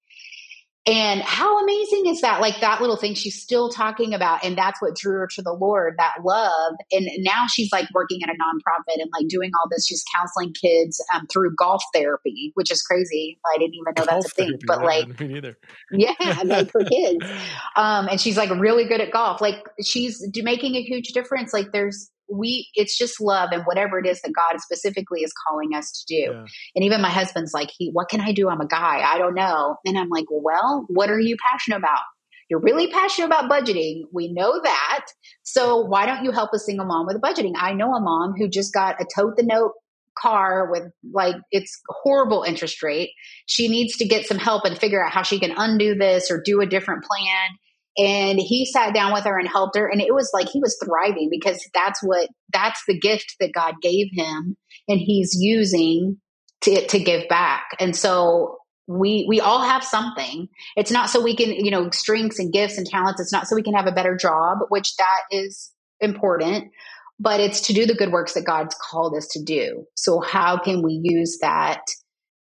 And 0.85 1.21
how 1.21 1.61
amazing 1.61 2.07
is 2.07 2.21
that? 2.21 2.41
Like 2.41 2.61
that 2.61 2.79
little 2.81 2.95
thing 2.95 3.13
she's 3.13 3.41
still 3.41 3.69
talking 3.69 4.13
about. 4.13 4.43
And 4.43 4.57
that's 4.57 4.81
what 4.81 4.95
drew 4.95 5.17
her 5.19 5.27
to 5.35 5.41
the 5.41 5.53
Lord, 5.53 5.95
that 5.97 6.15
love. 6.23 6.73
And 6.91 7.07
now 7.19 7.45
she's 7.47 7.71
like 7.71 7.87
working 7.93 8.21
at 8.23 8.29
a 8.29 8.33
nonprofit 8.33 9.01
and 9.01 9.09
like 9.13 9.27
doing 9.27 9.51
all 9.59 9.67
this. 9.69 9.85
She's 9.87 10.03
counseling 10.15 10.53
kids 10.53 11.03
um, 11.13 11.27
through 11.31 11.55
golf 11.55 11.83
therapy, 11.93 12.51
which 12.55 12.71
is 12.71 12.81
crazy. 12.81 13.39
I 13.53 13.57
didn't 13.57 13.75
even 13.75 13.93
know 13.97 14.05
golf 14.05 14.23
that's 14.23 14.25
a 14.25 14.35
thing. 14.35 14.59
but 14.65 14.83
like, 14.83 15.19
me 15.19 15.27
neither. 15.27 15.57
yeah, 15.91 16.13
like 16.45 16.71
for 16.71 16.83
kids. 16.83 17.25
Um, 17.75 18.07
and 18.09 18.19
she's 18.19 18.35
like 18.35 18.49
really 18.49 18.85
good 18.85 18.99
at 18.99 19.11
golf. 19.11 19.41
Like 19.41 19.63
she's 19.83 20.25
making 20.35 20.75
a 20.75 20.81
huge 20.81 21.09
difference. 21.09 21.53
Like 21.53 21.71
there's, 21.71 22.09
we 22.31 22.69
it's 22.75 22.97
just 22.97 23.19
love 23.19 23.49
and 23.51 23.63
whatever 23.63 23.99
it 23.99 24.05
is 24.05 24.21
that 24.21 24.31
god 24.33 24.59
specifically 24.59 25.21
is 25.21 25.33
calling 25.47 25.69
us 25.75 25.91
to 25.91 26.15
do. 26.15 26.31
Yeah. 26.33 26.45
and 26.75 26.85
even 26.85 27.01
my 27.01 27.09
husband's 27.09 27.53
like 27.53 27.69
he 27.77 27.89
what 27.91 28.09
can 28.09 28.21
i 28.21 28.31
do? 28.31 28.49
I'm 28.49 28.61
a 28.61 28.67
guy. 28.67 29.01
I 29.01 29.17
don't 29.17 29.35
know. 29.35 29.77
And 29.85 29.97
i'm 29.97 30.09
like 30.09 30.25
well 30.29 30.85
what 30.87 31.09
are 31.09 31.19
you 31.19 31.35
passionate 31.51 31.77
about? 31.77 32.01
You're 32.49 32.61
really 32.61 32.87
passionate 32.87 33.27
about 33.27 33.49
budgeting. 33.49 34.01
We 34.11 34.33
know 34.33 34.59
that. 34.63 35.05
So 35.43 35.81
why 35.85 36.07
don't 36.07 36.23
you 36.23 36.31
help 36.31 36.49
a 36.53 36.59
single 36.59 36.85
mom 36.87 37.05
with 37.05 37.21
budgeting? 37.21 37.53
I 37.55 37.73
know 37.73 37.93
a 37.93 38.01
mom 38.01 38.33
who 38.35 38.49
just 38.49 38.73
got 38.73 38.99
a 38.99 39.05
tote 39.15 39.37
the 39.37 39.43
note 39.43 39.73
car 40.17 40.69
with 40.71 40.83
like 41.13 41.35
it's 41.51 41.79
horrible 41.87 42.43
interest 42.43 42.81
rate. 42.83 43.11
She 43.45 43.67
needs 43.67 43.97
to 43.97 44.07
get 44.07 44.25
some 44.25 44.37
help 44.37 44.65
and 44.65 44.77
figure 44.77 45.03
out 45.03 45.11
how 45.11 45.21
she 45.21 45.39
can 45.39 45.53
undo 45.55 45.95
this 45.95 46.31
or 46.31 46.41
do 46.43 46.61
a 46.61 46.65
different 46.65 47.03
plan 47.03 47.49
and 47.97 48.39
he 48.39 48.65
sat 48.65 48.93
down 48.93 49.13
with 49.13 49.23
her 49.23 49.37
and 49.37 49.47
helped 49.47 49.77
her 49.77 49.87
and 49.87 50.01
it 50.01 50.13
was 50.13 50.29
like 50.33 50.47
he 50.49 50.59
was 50.59 50.77
thriving 50.83 51.29
because 51.31 51.67
that's 51.73 52.01
what 52.01 52.29
that's 52.53 52.81
the 52.87 52.97
gift 52.97 53.35
that 53.39 53.53
god 53.53 53.75
gave 53.81 54.07
him 54.13 54.55
and 54.87 54.99
he's 54.99 55.35
using 55.39 56.17
to, 56.61 56.85
to 56.87 56.99
give 56.99 57.27
back. 57.29 57.69
And 57.79 57.95
so 57.95 58.57
we 58.87 59.25
we 59.29 59.39
all 59.39 59.61
have 59.61 59.83
something. 59.83 60.49
It's 60.75 60.91
not 60.91 61.09
so 61.09 61.21
we 61.21 61.35
can 61.35 61.51
you 61.51 61.71
know 61.71 61.89
strengths 61.91 62.39
and 62.39 62.51
gifts 62.51 62.77
and 62.77 62.87
talents 62.87 63.21
it's 63.21 63.31
not 63.31 63.47
so 63.47 63.55
we 63.55 63.61
can 63.61 63.75
have 63.75 63.87
a 63.87 63.91
better 63.91 64.17
job 64.17 64.57
which 64.69 64.95
that 64.97 65.21
is 65.31 65.71
important 65.99 66.71
but 67.19 67.39
it's 67.39 67.61
to 67.61 67.73
do 67.73 67.85
the 67.85 67.93
good 67.93 68.11
works 68.11 68.33
that 68.33 68.45
god's 68.45 68.75
called 68.89 69.15
us 69.15 69.27
to 69.27 69.43
do. 69.43 69.85
So 69.95 70.21
how 70.21 70.57
can 70.57 70.81
we 70.81 70.99
use 71.03 71.37
that 71.41 71.81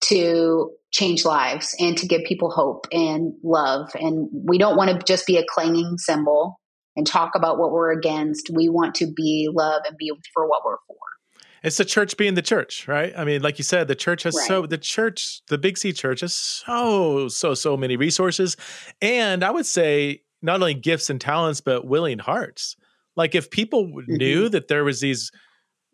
to 0.06 0.72
change 0.92 1.26
lives 1.26 1.76
and 1.80 1.98
to 1.98 2.06
give 2.06 2.22
people 2.26 2.52
hope 2.52 2.86
and 2.92 3.34
love. 3.44 3.90
And 3.96 4.30
we 4.32 4.58
don't 4.58 4.76
want 4.76 4.92
to 4.92 5.06
just 5.06 5.26
be 5.26 5.38
a 5.38 5.46
clanging 5.48 5.98
cymbal 5.98 6.60
and 6.96 7.08
talk 7.08 7.32
about 7.36 7.58
what 7.58 7.72
we're 7.72 7.92
against. 7.92 8.50
We 8.54 8.70
want 8.70 8.96
to 8.96 9.08
be 9.12 9.50
love 9.52 9.84
and 9.88 9.98
be 9.98 10.12
for 10.34 10.48
what 10.48 10.64
we're 10.66 10.78
for. 10.88 10.98
It's 11.64 11.78
the 11.78 11.86
church 11.86 12.18
being 12.18 12.34
the 12.34 12.42
church, 12.42 12.88
right? 12.88 13.14
I 13.16 13.24
mean, 13.24 13.42
like 13.42 13.60
you 13.60 13.64
said, 13.64 13.88
the 13.88 13.96
church 13.96 14.24
has 14.24 14.36
right. 14.36 14.48
so 14.48 14.66
the 14.66 14.80
church, 14.80 15.42
the 15.48 15.60
Big 15.60 15.78
C 15.78 15.94
church 15.94 16.22
has 16.22 16.34
so 16.34 17.28
so 17.28 17.54
so 17.54 17.78
many 17.78 17.98
resources, 17.98 18.58
and 19.00 19.44
I 19.44 19.52
would 19.52 19.68
say 19.68 20.24
not 20.42 20.56
only 20.56 20.74
gifts 20.74 21.10
and 21.12 21.22
talents, 21.22 21.62
but 21.62 21.86
willing 21.86 22.18
hearts. 22.18 22.76
Like 23.16 23.36
if 23.36 23.52
people 23.52 23.86
mm-hmm. 23.86 24.16
knew 24.16 24.50
that 24.50 24.70
there 24.70 24.84
was 24.84 25.02
these 25.02 25.32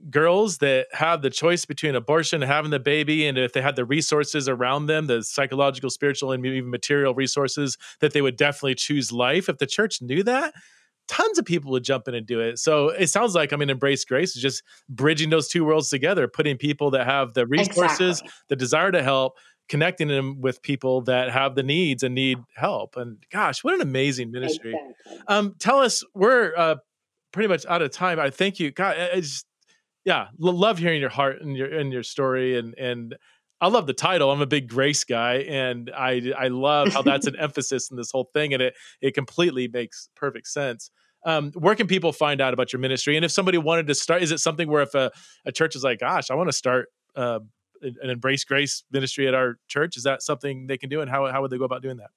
girls 0.10 0.60
that 0.60 0.88
have 0.92 1.22
the 1.22 1.30
choice 1.30 1.66
between 1.66 1.96
abortion 1.96 2.44
and 2.44 2.52
having 2.52 2.72
the 2.72 2.80
baby 2.80 3.26
and 3.26 3.38
if 3.38 3.54
they 3.54 3.62
had 3.62 3.76
the 3.76 3.86
resources 3.86 4.48
around 4.48 4.86
them 4.86 5.08
the 5.08 5.24
psychological 5.24 5.90
spiritual 5.90 6.32
and 6.32 6.46
even 6.46 6.70
material 6.70 7.16
resources 7.16 7.78
that 8.00 8.14
they 8.14 8.22
would 8.22 8.38
definitely 8.38 8.76
choose 8.76 9.12
life. 9.12 9.50
If 9.50 9.58
the 9.58 9.66
church 9.66 10.02
knew 10.02 10.24
that 10.24 10.54
tons 11.08 11.40
of 11.40 11.46
people 11.46 11.72
would 11.72 11.84
jump 11.84 12.08
in 12.08 12.14
and 12.16 12.28
do 12.28 12.42
it. 12.42 12.60
So 12.60 12.90
it 12.90 13.08
sounds 13.08 13.34
like 13.34 13.54
i 13.54 13.56
mean 13.56 13.70
embrace 13.70 14.04
grace 14.06 14.36
is 14.36 14.42
just 14.42 14.64
bridging 14.90 15.30
those 15.30 15.48
two 15.48 15.66
worlds 15.66 15.90
together 15.90 16.28
putting 16.28 16.58
people 16.58 16.92
that 16.92 17.06
have 17.06 17.34
the 17.34 17.48
resources 17.48 18.20
exactly. 18.20 18.32
the 18.50 18.56
desire 18.56 18.92
to 18.92 19.02
help 19.02 19.38
connecting 19.70 20.08
them 20.08 20.40
with 20.42 20.62
people 20.62 21.02
that 21.02 21.30
have 21.30 21.56
the 21.56 21.64
needs 21.64 22.02
and 22.02 22.16
need 22.16 22.38
help. 22.56 22.96
And 22.96 23.18
gosh 23.32 23.64
what 23.64 23.74
an 23.74 23.82
amazing 23.82 24.32
ministry. 24.32 24.74
Exactly. 24.74 25.26
um 25.28 25.56
tell 25.60 25.80
us 25.80 26.04
we're 26.14 26.54
uh 26.56 26.76
pretty 27.32 27.48
much 27.48 27.66
out 27.66 27.82
of 27.82 27.92
time. 27.92 28.20
I 28.20 28.30
thank 28.30 28.60
you. 28.60 28.72
God 28.72 28.96
it's 28.98 29.46
yeah, 30.08 30.28
love 30.40 30.78
hearing 30.78 31.02
your 31.02 31.10
heart 31.10 31.42
and 31.42 31.58
your 31.58 31.68
and 31.68 31.92
your 31.92 32.02
story 32.02 32.58
and 32.58 32.74
and 32.78 33.18
I 33.60 33.68
love 33.68 33.88
the 33.88 33.94
title. 33.94 34.32
I'm 34.32 34.40
a 34.40 34.46
big 34.46 34.70
Grace 34.70 35.04
guy, 35.04 35.40
and 35.40 35.92
I 35.94 36.32
I 36.38 36.48
love 36.48 36.94
how 36.94 37.02
that's 37.02 37.28
an 37.28 37.36
emphasis 37.40 37.92
in 37.92 37.98
this 37.98 38.10
whole 38.10 38.30
thing, 38.34 38.54
and 38.54 38.64
it 38.64 38.74
it 39.02 39.14
completely 39.14 39.68
makes 39.68 40.08
perfect 40.16 40.48
sense. 40.48 40.92
Um, 41.26 41.52
where 41.56 41.76
can 41.76 41.88
people 41.88 42.14
find 42.14 42.40
out 42.40 42.54
about 42.54 42.72
your 42.72 42.80
ministry? 42.80 43.18
And 43.18 43.26
if 43.26 43.32
somebody 43.32 43.58
wanted 43.58 43.88
to 43.88 43.96
start, 43.96 44.24
is 44.24 44.32
it 44.32 44.40
something 44.40 44.70
where 44.70 44.84
if 44.84 44.96
a, 44.96 45.12
a 45.46 45.52
church 45.52 45.76
is 45.76 45.84
like, 45.84 46.00
"Gosh, 46.00 46.32
I 46.32 46.36
want 46.36 46.48
to 46.48 46.54
start 46.54 46.88
uh, 47.18 47.40
an 47.82 48.10
Embrace 48.10 48.46
Grace 48.46 48.86
ministry 48.90 49.28
at 49.28 49.34
our 49.34 49.58
church," 49.68 49.98
is 49.98 50.04
that 50.04 50.22
something 50.22 50.68
they 50.68 50.78
can 50.78 50.90
do? 50.90 51.02
And 51.02 51.12
how 51.12 51.30
how 51.30 51.42
would 51.42 51.52
they 51.52 51.58
go 51.58 51.66
about 51.66 51.82
doing 51.82 51.98
that? 51.98 52.12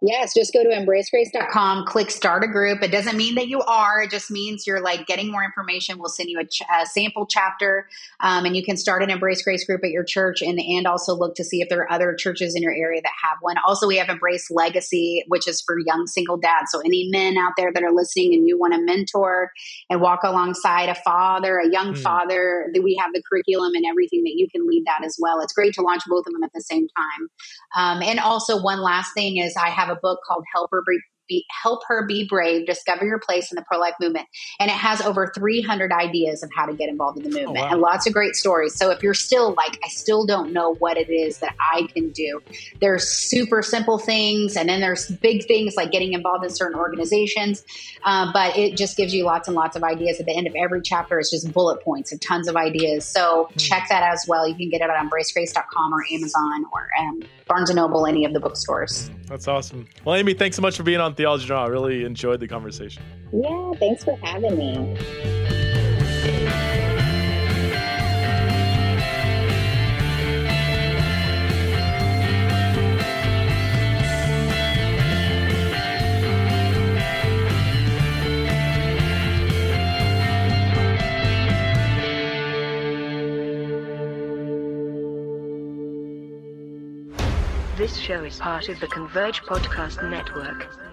Yes, 0.00 0.32
just 0.32 0.52
go 0.52 0.62
to 0.62 0.68
embracegrace.com, 0.68 1.86
click 1.86 2.12
start 2.12 2.44
a 2.44 2.46
group. 2.46 2.82
It 2.82 2.92
doesn't 2.92 3.16
mean 3.16 3.34
that 3.34 3.48
you 3.48 3.60
are, 3.62 4.02
it 4.02 4.12
just 4.12 4.30
means 4.30 4.64
you're 4.64 4.80
like 4.80 5.08
getting 5.08 5.32
more 5.32 5.42
information. 5.42 5.98
We'll 5.98 6.08
send 6.08 6.30
you 6.30 6.38
a, 6.38 6.44
ch- 6.44 6.62
a 6.72 6.86
sample 6.86 7.26
chapter 7.26 7.88
um, 8.20 8.44
and 8.44 8.56
you 8.56 8.64
can 8.64 8.76
start 8.76 9.02
an 9.02 9.10
Embrace 9.10 9.42
Grace 9.42 9.64
group 9.64 9.82
at 9.82 9.90
your 9.90 10.04
church 10.04 10.40
and, 10.40 10.60
and 10.60 10.86
also 10.86 11.16
look 11.16 11.34
to 11.34 11.44
see 11.44 11.62
if 11.62 11.68
there 11.68 11.80
are 11.80 11.90
other 11.90 12.14
churches 12.14 12.54
in 12.54 12.62
your 12.62 12.72
area 12.72 13.00
that 13.02 13.12
have 13.24 13.38
one. 13.40 13.56
Also, 13.66 13.88
we 13.88 13.96
have 13.96 14.08
Embrace 14.08 14.48
Legacy, 14.52 15.24
which 15.26 15.48
is 15.48 15.60
for 15.60 15.76
young 15.84 16.06
single 16.06 16.36
dads. 16.36 16.70
So, 16.70 16.80
any 16.80 17.08
men 17.10 17.36
out 17.36 17.54
there 17.56 17.72
that 17.72 17.82
are 17.82 17.92
listening 17.92 18.34
and 18.34 18.46
you 18.46 18.56
want 18.56 18.74
to 18.74 18.80
mentor 18.80 19.50
and 19.90 20.00
walk 20.00 20.20
alongside 20.22 20.88
a 20.88 20.94
father, 20.94 21.58
a 21.58 21.68
young 21.68 21.94
mm. 21.94 21.98
father, 21.98 22.72
we 22.80 22.96
have 23.00 23.12
the 23.12 23.22
curriculum 23.28 23.72
and 23.74 23.84
everything 23.90 24.22
that 24.22 24.34
you 24.36 24.46
can 24.48 24.64
lead 24.68 24.84
that 24.86 25.04
as 25.04 25.16
well. 25.20 25.40
It's 25.40 25.52
great 25.52 25.74
to 25.74 25.82
launch 25.82 26.02
both 26.08 26.24
of 26.26 26.32
them 26.32 26.44
at 26.44 26.52
the 26.54 26.62
same 26.62 26.86
time. 26.86 27.28
Um, 27.76 28.02
and 28.02 28.20
also, 28.20 28.62
one 28.62 28.80
last 28.80 29.12
thing 29.12 29.38
is 29.38 29.56
I 29.56 29.67
have 29.70 29.90
a 29.90 29.96
book 30.02 30.20
called 30.26 30.44
Help 30.54 30.70
Her 30.72 30.82
be, 31.28 31.46
Help 31.62 31.82
Her 31.86 32.06
Be 32.06 32.26
Brave, 32.28 32.66
Discover 32.66 33.06
Your 33.06 33.18
Place 33.18 33.52
in 33.52 33.56
the 33.56 33.62
Pro 33.62 33.78
Life 33.78 33.94
Movement. 34.00 34.26
And 34.58 34.70
it 34.70 34.74
has 34.76 35.00
over 35.00 35.32
300 35.34 35.92
ideas 35.92 36.42
of 36.42 36.50
how 36.54 36.66
to 36.66 36.74
get 36.74 36.88
involved 36.88 37.18
in 37.18 37.24
the 37.24 37.30
movement 37.30 37.58
oh, 37.58 37.62
wow. 37.62 37.72
and 37.72 37.80
lots 37.80 38.06
of 38.06 38.12
great 38.12 38.34
stories. 38.34 38.74
So 38.74 38.90
if 38.90 39.02
you're 39.02 39.14
still 39.14 39.54
like, 39.54 39.78
I 39.84 39.88
still 39.88 40.26
don't 40.26 40.52
know 40.52 40.74
what 40.74 40.96
it 40.96 41.10
is 41.10 41.38
that 41.38 41.54
I 41.60 41.86
can 41.94 42.10
do, 42.10 42.40
there's 42.80 43.08
super 43.08 43.62
simple 43.62 43.98
things. 43.98 44.56
And 44.56 44.68
then 44.68 44.80
there's 44.80 45.08
big 45.08 45.46
things 45.46 45.76
like 45.76 45.92
getting 45.92 46.12
involved 46.12 46.44
in 46.44 46.50
certain 46.50 46.78
organizations. 46.78 47.64
Uh, 48.04 48.32
but 48.32 48.56
it 48.56 48.76
just 48.76 48.96
gives 48.96 49.14
you 49.14 49.24
lots 49.24 49.48
and 49.48 49.54
lots 49.54 49.76
of 49.76 49.84
ideas. 49.84 50.20
At 50.20 50.26
the 50.26 50.36
end 50.36 50.46
of 50.46 50.54
every 50.56 50.80
chapter, 50.82 51.18
it's 51.18 51.30
just 51.30 51.52
bullet 51.52 51.82
points 51.82 52.12
of 52.12 52.20
tons 52.20 52.48
of 52.48 52.56
ideas. 52.56 53.04
So 53.04 53.48
mm. 53.52 53.60
check 53.60 53.88
that 53.88 54.02
out 54.02 54.14
as 54.14 54.24
well. 54.28 54.48
You 54.48 54.54
can 54.54 54.68
get 54.68 54.80
it 54.80 54.90
on 54.90 55.08
embracegrace.com 55.08 55.94
or 55.94 56.04
Amazon 56.12 56.64
or 56.72 56.88
um, 57.00 57.22
Barnes 57.46 57.70
& 57.70 57.74
Noble, 57.74 58.06
any 58.06 58.24
of 58.24 58.32
the 58.32 58.40
bookstores. 58.40 59.10
That's 59.26 59.48
awesome. 59.48 59.86
Well, 60.04 60.14
Amy, 60.14 60.34
thanks 60.34 60.56
so 60.56 60.62
much 60.62 60.76
for 60.76 60.82
being 60.82 61.00
on 61.00 61.14
Theology 61.18 61.42
in 61.42 61.48
the 61.48 61.54
Raw. 61.54 61.64
I 61.64 61.66
really 61.66 62.04
enjoyed 62.04 62.38
the 62.38 62.46
conversation. 62.46 63.02
Yeah, 63.32 63.72
thanks 63.80 64.04
for 64.04 64.16
having 64.18 64.56
me. 64.56 64.96
This 87.76 87.96
show 87.96 88.22
is 88.22 88.38
part 88.38 88.68
of 88.68 88.78
the 88.78 88.86
Converge 88.86 89.42
Podcast 89.42 90.08
Network. 90.08 90.87